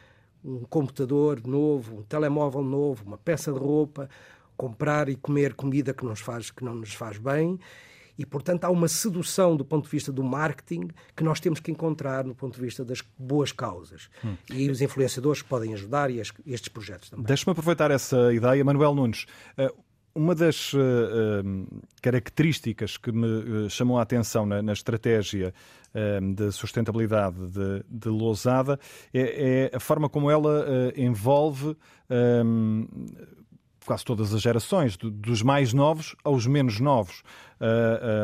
[0.45, 4.09] um computador novo, um telemóvel novo, uma peça de roupa,
[4.55, 7.59] comprar e comer comida que, nos faz, que não nos faz bem.
[8.17, 11.71] E, portanto, há uma sedução do ponto de vista do marketing que nós temos que
[11.71, 14.09] encontrar no ponto de vista das boas causas.
[14.23, 14.35] Hum.
[14.51, 17.25] E os influenciadores podem ajudar e estes projetos também.
[17.25, 18.63] Deixe-me aproveitar essa ideia.
[18.63, 19.25] Manuel Nunes,
[19.57, 19.71] eh,
[20.17, 25.53] uma das uh, uh, características que me uh, chamou a atenção na, na estratégia
[26.35, 28.79] de sustentabilidade de, de Lousada
[29.11, 31.75] é, é, a forma como ela envolve
[33.87, 37.23] quase todas as gerações, do, dos mais novos aos menos novos.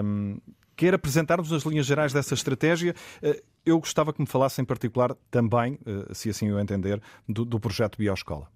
[0.06, 0.38] Um,
[0.76, 2.94] quer apresentar-nos as linhas gerais dessa estratégia?
[3.66, 5.80] eu gostava que me falasse em particular também,
[6.12, 8.50] se assim eu entender, do, do projeto Bioscola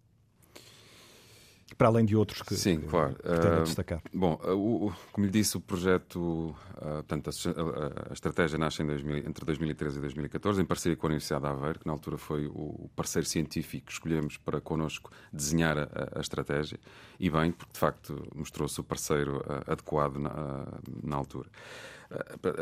[1.78, 3.14] para além de outros que, Sim, claro.
[3.16, 4.00] que tenho a destacar.
[4.00, 6.56] Uh, bom, uh, o, como lhe disse, o projeto, uh,
[7.04, 11.44] portanto, a, a, estratégia nasce 2000, entre 2013 e 2014, em parceria com a Universidade
[11.44, 15.88] de Aveiro, que na altura foi o parceiro científico que escolhemos para connosco desenhar a,
[16.16, 16.80] a estratégia,
[17.20, 20.66] e bem, porque de facto mostrou-se o parceiro uh, adequado na,
[21.04, 21.50] na altura.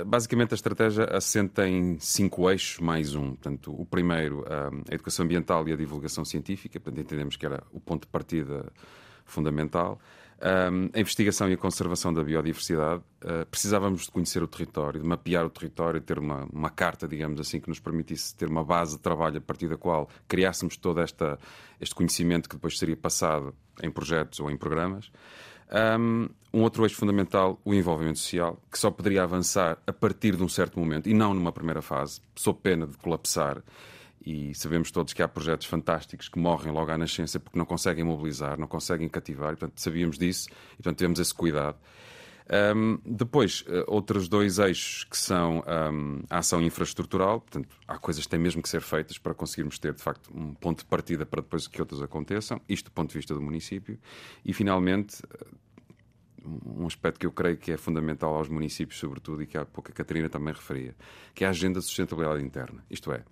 [0.08, 3.28] Basicamente, a estratégia assenta em cinco eixos mais um.
[3.28, 6.80] Portanto, o primeiro, a educação ambiental e a divulgação científica.
[6.80, 8.66] Portanto, entendemos que era o ponto de partida
[9.26, 10.00] fundamental.
[10.42, 13.02] Um, a investigação e a conservação da biodiversidade.
[13.24, 17.40] Uh, precisávamos de conhecer o território, de mapear o território, ter uma, uma carta, digamos
[17.40, 21.00] assim, que nos permitisse ter uma base de trabalho a partir da qual criássemos todo
[21.00, 21.40] esta,
[21.80, 25.10] este conhecimento que depois seria passado em projetos ou em programas.
[26.00, 30.44] Um, um outro eixo fundamental, o envolvimento social, que só poderia avançar a partir de
[30.44, 33.64] um certo momento e não numa primeira fase, sob pena de colapsar
[34.26, 38.04] e sabemos todos que há projetos fantásticos que morrem logo à nascença porque não conseguem
[38.04, 41.78] mobilizar, não conseguem cativar, e, portanto sabíamos disso e portanto tivemos esse cuidado.
[42.48, 48.24] Um, depois, uh, outros dois eixos que são um, a ação infraestrutural, portanto, há coisas
[48.24, 51.26] que têm mesmo que ser feitas para conseguirmos ter, de facto, um ponto de partida
[51.26, 53.98] para depois que outras aconteçam, isto do ponto de vista do município.
[54.46, 55.24] E, finalmente,
[56.46, 59.90] um aspecto que eu creio que é fundamental aos municípios, sobretudo, e que há pouco
[59.90, 60.96] a Catarina também referia,
[61.34, 62.86] que é a agenda de sustentabilidade interna.
[62.92, 63.24] Isto é,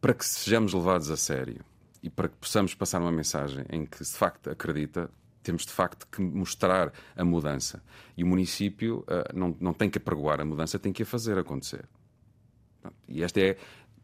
[0.00, 1.64] para que sejamos levados a sério
[2.02, 5.10] e para que possamos passar uma mensagem em que de facto acredita,
[5.42, 7.82] temos de facto que mostrar a mudança.
[8.16, 11.38] E o município uh, não, não tem que apregoar a mudança, tem que a fazer
[11.38, 11.84] acontecer.
[13.08, 13.56] E este é,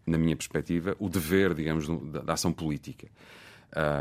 [0.07, 3.09] na minha perspectiva, o dever, digamos, da, da ação política.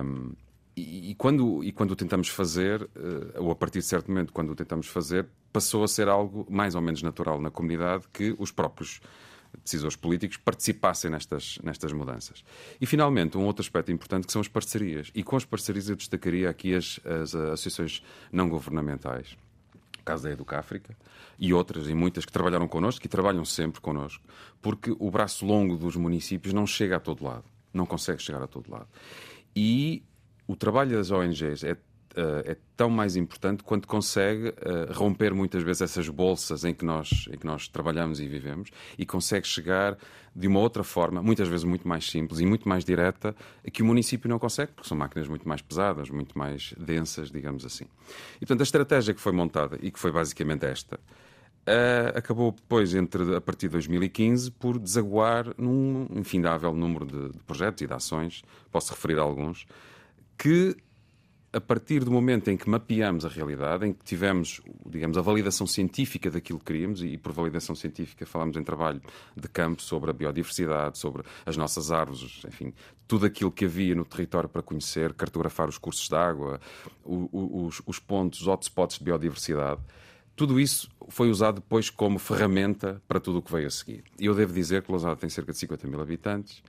[0.04, 0.34] Um,
[0.76, 2.90] e, e, quando, e quando o tentamos fazer, uh,
[3.44, 6.74] ou a partir de certo momento, quando o tentamos fazer, passou a ser algo mais
[6.74, 9.00] ou menos natural na comunidade que os próprios
[9.64, 12.44] decisores políticos participassem nestas, nestas mudanças.
[12.80, 15.12] E, finalmente, um outro aspecto importante que são as parcerias.
[15.16, 19.38] E com as parcerias eu destacaria aqui as, as associações não governamentais,
[20.04, 20.96] caso da Educáfrica,
[21.40, 24.24] e outras, e muitas que trabalharam connosco e trabalham sempre connosco,
[24.62, 28.48] porque o braço longo dos municípios não chega a todo lado, não consegue chegar a
[28.48, 28.88] todo lado.
[29.56, 30.04] E
[30.48, 31.78] o trabalho das ONGs é
[32.46, 37.28] é tão mais importante quanto consegue uh, romper muitas vezes essas bolsas em que, nós,
[37.32, 39.98] em que nós trabalhamos e vivemos e consegue chegar
[40.36, 43.36] de uma outra forma, muitas vezes muito mais simples e muito mais direta,
[43.72, 47.66] que o município não consegue, porque são máquinas muito mais pesadas, muito mais densas, digamos
[47.66, 47.86] assim.
[48.36, 51.00] E portanto, a estratégia que foi montada e que foi basicamente esta.
[51.66, 57.40] Uh, acabou depois, entre, a partir de 2015, por desaguar num infindável número de, de
[57.44, 59.66] projetos e de ações, posso referir a alguns,
[60.38, 60.76] que
[61.54, 65.68] a partir do momento em que mapeamos a realidade, em que tivemos, digamos, a validação
[65.68, 69.00] científica daquilo que queríamos, e por validação científica falamos em trabalho
[69.38, 72.74] de campo sobre a biodiversidade, sobre as nossas árvores, enfim,
[73.08, 76.60] tudo aquilo que havia no território para conhecer, cartografar os cursos de água,
[77.06, 79.80] os, os pontos, os hotspots de biodiversidade.
[80.36, 84.04] Tudo isso foi usado depois como ferramenta para tudo o que veio a seguir.
[84.20, 86.64] E eu devo dizer que Lousada tem cerca de 50 mil habitantes,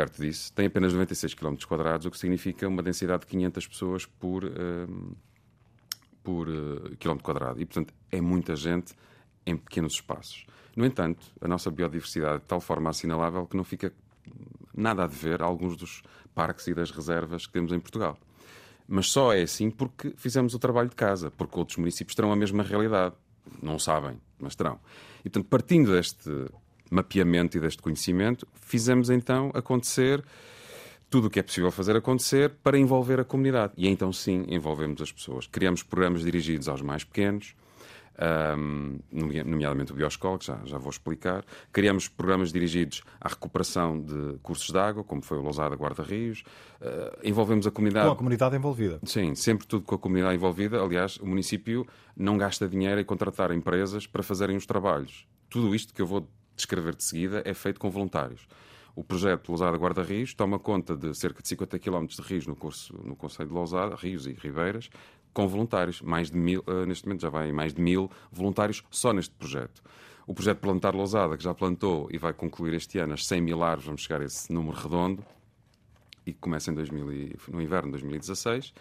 [0.00, 1.56] perto disso, tem apenas 96 km
[2.06, 5.16] o que significa uma densidade de 500 pessoas por, uh,
[6.22, 7.60] por uh, quilómetro quadrado.
[7.60, 8.94] E, portanto, é muita gente
[9.44, 10.46] em pequenos espaços.
[10.74, 13.92] No entanto, a nossa biodiversidade é de tal forma assinalável que não fica
[14.74, 16.02] nada a dever a alguns dos
[16.34, 18.18] parques e das reservas que temos em Portugal.
[18.88, 22.36] Mas só é assim porque fizemos o trabalho de casa, porque outros municípios terão a
[22.36, 23.14] mesma realidade.
[23.62, 24.80] Não sabem, mas terão.
[25.20, 26.30] E, portanto, partindo deste
[26.90, 30.22] mapeamento e deste conhecimento, fizemos então acontecer
[31.08, 33.72] tudo o que é possível fazer acontecer para envolver a comunidade.
[33.76, 35.46] E então sim, envolvemos as pessoas.
[35.46, 37.54] Criamos programas dirigidos aos mais pequenos,
[38.56, 41.44] um, nomeadamente o Bioscola, que já, já vou explicar.
[41.72, 46.44] Criamos programas dirigidos à recuperação de cursos de água, como foi o Lousada Guarda-Rios.
[46.80, 48.06] Uh, envolvemos a comunidade.
[48.06, 49.00] Com a comunidade envolvida.
[49.04, 50.80] Sim, sempre tudo com a comunidade envolvida.
[50.80, 51.86] Aliás, o município
[52.16, 55.26] não gasta dinheiro em contratar empresas para fazerem os trabalhos.
[55.48, 56.28] Tudo isto que eu vou
[56.60, 58.46] descrever de seguida é feito com voluntários.
[58.94, 62.98] O projeto Lousada Guarda-Rios toma conta de cerca de 50 km de rios no, curso,
[63.04, 64.90] no Conselho de Lousada, rios e ribeiras,
[65.32, 66.02] com voluntários.
[66.02, 69.82] Mais de mil, uh, neste momento já vai mais de mil voluntários só neste projeto.
[70.26, 73.62] O projeto Plantar Lousada, que já plantou e vai concluir este ano as 100 mil
[73.62, 75.24] árvores, vamos chegar a esse número redondo,
[76.26, 78.72] e que começa em 2000, no inverno de 2016,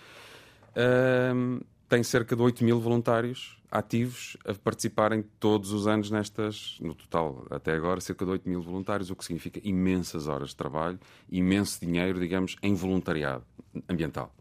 [0.76, 6.96] uh, tem cerca de 8 mil voluntários ativos a participarem todos os anos nestas, no
[6.96, 11.00] total até agora, cerca de 8 mil voluntários, o que significa imensas horas de trabalho,
[11.30, 13.46] imenso dinheiro, digamos, em voluntariado
[13.88, 14.34] ambiental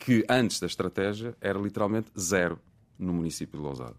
[0.00, 2.58] que antes da estratégia era literalmente zero
[2.98, 3.94] no município de Lousada.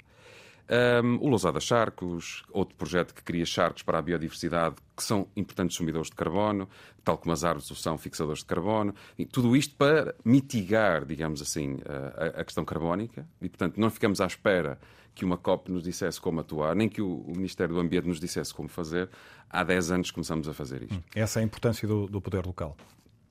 [0.71, 5.75] Um, o Lousada Charcos, outro projeto que cria charcos para a biodiversidade, que são importantes
[5.75, 6.69] sumidores de carbono,
[7.03, 8.95] tal como as árvores são fixadores de carbono.
[9.17, 13.27] E tudo isto para mitigar, digamos assim, a, a, questão carbónica.
[13.41, 14.79] E, portanto, não ficamos à espera
[15.13, 18.19] que uma COP nos dissesse como atuar, nem que o, o Ministério do Ambiente nos
[18.19, 19.09] dissesse como fazer.
[19.49, 21.03] Há 10 anos começamos a fazer isto.
[21.13, 22.77] Essa é a importância do, do poder local.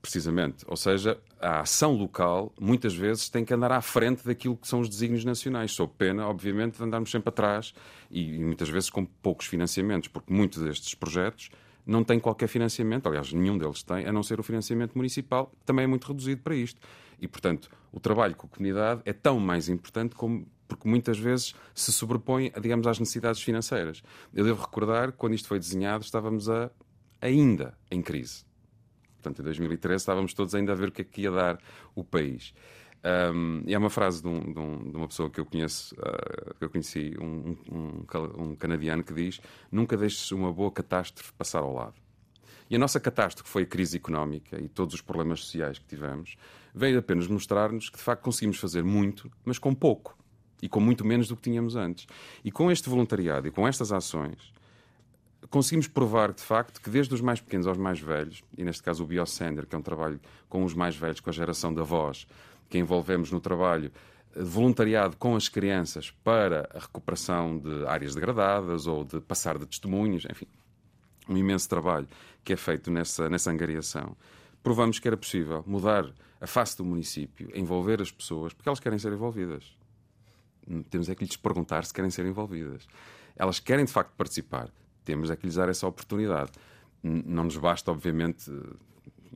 [0.01, 0.65] Precisamente.
[0.67, 4.79] Ou seja, a ação local muitas vezes tem que andar à frente daquilo que são
[4.79, 7.73] os desígnios nacionais, sob pena, obviamente, de andarmos sempre atrás
[8.09, 11.51] e, e muitas vezes com poucos financiamentos, porque muitos destes projetos
[11.85, 15.65] não têm qualquer financiamento, aliás, nenhum deles tem, a não ser o financiamento municipal, que
[15.65, 16.79] também é muito reduzido para isto.
[17.19, 21.53] E, portanto, o trabalho com a comunidade é tão mais importante como porque muitas vezes
[21.75, 24.01] se sobrepõe, digamos, às necessidades financeiras.
[24.33, 26.71] Eu devo recordar que quando isto foi desenhado estávamos a,
[27.19, 28.45] ainda em crise
[29.21, 31.59] Portanto, em 2013 estávamos todos ainda a ver o que é que ia dar
[31.95, 32.53] o país.
[33.03, 35.95] Um, e é uma frase de, um, de, um, de, uma pessoa que eu conheço,
[35.95, 39.39] uh, que eu conheci, um, canadiano, que diz:
[39.71, 41.95] Nunca deixes uma boa catástrofe passar ao lado.
[42.69, 46.37] E a nossa catástrofe foi a crise económica e todos os problemas sociais que tivemos,
[46.73, 50.17] veio apenas mostrar-nos que de facto conseguimos fazer muito, mas com pouco
[50.61, 52.07] e com muito menos do que tínhamos antes.
[52.45, 54.53] E com este voluntariado e com estas ações,
[55.49, 59.03] conseguimos provar, de facto, que desde os mais pequenos aos mais velhos, e neste caso
[59.03, 62.27] o Biosender, que é um trabalho com os mais velhos, com a geração da voz,
[62.69, 63.91] que envolvemos no trabalho
[64.35, 70.25] voluntariado com as crianças para a recuperação de áreas degradadas ou de passar de testemunhos,
[70.29, 70.47] enfim,
[71.27, 72.07] um imenso trabalho
[72.43, 74.15] que é feito nessa, nessa angariação.
[74.63, 76.09] Provamos que era possível mudar
[76.39, 79.75] a face do município, envolver as pessoas, porque elas querem ser envolvidas.
[80.89, 82.87] Temos é que lhes perguntar se querem ser envolvidas.
[83.35, 84.69] Elas querem de facto participar
[85.03, 86.51] temos é que lhes dar essa oportunidade.
[87.03, 88.51] Não nos basta, obviamente,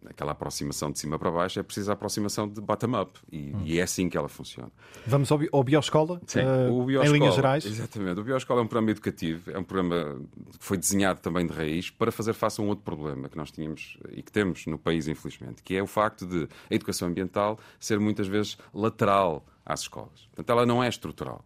[0.09, 3.61] aquela aproximação de cima para baixo, é preciso a aproximação de bottom-up e, hum.
[3.65, 4.71] e, é assim que ela funciona.
[5.05, 6.21] Vamos ao, ao Bioscola?
[6.25, 7.65] Sim, uh, o Bioscola, em linhas gerais?
[7.65, 8.19] Exatamente.
[8.19, 10.19] O Bioscola é um programa educativo, é um programa
[10.59, 13.51] que foi desenhado também de raiz para fazer face a um outro problema que nós
[13.51, 17.59] tínhamos e que temos no país, infelizmente, que é o facto de a educação ambiental
[17.79, 20.27] ser muitas vezes lateral às escolas.
[20.27, 21.43] Portanto, ela não é estrutural.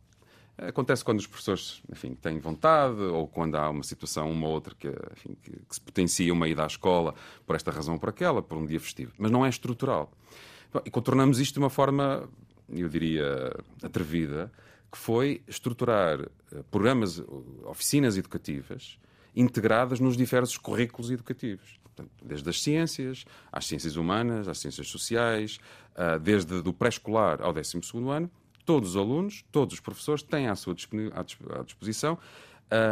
[0.68, 4.76] Acontece quando os professores enfim, têm vontade ou quando há uma situação, uma ou outra,
[4.76, 7.16] que, enfim, que, que, se potencia uma ida à escola
[7.46, 9.14] por esta razão ou por aquela, por um dia festivo.
[9.18, 10.12] Mas não é estrutural.
[10.86, 12.30] E contornamos isto de uma forma,
[12.70, 14.52] eu diria, atrevida,
[14.92, 17.22] que foi estruturar eh, programas,
[17.66, 19.00] oficinas educativas
[19.36, 21.80] integradas nos diversos currículos educativos.
[22.24, 25.60] Desde as ciências, às ciências humanas, às ciências sociais,
[25.96, 27.80] ah, desde do pré-escolar ao 12
[28.10, 28.32] ano,
[28.70, 30.76] todos os alunos, todos os professores têm à sua
[31.58, 32.20] à disposição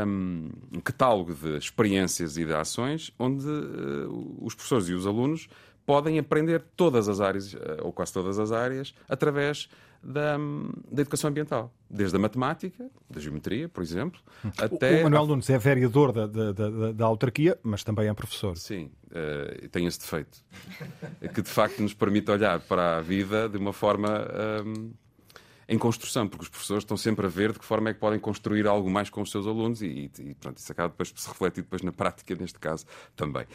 [0.07, 5.47] um, um catálogo de experiências e de ações onde uh, os professores e os alunos
[5.85, 9.69] podem aprender todas as áreas, uh, ou quase todas as áreas, através
[10.01, 11.71] da, um, da, educação ambiental.
[11.87, 14.19] Desde a matemática, da geometria, por exemplo,
[14.57, 15.01] até.
[15.01, 18.57] O Manuel Nunes é vereador da, da, da, da autarquia, mas também é professor.
[18.57, 20.43] Sim, uh, tem esse defeito.
[21.35, 24.27] que de facto nos permite olhar para a vida de uma forma.
[24.65, 24.91] Um,
[25.67, 28.19] em construção, porque os professores estão sempre a ver de que forma é que podem
[28.19, 31.27] construir algo mais com os seus alunos e, e pronto, isso acaba depois por se
[31.27, 32.85] refletir depois na prática, neste caso,
[33.15, 33.45] também.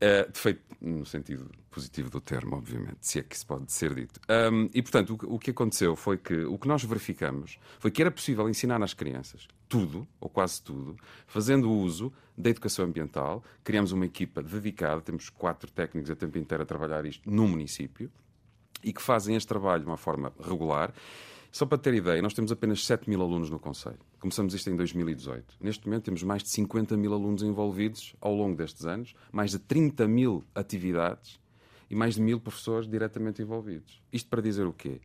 [0.00, 4.20] Uh, defeito no sentido positivo do termo, obviamente, se é que isso pode ser dito.
[4.52, 8.00] Um, e, portanto, o, o, que aconteceu foi que o que nós verificamos foi que
[8.00, 13.42] era possível ensinar às crianças tudo, ou quase tudo, fazendo uso da educação ambiental.
[13.64, 18.08] Criamos uma equipa dedicada, temos quatro técnicos a tempo inteiro a trabalhar isto no município
[18.84, 20.94] e que fazem este trabalho de uma forma regular
[21.50, 23.98] só para ter ideia, nós temos apenas 7 mil alunos no Conselho.
[24.20, 25.56] Começamos isto em 2018.
[25.60, 29.58] Neste momento temos mais de 50 mil alunos envolvidos ao longo destes anos, mais de
[29.58, 31.40] 30 mil atividades
[31.90, 34.02] e mais de mil professores diretamente envolvidos.
[34.12, 35.00] Isto para dizer o quê?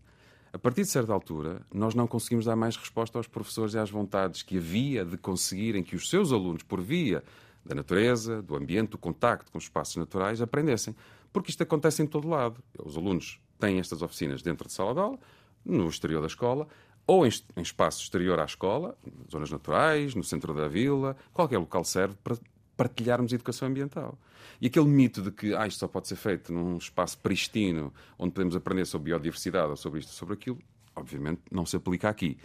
[0.52, 3.90] A partir de certa altura, nós não conseguimos dar mais resposta aos professores e às
[3.90, 7.24] vontades que havia de conseguirem que os seus alunos, por via
[7.65, 10.95] da natureza, do ambiente, do contacto com os espaços naturais, aprendessem.
[11.32, 12.61] Porque isto acontece em todo lado.
[12.78, 15.20] Os alunos têm estas oficinas dentro de sala de aula,
[15.65, 16.68] no exterior da escola,
[17.06, 18.98] ou em, em espaço exterior à escola,
[19.31, 22.38] zonas naturais, no centro da vila, qualquer local serve para
[22.77, 24.18] partilharmos educação ambiental.
[24.61, 28.34] E aquele mito de que ah, isto só pode ser feito num espaço pristino, onde
[28.34, 30.60] podemos aprender sobre biodiversidade ou sobre isto ou sobre aquilo,
[30.95, 32.38] obviamente não se aplica aqui.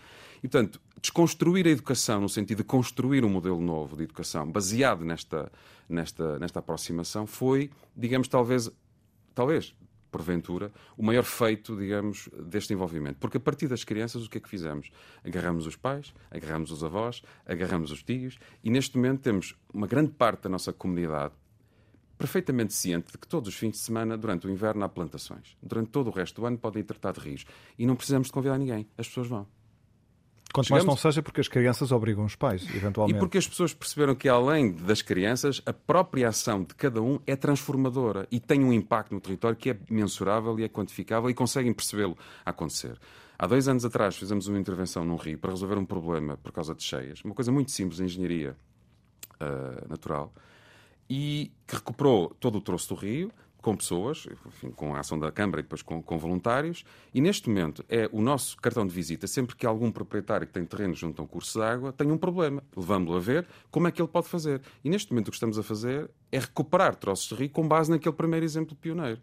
[0.43, 5.05] E, portanto, desconstruir a educação no sentido de construir um modelo novo de educação baseado
[5.05, 5.51] nesta,
[5.89, 8.70] nesta, nesta aproximação foi, digamos, talvez,
[9.35, 9.74] talvez,
[10.11, 13.19] porventura, o maior feito, digamos, deste envolvimento.
[13.19, 14.91] Porque a partir das crianças, o que é que fizemos?
[15.25, 20.13] Agarramos os pais, agarramos os avós, agarramos os tios e neste momento temos uma grande
[20.13, 21.35] parte da nossa comunidade
[22.19, 25.57] perfeitamente ciente de que todos os fins de semana, durante o inverno, há plantações.
[25.63, 27.45] Durante todo o resto do ano podem tratar de rios.
[27.79, 28.89] E não precisamos de convidar ninguém.
[28.99, 29.58] As pessoas vão.
[30.59, 30.87] Quanto Chegamos...
[30.87, 33.17] mais não seja porque as crianças obrigam os pais, eventualmente.
[33.17, 37.21] E porque as pessoas perceberam que, além das crianças, a própria ação de cada um
[37.27, 41.35] é transformadora e tem um impacto no território que é mensurável e é quantificável e
[41.35, 42.99] conseguem percebê-lo acontecer.
[43.39, 46.75] Há dois anos atrás fizemos uma intervenção num rio para resolver um problema por causa
[46.75, 48.57] de cheias, uma coisa muito simples de engenharia
[49.41, 50.35] uh, natural,
[51.09, 53.31] e que recuperou todo o troço do rio,
[53.69, 57.51] com pessoas, enfim, com a ação da Câmara e depois com, com, voluntários, e neste
[57.51, 59.27] momento é o nosso cartão de visita.
[59.27, 62.16] Sempre que algum proprietário que tem terreno junto a um curso de água tem um
[62.16, 64.62] problema, levamos-lo a ver como é que ele pode fazer.
[64.82, 67.90] E neste momento o que estamos a fazer é recuperar troços de rio com base
[67.90, 69.20] naquele primeiro exemplo pioneiro.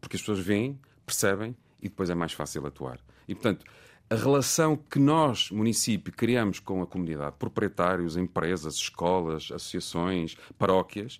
[0.00, 3.00] Porque as pessoas veem, percebem e depois é mais fácil atuar.
[3.26, 3.66] E portanto,
[4.08, 11.18] a relação que nós, município, criamos com a comunidade, proprietários, empresas, escolas, associações, paróquias,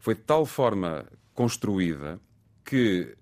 [0.00, 2.20] foi de tal forma construída
[2.64, 3.16] que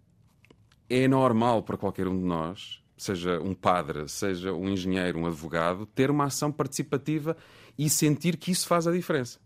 [0.89, 5.87] é normal para qualquer um de nós, seja um padre, seja um engenheiro, um advogado,
[5.87, 7.37] ter uma ação participativa
[7.79, 9.39] e sentir que isso faz a diferença.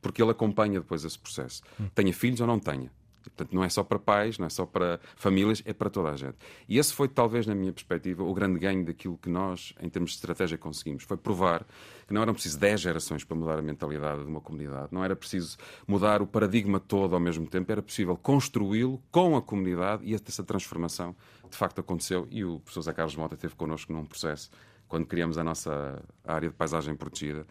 [0.00, 1.62] Porque ele acompanha depois esse processo.
[1.80, 1.88] Hum.
[1.94, 2.90] Tenha filhos ou não tenha.
[3.30, 6.16] Portanto, não é só para pais, não é só para famílias, é para toda a
[6.16, 6.36] gente.
[6.68, 10.10] E esse foi, talvez, na minha perspectiva, o grande ganho daquilo que nós, em termos
[10.10, 11.04] de estratégia, conseguimos.
[11.04, 11.64] Foi provar
[12.06, 15.16] que não eram preciso 10 gerações para mudar a mentalidade de uma comunidade, não era
[15.16, 20.14] preciso mudar o paradigma todo ao mesmo tempo, era possível construí-lo com a comunidade e
[20.14, 21.14] essa transformação
[21.48, 22.26] de facto aconteceu.
[22.30, 24.50] E o professor Zé Carlos Mota esteve connosco num processo,
[24.88, 27.46] quando criamos a nossa área de paisagem protegida,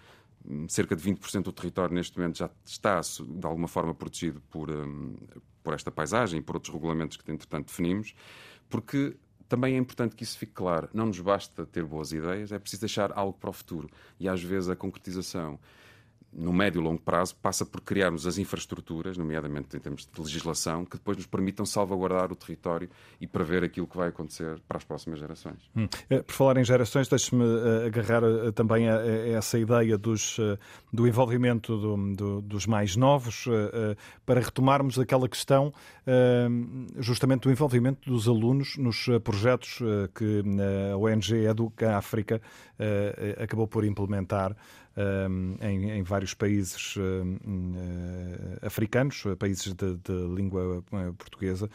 [0.68, 5.16] cerca de 20% do território neste momento já está de alguma forma protegido por, um,
[5.64, 8.14] por esta paisagem e por outros regulamentos que entretanto definimos,
[8.70, 9.16] porque
[9.48, 10.90] também é importante que isso fique claro.
[10.94, 13.90] Não nos basta ter boas ideias, é preciso deixar algo para o futuro.
[14.18, 15.60] E às vezes a concretização
[16.34, 20.86] no médio e longo prazo, passa por criarmos as infraestruturas, nomeadamente em termos de legislação,
[20.86, 22.90] que depois nos permitam salvaguardar o território
[23.20, 25.58] e prever aquilo que vai acontecer para as próximas gerações.
[25.76, 25.88] Hum.
[26.10, 28.96] Eh, por falar em gerações, deixe-me eh, agarrar eh, também a,
[29.38, 30.38] essa ideia dos,
[30.92, 33.46] do envolvimento do, do, dos mais novos,
[34.26, 35.74] para retomarmos aquela questão
[36.98, 39.80] justamente do envolvimento dos alunos nos projetos
[40.16, 40.44] que
[40.92, 42.42] a ONG Educa África
[43.42, 44.56] acabou por implementar
[45.62, 47.02] em, em, vários países uh,
[48.62, 51.70] africanos, países de, de língua eh, portuguesa.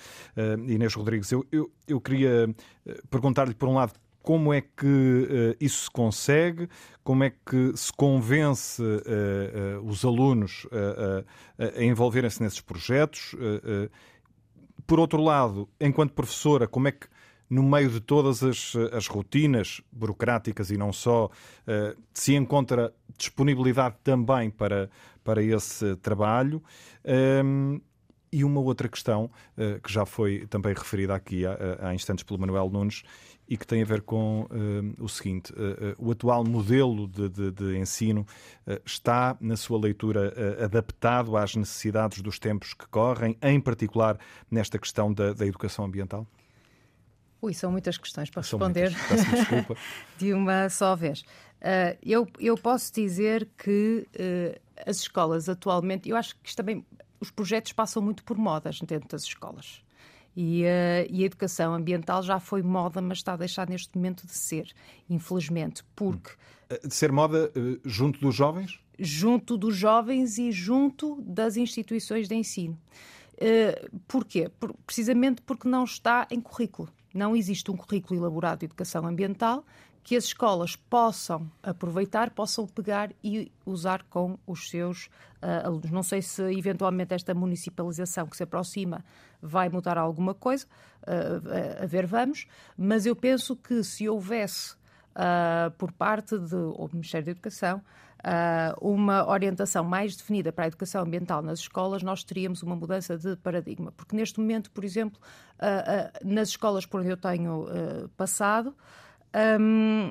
[0.66, 2.54] Inês Rodrigues, eu, eu, eu queria
[3.10, 6.68] perguntar-lhe, por um lado, como é que uh, isso se consegue,
[7.04, 10.66] como é que se convence uh, uh, os alunos
[11.76, 13.34] a envolverem-se nesses projetos.
[14.86, 17.06] por outro lado, enquanto professora, como é que
[17.48, 23.96] no meio de todas as, as rotinas burocráticas e não só, uh, se encontra disponibilidade
[24.02, 24.90] também para,
[25.22, 26.62] para esse trabalho.
[27.04, 27.80] Ehm,
[28.32, 32.40] e uma outra questão, uh, que já foi também referida aqui há, há, instantes pelo
[32.40, 33.02] Manuel Nunes,
[33.48, 34.44] e que tem a ver com
[34.98, 35.54] o seguinte:
[35.96, 38.26] o atual modelo de, de, de ensino
[38.84, 44.18] está, na sua leitura, adaptado às necessidades dos tempos que correm, em particular
[44.50, 46.26] nesta questão da, da educação ambiental?
[47.46, 48.92] Ui, são muitas questões para são responder
[50.18, 51.20] de uma só vez.
[51.20, 56.84] Uh, eu, eu posso dizer que uh, as escolas atualmente, eu acho que isto também,
[57.20, 59.80] os projetos passam muito por modas dentro das escolas.
[60.36, 64.26] E, uh, e, a educação ambiental já foi moda, mas está a deixar neste momento
[64.26, 64.72] de ser,
[65.08, 66.32] infelizmente, porque.
[66.84, 67.52] De ser moda
[67.84, 68.80] junto dos jovens?
[68.98, 72.76] Junto dos jovens e junto das instituições de ensino.
[74.08, 74.50] Porquê?
[74.58, 76.88] Por, precisamente porque não está em currículo.
[77.16, 79.64] Não existe um currículo elaborado de educação ambiental
[80.04, 85.06] que as escolas possam aproveitar, possam pegar e usar com os seus
[85.42, 85.90] uh, alunos.
[85.90, 89.04] Não sei se eventualmente esta municipalização que se aproxima
[89.42, 90.64] vai mudar alguma coisa,
[91.02, 92.46] uh, a ver vamos,
[92.78, 94.74] mas eu penso que se houvesse
[95.16, 97.82] uh, por parte do Ministério da Educação
[98.80, 103.36] uma orientação mais definida para a educação ambiental nas escolas, nós teríamos uma mudança de
[103.36, 103.92] paradigma.
[103.92, 105.20] Porque neste momento, por exemplo,
[106.24, 107.66] nas escolas por onde eu tenho
[108.16, 108.74] passado,
[109.60, 110.10] um,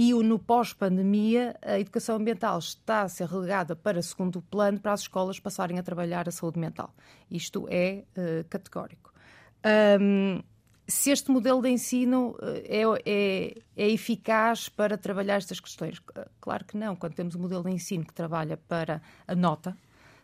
[0.00, 5.00] e no pós-pandemia, a educação ambiental está a ser relegada para segundo plano para as
[5.00, 6.94] escolas passarem a trabalhar a saúde mental.
[7.28, 9.12] Isto é uh, categórico.
[10.00, 10.40] Um,
[10.88, 16.00] se este modelo de ensino eh, é, é, é, eficaz para trabalhar estas questões?
[16.40, 16.96] Claro que não.
[16.96, 19.76] Quando temos um modelo de ensino que trabalha para a nota,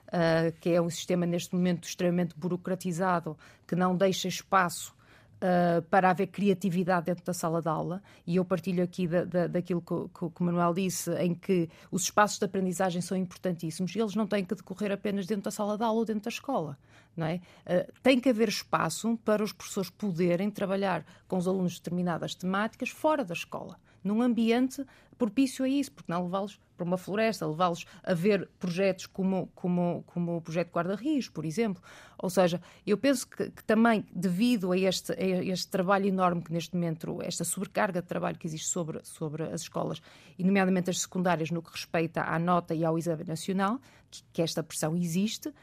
[0.08, 3.36] uh, que é um sistema neste momento extremamente burocratizado,
[3.66, 4.94] que não deixa espaço
[5.36, 9.46] uh, para haver criatividade dentro da sala de aula, e eu partilho aqui da, da,
[9.46, 14.00] daquilo que, que, o Manuel disse, em que os espaços de aprendizagem são importantíssimos, e
[14.00, 16.78] eles não têm que decorrer apenas dentro da sala de aula ou dentro da escola.
[17.16, 17.40] Não é?
[17.66, 22.88] Uh, tem que haver espaço para os professores poderem trabalhar com os alunos determinadas temáticas
[22.88, 27.86] fora da escola num ambiente propício a isso, porque não levá-los para uma floresta, levá-los
[28.02, 31.82] a ver projetos como, como, como o projeto Guarda-Rios, por exemplo.
[32.18, 36.52] Ou seja, eu penso que, que também, devido a este, a este, trabalho enorme que
[36.52, 40.02] neste momento, esta sobrecarga de trabalho que existe sobre, sobre as escolas,
[40.38, 43.78] e nomeadamente as secundárias, no que respeita à nota e ao exame nacional,
[44.10, 45.54] que, que esta pressão existe, uh,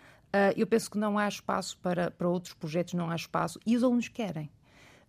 [0.55, 3.84] eu penso que não há espaço para, para outros projetos, não há espaço, e os
[3.84, 4.49] alunos querem.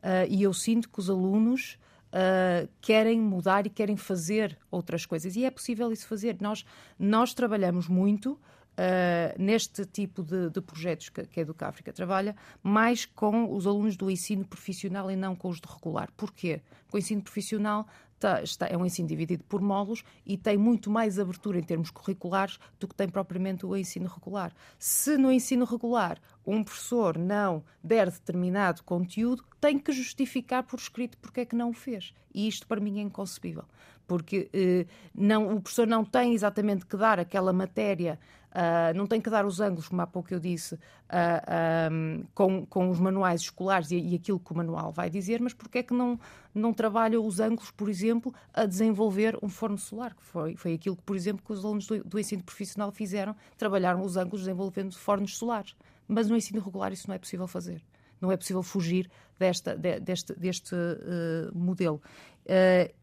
[0.03, 1.79] Uh, e eu sinto que os alunos
[2.13, 5.37] uh, querem mudar e querem fazer outras coisas.
[5.37, 6.37] E é possível isso fazer.
[6.41, 6.65] Nós,
[6.99, 8.39] nós trabalhamos muito.
[8.73, 13.99] Uh, neste tipo de, de projetos que, que a Educáfrica trabalha, mais com os alunos
[13.99, 16.11] do ensino profissional e não com os de regular.
[16.17, 16.63] Porquê?
[16.87, 17.87] Porque o ensino profissional
[18.23, 21.91] está, está, é um ensino dividido por módulos e tem muito mais abertura em termos
[21.91, 24.53] curriculares do que tem propriamente o ensino regular.
[24.79, 31.17] Se no ensino regular um professor não der determinado conteúdo, tem que justificar por escrito
[31.19, 32.15] porque é que não o fez.
[32.35, 33.65] E isto para mim é inconcebível,
[34.07, 38.19] porque eh, não, o professor não tem exatamente que dar aquela matéria
[38.53, 42.67] Uh, não tem que dar os ângulos, como há pouco eu disse, uh, um, com,
[42.67, 45.83] com os manuais escolares e, e, aquilo que o manual vai dizer, mas porque é
[45.83, 46.21] que não,
[46.55, 50.15] não trabalha os ângulos, por exemplo, a desenvolver um forno solar?
[50.15, 53.35] Que foi, foi aquilo que, por exemplo, que os alunos do, do ensino profissional fizeram,
[53.57, 55.75] trabalharam os ângulos desenvolvendo fornos solares.
[56.07, 57.83] Mas no ensino regular isso não é possível fazer.
[58.21, 62.01] Não é possível fugir desta, de, deste, deste uh, modelo.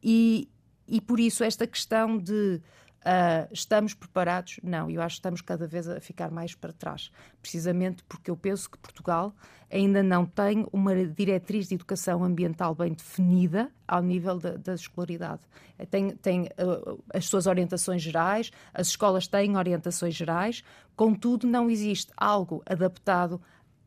[0.04, 0.50] e,
[0.88, 2.62] e por isso esta questão de
[3.00, 4.60] Uh, estamos preparados?
[4.62, 7.12] Não, eu acho que estamos cada vez a ficar mais para trás,
[7.42, 9.34] precisamente porque eu penso que Portugal
[9.72, 15.42] ainda não tem uma diretriz de educação ambiental bem definida ao nível da, da escolaridade.
[15.90, 20.62] Tem, tem uh, as suas orientações gerais, as escolas têm orientações gerais,
[20.96, 23.42] contudo, não existe algo adaptado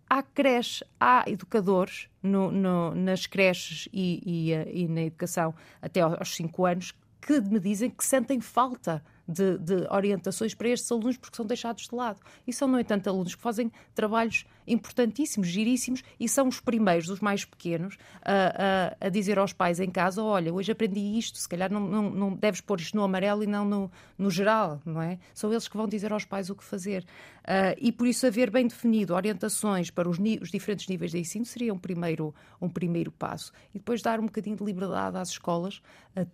[0.09, 6.35] à creche, há educadores no, no, nas creches e, e, e, na educação até aos
[6.35, 11.37] 5 anos que me dizem que sentem falta de, de, orientações para estes alunos porque
[11.37, 12.21] são deixados de lado.
[12.47, 17.21] E são, no entanto, alunos que fazem trabalhos importantíssimos, giríssimos, e são os primeiros, os
[17.21, 21.49] mais pequenos, a, a, a dizer aos pais em casa: olha, hoje aprendi isto, se
[21.49, 25.03] calhar não, não, não deves pôr isto no amarelo e não no, no geral, não
[25.03, 25.19] é?
[25.35, 27.05] São eles que vão dizer aos pais o que fazer.
[27.43, 31.45] Uh, e por isso, haver bem definido orientações para os, os, diferentes níveis de ensino
[31.45, 33.53] seria um primeiro, um primeiro passo.
[33.75, 35.83] E depois dar um bocadinho de liberdade às escolas,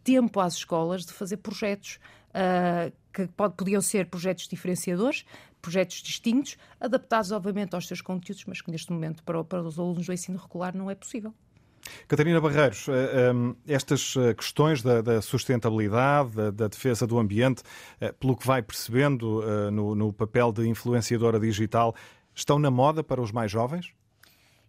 [0.04, 1.98] tempo às escolas de fazer projetos.
[2.38, 5.24] Uh, que pode, podiam ser projetos diferenciadores,
[5.60, 10.06] projetos distintos, adaptados, obviamente, aos seus conteúdos, mas que neste momento, para, para os alunos
[10.06, 11.34] do ensino regular, não é possível.
[12.06, 17.62] Catarina Barreiros, eh, ehm, estas questões da, sustentabilidade, da, defesa do ambiente,
[18.20, 19.42] pelo que vai percebendo
[19.72, 21.94] no papel de influenciadora digital,
[22.34, 23.92] estão na moda para os mais jovens?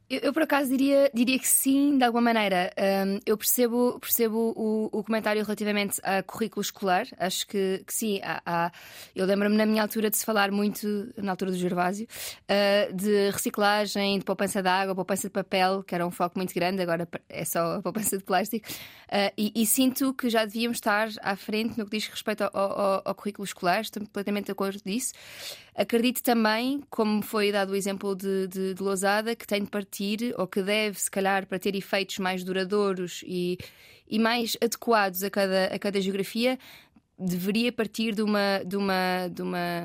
[0.10, 2.72] Eu, eu, por acaso diria, diria que sim, de alguma maneira.
[3.06, 7.06] Um, eu percebo, percebo o, o, comentário relativamente a currículo escolar.
[7.19, 8.19] Acho que, que sim.
[8.23, 8.72] Há, há...
[9.15, 12.07] eu lembro-me na minha altura de se falar muito, na altura do Gervásio,
[12.49, 16.56] uh, de reciclagem, de poupança de água, poupança de papel, que era um foco muito
[16.56, 18.68] grande, agora é só a poupança de plástico.
[19.10, 22.49] Uh, e, e, sinto que já devíamos estar à frente no que diz respeito ao,
[22.53, 23.81] ao, ao currículo escolar.
[23.81, 25.14] Estou completamente de acordo disso.
[25.80, 29.98] Acredito também, como foi dado o exemplo de, de, de Lousada, que tem de partir,
[30.38, 33.57] ou que deve, se calhar, para ter efeitos mais duradouros e,
[34.07, 36.57] e mais adequados a cada, a cada geografia,
[37.17, 38.63] deveria partir de uma.
[38.65, 39.84] De uma, de uma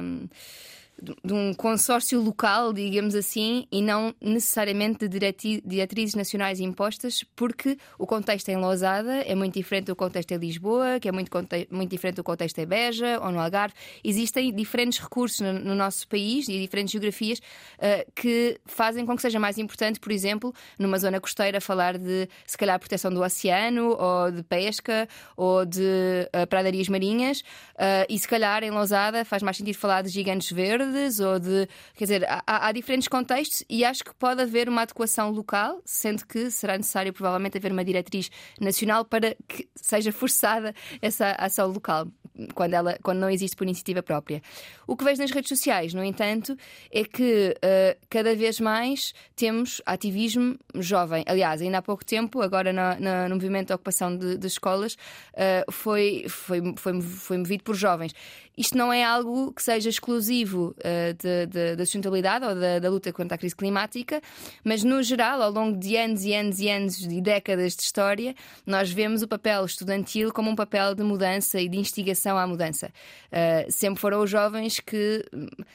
[1.24, 5.18] de um consórcio local, digamos assim, e não necessariamente de
[5.64, 10.98] diretrizes nacionais impostas, porque o contexto em Lousada é muito diferente do contexto em Lisboa,
[11.00, 11.30] que é muito,
[11.70, 13.74] muito diferente do contexto em Beja ou no Algarve.
[14.02, 19.22] Existem diferentes recursos no, no nosso país e diferentes geografias uh, que fazem com que
[19.22, 23.96] seja mais importante, por exemplo, numa zona costeira, falar de, se calhar, proteção do oceano,
[23.98, 29.42] ou de pesca, ou de uh, pradarias marinhas, uh, e se calhar em Lousada faz
[29.42, 31.68] mais sentido falar de gigantes verdes, ou de.
[31.94, 36.26] Quer dizer, há, há diferentes contextos e acho que pode haver uma adequação local, sendo
[36.26, 38.30] que será necessário provavelmente haver uma diretriz
[38.60, 42.06] nacional para que seja forçada essa ação local,
[42.54, 44.42] quando, ela, quando não existe por iniciativa própria.
[44.86, 46.56] O que vejo nas redes sociais, no entanto,
[46.90, 51.24] é que uh, cada vez mais temos ativismo jovem.
[51.26, 56.26] Aliás, ainda há pouco tempo, agora no movimento de ocupação de, de escolas, uh, foi,
[56.28, 58.14] foi, foi, foi movido por jovens.
[58.56, 62.88] Isto não é algo que seja exclusivo uh, de, de, da sustentabilidade ou da, da,
[62.88, 64.22] luta contra a crise climática,
[64.62, 68.34] mas no geral, ao longo de anos e anos e anos e décadas de história,
[68.64, 72.92] nós vemos o papel estudantil como um papel de mudança e de instigação à mudança.
[73.32, 75.24] Uh, sempre foram os jovens que,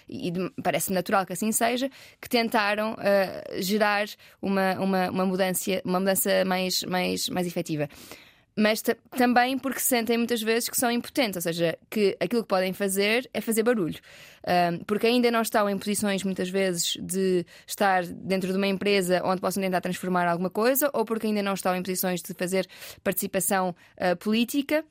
[0.07, 0.31] e
[0.63, 1.89] parece natural que assim seja,
[2.21, 4.07] que tentaram uh, gerar
[4.41, 7.89] uma, uma, uma, mudança, uma mudança mais, mais, mais efetiva
[8.55, 12.73] mas também porque sentem muitas vezes que são impotentes, ou seja, que aquilo que podem
[12.73, 13.99] fazer é fazer barulho.
[14.45, 19.21] Um, porque ainda não estão em posições, muitas vezes, de estar dentro de uma empresa
[19.23, 22.67] onde possam tentar transformar alguma coisa, ou porque ainda não estão em posições de fazer
[23.03, 24.83] participação uh, política.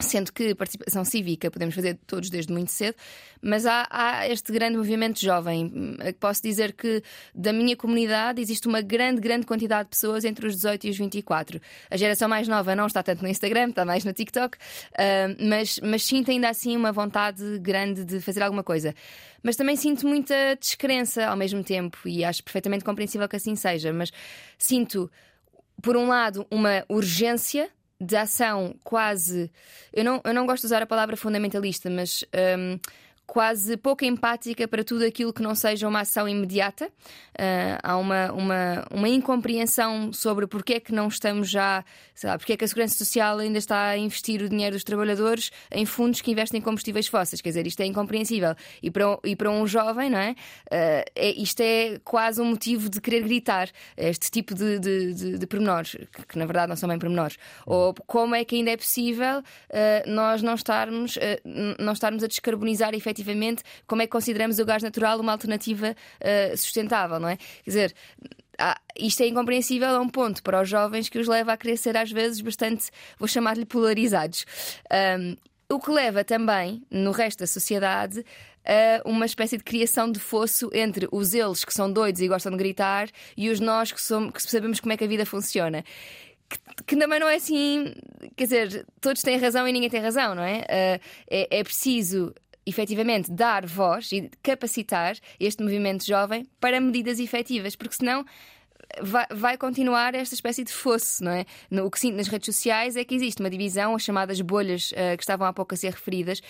[0.00, 2.96] Sendo que participação cívica podemos fazer todos desde muito cedo,
[3.40, 5.96] mas há, há, este grande movimento jovem.
[6.18, 7.00] Posso dizer que
[7.32, 10.98] da minha comunidade existe uma grande, grande quantidade de pessoas entre os 18 e os
[10.98, 11.60] 24.
[11.88, 15.78] A geração mais nova não está tanto no Instagram, está mais no TikTok, uh, mas,
[15.80, 18.94] mas sinto ainda assim uma vontade grande de fazer alguma coisa.
[19.44, 23.92] Mas também sinto muita descrença ao mesmo tempo, e acho perfeitamente compreensível que assim seja,
[23.92, 24.10] mas
[24.58, 25.10] sinto,
[25.82, 29.50] por um lado, uma urgência de ação quase.
[29.92, 32.24] Eu não, eu não gosto de usar a palavra fundamentalista, mas.
[32.58, 32.78] Um,
[33.26, 36.86] quase pouco empática para tudo aquilo que não seja uma ação imediata.
[36.86, 41.84] Uh, há uma, uma, uma incompreensão sobre porque é que não estamos já,
[42.14, 44.84] sei lá, porque é que a Segurança Social ainda está a investir o dinheiro dos
[44.84, 47.40] trabalhadores em fundos que investem em combustíveis fósseis.
[47.40, 48.54] Quer dizer, isto é incompreensível.
[48.82, 50.32] E para, e para um jovem, não é?
[50.32, 55.38] Uh, é isto é quase um motivo de querer gritar este tipo de, de, de,
[55.38, 57.36] de pormenores, que, que, na verdade não são bem pormenores.
[57.66, 61.18] Ou como é que ainda é possível uh, nós não estarmos,
[61.78, 65.94] não estarmos a descarbonizar efetivamente efetivamente como é que consideramos o gás natural uma alternativa
[65.94, 67.36] uh, sustentável, não é?
[67.36, 67.94] Quer dizer,
[68.98, 72.10] isto é incompreensível a um ponto para os jovens que os leva a ser às
[72.10, 74.44] vezes bastante, vou chamar-lhe polarizados.
[75.18, 75.36] Um,
[75.68, 78.24] o que leva também, no resto da sociedade,
[78.64, 82.52] a uma espécie de criação de fosso entre os eles que são doidos e gostam
[82.52, 85.84] de gritar e os nós que, somos, que sabemos como é que a vida funciona.
[86.48, 87.94] Que, que, também não é assim,
[88.36, 90.58] quer dizer, todos têm razão e ninguém tem razão, não é?
[90.60, 92.34] Uh, é, é preciso
[92.66, 98.24] efetivamente dar voz e capacitar este movimento jovem para medidas efetivas, porque senão
[99.00, 101.44] vai, vai continuar esta espécie de fosse, não é?
[101.70, 104.92] No, o que sinto nas redes sociais é que existe uma divisão, as chamadas bolhas
[104.92, 106.40] uh, que estavam há pouco a ser referidas,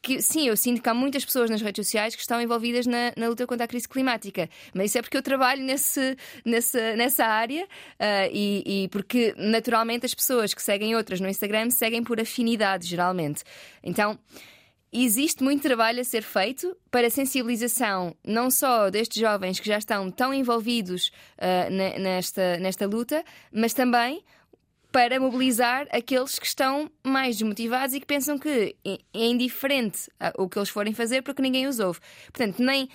[0.00, 3.12] que sim, eu sinto que há muitas pessoas nas redes sociais que estão envolvidas na,
[3.16, 7.24] na luta contra a crise climática, mas isso é porque eu trabalho nesse, nessa, nessa
[7.24, 12.20] área uh, e, e, porque naturalmente as pessoas que seguem outras no Instagram seguem por
[12.20, 13.42] afinidade, geralmente.
[13.82, 14.18] Então
[14.92, 19.78] existe muito trabalho a ser feito para a sensibilização não só destes jovens que já
[19.78, 21.08] estão tão envolvidos
[21.38, 21.70] uh,
[22.00, 24.22] nesta, nesta luta, mas também
[24.90, 30.58] para mobilizar aqueles que estão mais desmotivados e que pensam que é indiferente o que
[30.58, 32.00] eles forem fazer porque ninguém os ouve.
[32.32, 32.88] Portanto, nem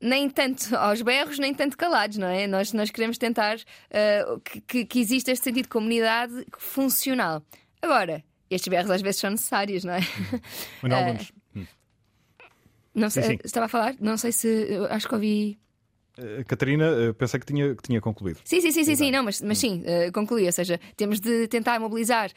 [0.00, 2.46] nem tanto aos berros, nem tanto calados, não é?
[2.46, 7.42] Nós, nós queremos tentar uh, que, que exista este sentido de comunidade funcional.
[7.80, 10.00] Agora, estes berros às vezes são necessários, não é?
[10.82, 11.32] Manuel Nunes.
[12.96, 13.38] Não sei, sim, sim.
[13.44, 15.60] estava a falar, não sei se acho que ouvi
[16.46, 18.40] Catarina, uh, pensei que tinha, que tinha concluído.
[18.44, 20.46] Sim, sim, sim, sim, sim, não, mas, mas sim, uh, concluí.
[20.46, 22.30] Ou seja, temos de tentar mobilizar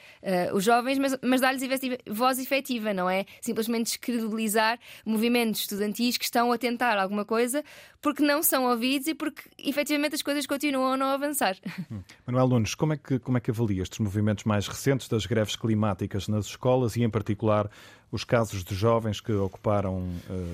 [0.54, 1.62] os jovens, mas, mas dar-lhes
[2.08, 3.26] voz efetiva, não é?
[3.42, 7.64] Simplesmente descredibilizar movimentos estudantis que estão a tentar alguma coisa
[8.02, 11.56] porque não são ouvidos e porque efetivamente as coisas continuam a não avançar.
[11.92, 12.02] Hum.
[12.26, 15.56] Manuel Nunes, como é, que, como é que avalia estes movimentos mais recentes das greves
[15.56, 17.70] climáticas nas escolas e, em particular,
[18.12, 20.08] os casos de jovens que ocuparam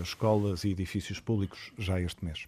[0.03, 2.47] escolas e edifícios públicos já este mês?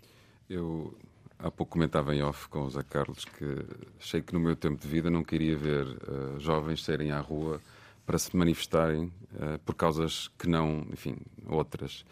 [0.50, 0.98] Eu
[1.40, 3.66] há pouco comentava em off com o Zé Carlos que
[4.00, 7.62] achei que no meu tempo de vida não queria ver uh, jovens saírem à rua
[8.06, 12.06] para se manifestarem uh, por causas que não, enfim, outras.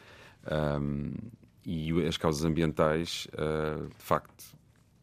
[0.80, 1.14] Um,
[1.66, 4.56] e as causas ambientais, uh, de facto,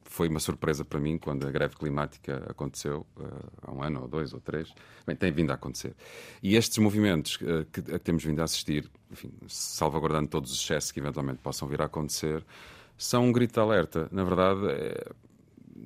[0.04, 4.08] foi uma surpresa para mim quando a greve climática aconteceu, uh, há um ano ou
[4.08, 4.72] dois ou três.
[5.06, 5.96] Bem, tem vindo a acontecer.
[6.42, 10.60] E estes movimentos uh, que, a que temos vindo a assistir, enfim, salvaguardando todos os
[10.60, 12.44] excessos que eventualmente possam vir a acontecer,
[12.96, 14.08] são um grito de alerta.
[14.10, 15.12] Na verdade, é,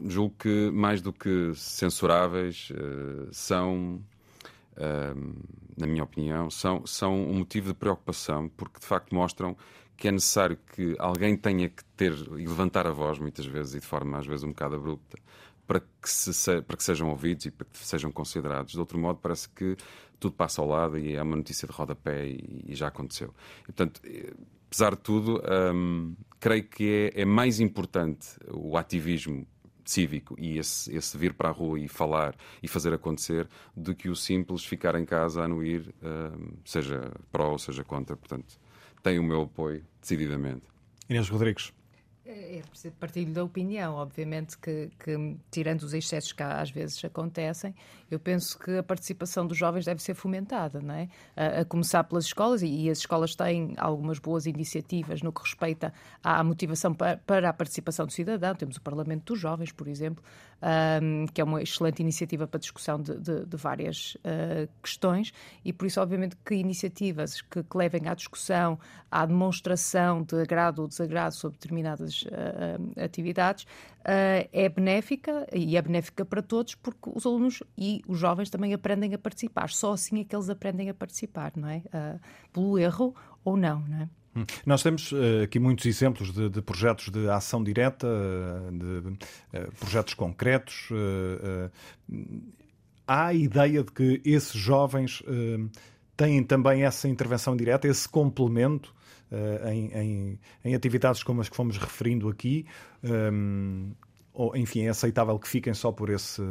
[0.07, 4.03] julgo que mais do que censuráveis, uh, são,
[5.77, 9.57] na minha opinião, são, são um motivo de preocupação, porque de facto mostram
[9.97, 13.81] que é necessário que alguém tenha que ter e levantar a voz, muitas vezes, e
[13.81, 15.19] de forma às vezes um bocado abrupta,
[15.66, 18.73] para que, se, para que sejam ouvidos e para que sejam considerados.
[18.73, 19.77] De outro modo, parece que
[20.20, 23.35] tudo passa ao lado e é uma notícia de rodapé e, e já aconteceu.
[23.62, 24.01] E, portanto,
[24.66, 25.43] apesar de tudo,
[25.74, 26.15] hum,
[26.47, 29.44] creio que é, é, mais importante o ativismo
[29.85, 34.09] cívico e esse, esse, vir para a rua e falar e fazer acontecer do que
[34.09, 38.16] o simples ficar em casa a anuir, hum, seja pró ou seja contra.
[38.16, 38.60] Portanto,
[39.02, 40.62] tem o meu apoio, decididamente.
[41.09, 41.73] Inês Rodrigues.
[42.28, 47.73] É, é partilho da opinião, obviamente que, que, tirando os excessos que às vezes acontecem,
[48.11, 51.09] eu penso que a participação dos jovens deve ser fomentada, não é?
[51.36, 55.40] A, a começar pelas escolas, e, e, as escolas têm algumas boas iniciativas no que
[55.40, 55.93] respeita
[56.23, 58.57] à motivação para, para a participação do cidadão.
[58.57, 60.23] Temos o Parlamento dos Jovens, por exemplo,
[61.03, 65.32] um, que é uma excelente iniciativa para discussão de, de, de várias uh, questões,
[65.65, 68.78] e por isso, obviamente, que iniciativas que, que, levem à discussão,
[69.11, 75.82] à demonstração de agrado ou desagrado sobre determinadas uh, atividades, uh, é benéfica e é
[75.82, 79.70] benéfica para todos, porque os alunos e os jovens também aprendem a participar.
[79.70, 81.82] Só assim é que eles aprendem a participar, não é?
[82.52, 83.14] pelo erro
[83.44, 84.09] ou não, não é?
[84.36, 84.44] Hum.
[84.66, 88.06] Nós temos uh, aqui muitos exemplos de, de, projetos de ação direta,
[88.70, 90.90] de uh, projetos concretos.
[90.90, 91.70] Uh,
[93.06, 95.22] há a ideia de que esses jovens
[96.16, 98.93] têm também essa intervenção direta, esse complemento
[99.70, 102.66] em, em, em, atividades como as que fomos referindo aqui.
[103.02, 103.92] Um,
[104.36, 106.42] ou, enfim, é aceitável que fiquem só por esse.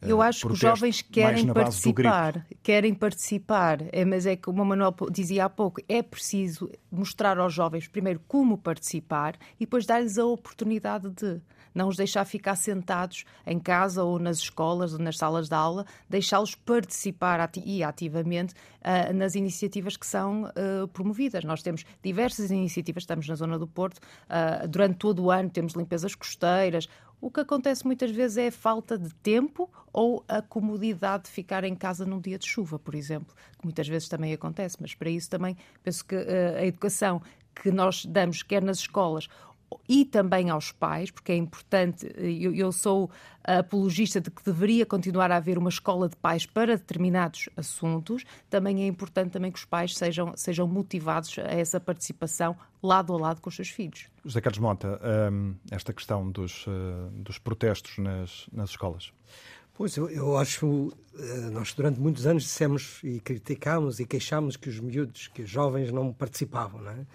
[0.00, 4.92] Eu acho que os jovens querem participar, querem participar, é, mas é como o Manuel
[5.08, 10.24] dizia há pouco, é preciso mostrar aos jovens primeiro como participar e depois dar-lhes a
[10.24, 11.40] oportunidade de
[11.74, 15.86] não os deixar ficar sentados em casa ou nas escolas ou nas salas de aula,
[16.08, 21.44] deixá-los participar ati e ativamente uh, nas iniciativas que são uh, promovidas.
[21.44, 25.74] Nós temos diversas iniciativas, estamos na zona do Porto, uh, durante todo o ano temos
[25.74, 26.88] limpezas costeiras,
[27.22, 31.62] o que acontece muitas vezes é a falta de tempo ou a comodidade de ficar
[31.62, 35.08] em casa num dia de chuva, por exemplo, que muitas vezes também acontece, mas para
[35.08, 37.22] isso também penso que uh, a educação
[37.54, 39.28] que nós damos, quer nas escolas
[39.88, 43.10] e também aos pais, porque é importante, eu, eu, sou
[43.44, 48.82] apologista de que deveria continuar a haver uma escola de pais para determinados assuntos, também
[48.82, 53.40] é importante também que os pais sejam, sejam motivados a essa participação lado a lado
[53.40, 54.06] com os seus filhos.
[54.24, 55.00] José Carlos Monta,
[55.32, 59.12] hum, esta questão dos, uh, dos protestos nas, nas escolas.
[59.74, 64.68] Pois, eu, eu acho, eh, nós durante muitos anos dissemos e criticámos e queixámos que
[64.68, 67.06] os miúdos, que os jovens não participavam, não é?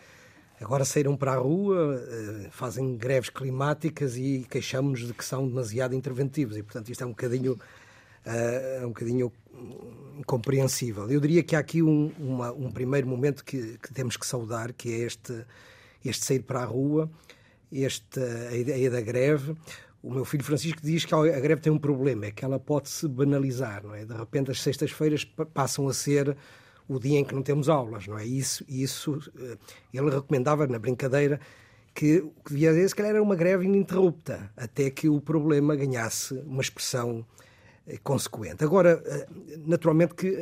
[0.60, 5.94] Agora saíram para a rua, eh, fazem greves climáticas e queixamos de que são demasiado
[5.94, 7.60] interventivos e, portanto, isto é um bocadinho,
[8.26, 9.32] é um bocadinho
[10.18, 11.10] incompreensível.
[11.10, 14.74] Eu diria que há aqui um, uma, um primeiro momento que, que, temos que saudar,
[14.74, 15.46] que é este,
[16.04, 17.10] este sair para a rua,
[17.72, 19.56] este, a ideia da greve.
[20.02, 22.90] O meu filho Francisco diz que a greve tem um problema, é que ela pode
[22.90, 24.06] se banalizar, não é?
[24.06, 25.24] De repente as sextas-feiras
[25.54, 26.36] passam a ser
[26.88, 28.26] o dia em que não temos aulas, não é?
[28.26, 29.58] Isso, isso eh,
[29.94, 31.40] ele recomendava na brincadeira
[31.94, 35.76] que o que devia haver, se calhar, era uma greve ininterrupta, até que o problema
[35.76, 37.26] ganhasse uma expressão
[37.86, 38.64] eh, consequente.
[38.64, 39.28] Agora, eh,
[39.66, 40.36] naturalmente que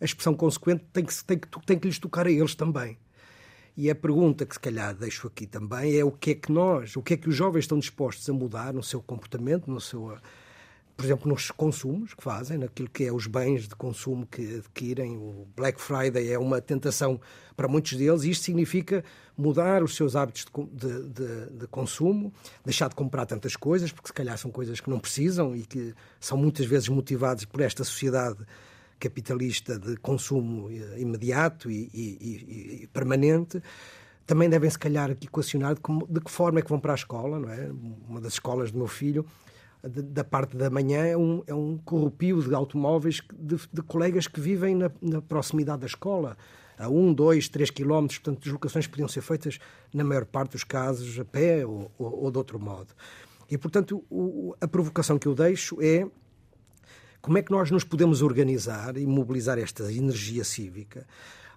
[0.00, 2.98] a expressão consequente tem que, tem, que, tem que lhes tocar a eles também.
[3.76, 6.96] E a pergunta que se calhar deixo aqui também é o que é que nós,
[6.96, 10.18] o que é que os jovens estão dispostos a mudar no seu comportamento, no seu
[10.98, 15.16] por exemplo, nos consumos que fazem, naquilo que é os bens de consumo que adquirem.
[15.16, 17.20] O Black Friday é uma tentação
[17.56, 19.04] para muitos deles e isto significa
[19.36, 22.32] mudar os seus hábitos de, de, de, consumo,
[22.64, 25.94] deixar de comprar tantas coisas, porque se calhar são coisas que não precisam e que
[26.18, 28.44] são muitas vezes motivadas por esta sociedade
[28.98, 33.62] capitalista de consumo eh, imediato e, e, e permanente
[34.26, 36.96] também devem, se calhar, equacionar de, como, de que forma é que vão para a
[36.96, 37.70] escola, não é?
[38.08, 39.24] Uma das escolas do meu filho
[39.82, 44.40] da parte da manhã é um, é um corrupio de automóveis de, de colegas que
[44.40, 46.36] vivem na, na, proximidade da escola,
[46.76, 48.18] a um, dois, três quilómetros.
[48.18, 49.58] Portanto, deslocações podiam ser feitas,
[49.92, 52.94] na maior parte dos casos, a pé ou, ou, ou de outro modo.
[53.50, 56.06] E, portanto, o, a provocação que eu deixo é
[57.20, 61.06] como é que nós nos podemos organizar e mobilizar esta energia cívica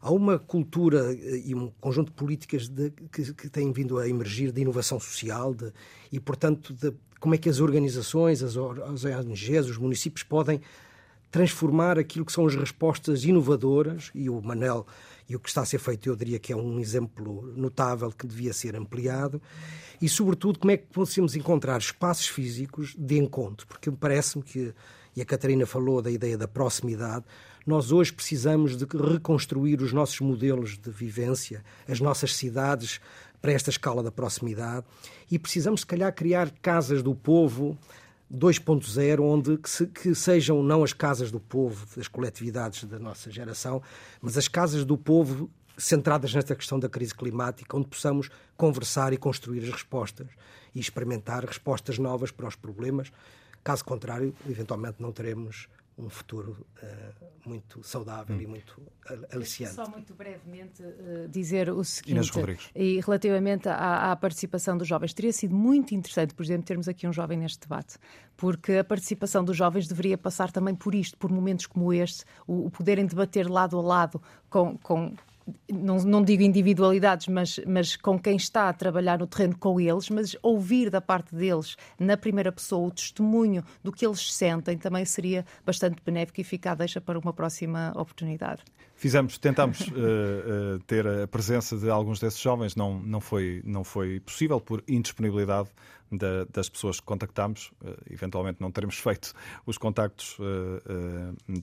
[0.02, 4.52] Há uma cultura e um conjunto de políticas de, que, que têm vindo a emergir
[4.52, 5.72] de inovação social de,
[6.12, 6.92] e, portanto, de
[7.22, 10.60] como é que as organizações, as, as ONGs, os municípios podem
[11.30, 14.86] transformar aquilo que são as respostas inovadoras e o Manel
[15.30, 18.28] e o que está a ser feito eu diria que é um exemplo notável que
[18.28, 19.42] devia ser ampliado
[20.02, 24.74] e sobretudo como é que conseguimos encontrar espaços físicos de encontro porque parece-me que
[25.16, 27.24] e a Catarina falou da ideia da proximidade
[27.66, 33.00] nós hoje precisamos de reconstruir os nossos modelos de vivência as nossas cidades
[33.42, 34.86] para esta escala da proximidade
[35.30, 37.78] e precisamos se calhar criar casas do povo
[38.32, 43.30] 2.0, onde que, se, que, sejam não as casas do povo, das coletividades da nossa
[43.30, 43.82] geração,
[44.22, 49.18] mas as casas do povo centradas nesta questão da crise climática, onde possamos conversar e
[49.18, 50.28] construir as respostas
[50.74, 53.12] e experimentar respostas novas para os problemas.
[53.64, 55.68] Caso contrário, eventualmente não teremos
[56.02, 58.42] um futuro uh, muito saudável hum.
[58.42, 58.82] e muito
[59.32, 59.76] aliciante.
[59.76, 62.32] Só muito brevemente uh, dizer o seguinte,
[62.76, 67.08] e relativamente à, à, participação dos jovens, teria sido muito interessante, por exemplo, termos aqui
[67.08, 67.98] um jovem neste debate,
[68.36, 72.66] porque a participação dos jovens deveria passar também por isto, por momentos como este, o,
[72.66, 75.16] o poderem debater lado a lado com, com
[75.72, 80.10] não, não, digo individualidades, mas, mas com quem está a trabalhar no terreno com eles,
[80.10, 85.06] mas ouvir da parte deles, na primeira pessoa, o testemunho do que eles sentem também
[85.06, 88.64] seria bastante benéfico e ficar deixa para uma próxima oportunidade.
[89.02, 89.94] Fizemos, tentámos uh,
[90.78, 94.84] uh, ter a presença de alguns desses jovens, não, não, foi, não foi possível por
[94.88, 95.70] indisponibilidade
[96.12, 97.72] da, das pessoas que contactámos.
[97.82, 99.34] Uh, eventualmente não teremos feito
[99.66, 100.38] os contactos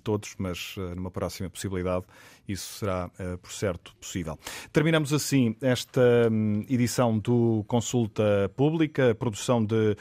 [0.02, 2.06] todos, mas numa próxima possibilidade
[2.48, 3.08] isso será,
[3.40, 4.36] por certo, possível.
[4.72, 9.96] Terminamos assim esta um, edição do Consulta Pública, produção de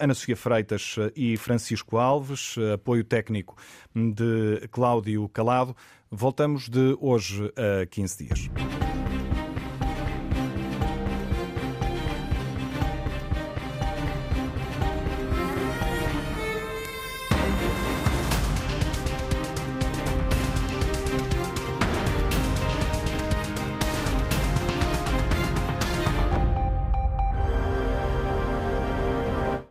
[0.00, 3.56] Ana Sofia Freitas e Francisco Alves, apoio técnico
[3.94, 5.76] de Cláudio Calado.
[6.10, 8.87] Voltamos de hoje a 15 dias.